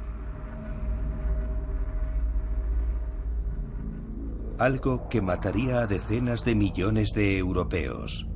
Algo 4.59 5.09
que 5.09 5.23
mataría 5.23 5.81
a 5.81 5.87
decenas 5.87 6.45
de 6.45 6.55
millones 6.55 7.13
de 7.15 7.39
europeos. 7.39 8.28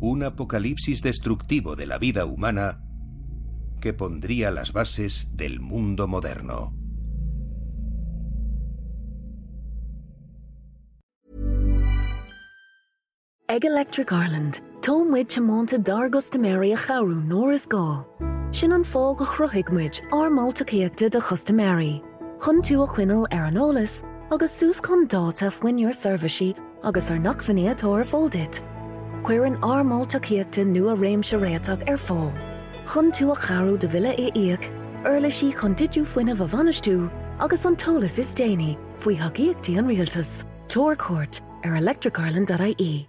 Un 0.00 0.22
apocalipsis 0.22 1.02
destructivo 1.02 1.76
de 1.76 1.86
la 1.86 1.98
vida 1.98 2.24
humana 2.24 2.80
que 3.80 3.92
pondría 3.92 4.50
las 4.50 4.72
bases 4.72 5.28
del 5.36 5.60
mundo 5.60 6.06
moderno. 6.06 6.72
Egg 13.50 13.64
Electric 13.64 14.12
Ireland, 14.12 14.60
Tom 14.82 15.10
muid 15.10 15.38
monta 15.40 15.78
dargus 15.78 16.30
de 16.30 16.38
Mary 16.38 16.72
a 16.72 16.76
chaú 16.76 17.22
nóir 17.26 17.54
is 17.54 17.66
gá. 17.66 18.04
Sin 18.52 18.72
an 18.72 18.84
fá 18.84 19.16
go 19.16 19.24
chruthigmuid 19.24 20.02
á 20.12 20.28
mátaíachta 20.28 21.08
de 21.10 21.20
chusta 21.20 21.52
Mary. 21.52 22.02
Chn 22.38 22.62
tú 22.62 22.82
a 22.82 22.86
chuinal 22.86 23.26
ar 23.32 23.46
an 23.46 23.56
ólas 23.56 24.04
agus 24.30 24.52
sús 24.52 24.80
chun 24.80 25.08
dáta 25.08 25.50
foioinúor 25.50 25.94
serviceí 25.94 26.54
agus 26.82 27.10
ar 27.10 27.18
nachfaníatóir 27.18 28.04
fóldit. 28.04 28.62
chuir 29.22 29.46
an 29.46 29.56
armótaíochtta 29.60 30.66
nu 30.66 30.88
a 30.88 30.96
réim 30.96 31.22
se 31.24 31.36
réach 31.36 31.68
ar 31.68 31.98
fáil. 31.98 32.32
Chn 32.86 33.10
tú 33.12 33.32
a 33.32 33.36
charú 33.36 33.78
de 33.78 33.88
viile 33.88 34.14
é 34.16 34.30
íoc, 34.34 34.64
Erle 35.04 35.30
sí 35.30 35.52
chun 35.52 35.74
ditú 35.74 36.04
foioine 36.04 36.34
bh 36.34 36.48
vanistú 36.50 37.10
agus 37.38 37.64
antólas 37.64 38.18
is 38.18 38.34
déine 38.34 38.76
faoi 38.98 39.16
hagéíochttaí 39.16 39.78
an 39.78 39.86
rialtas, 39.86 40.44
Tor 40.68 40.96
cuat 40.96 41.40
ar 41.64 41.76
Electric 41.76 42.18
Ireland.í. 42.18 43.08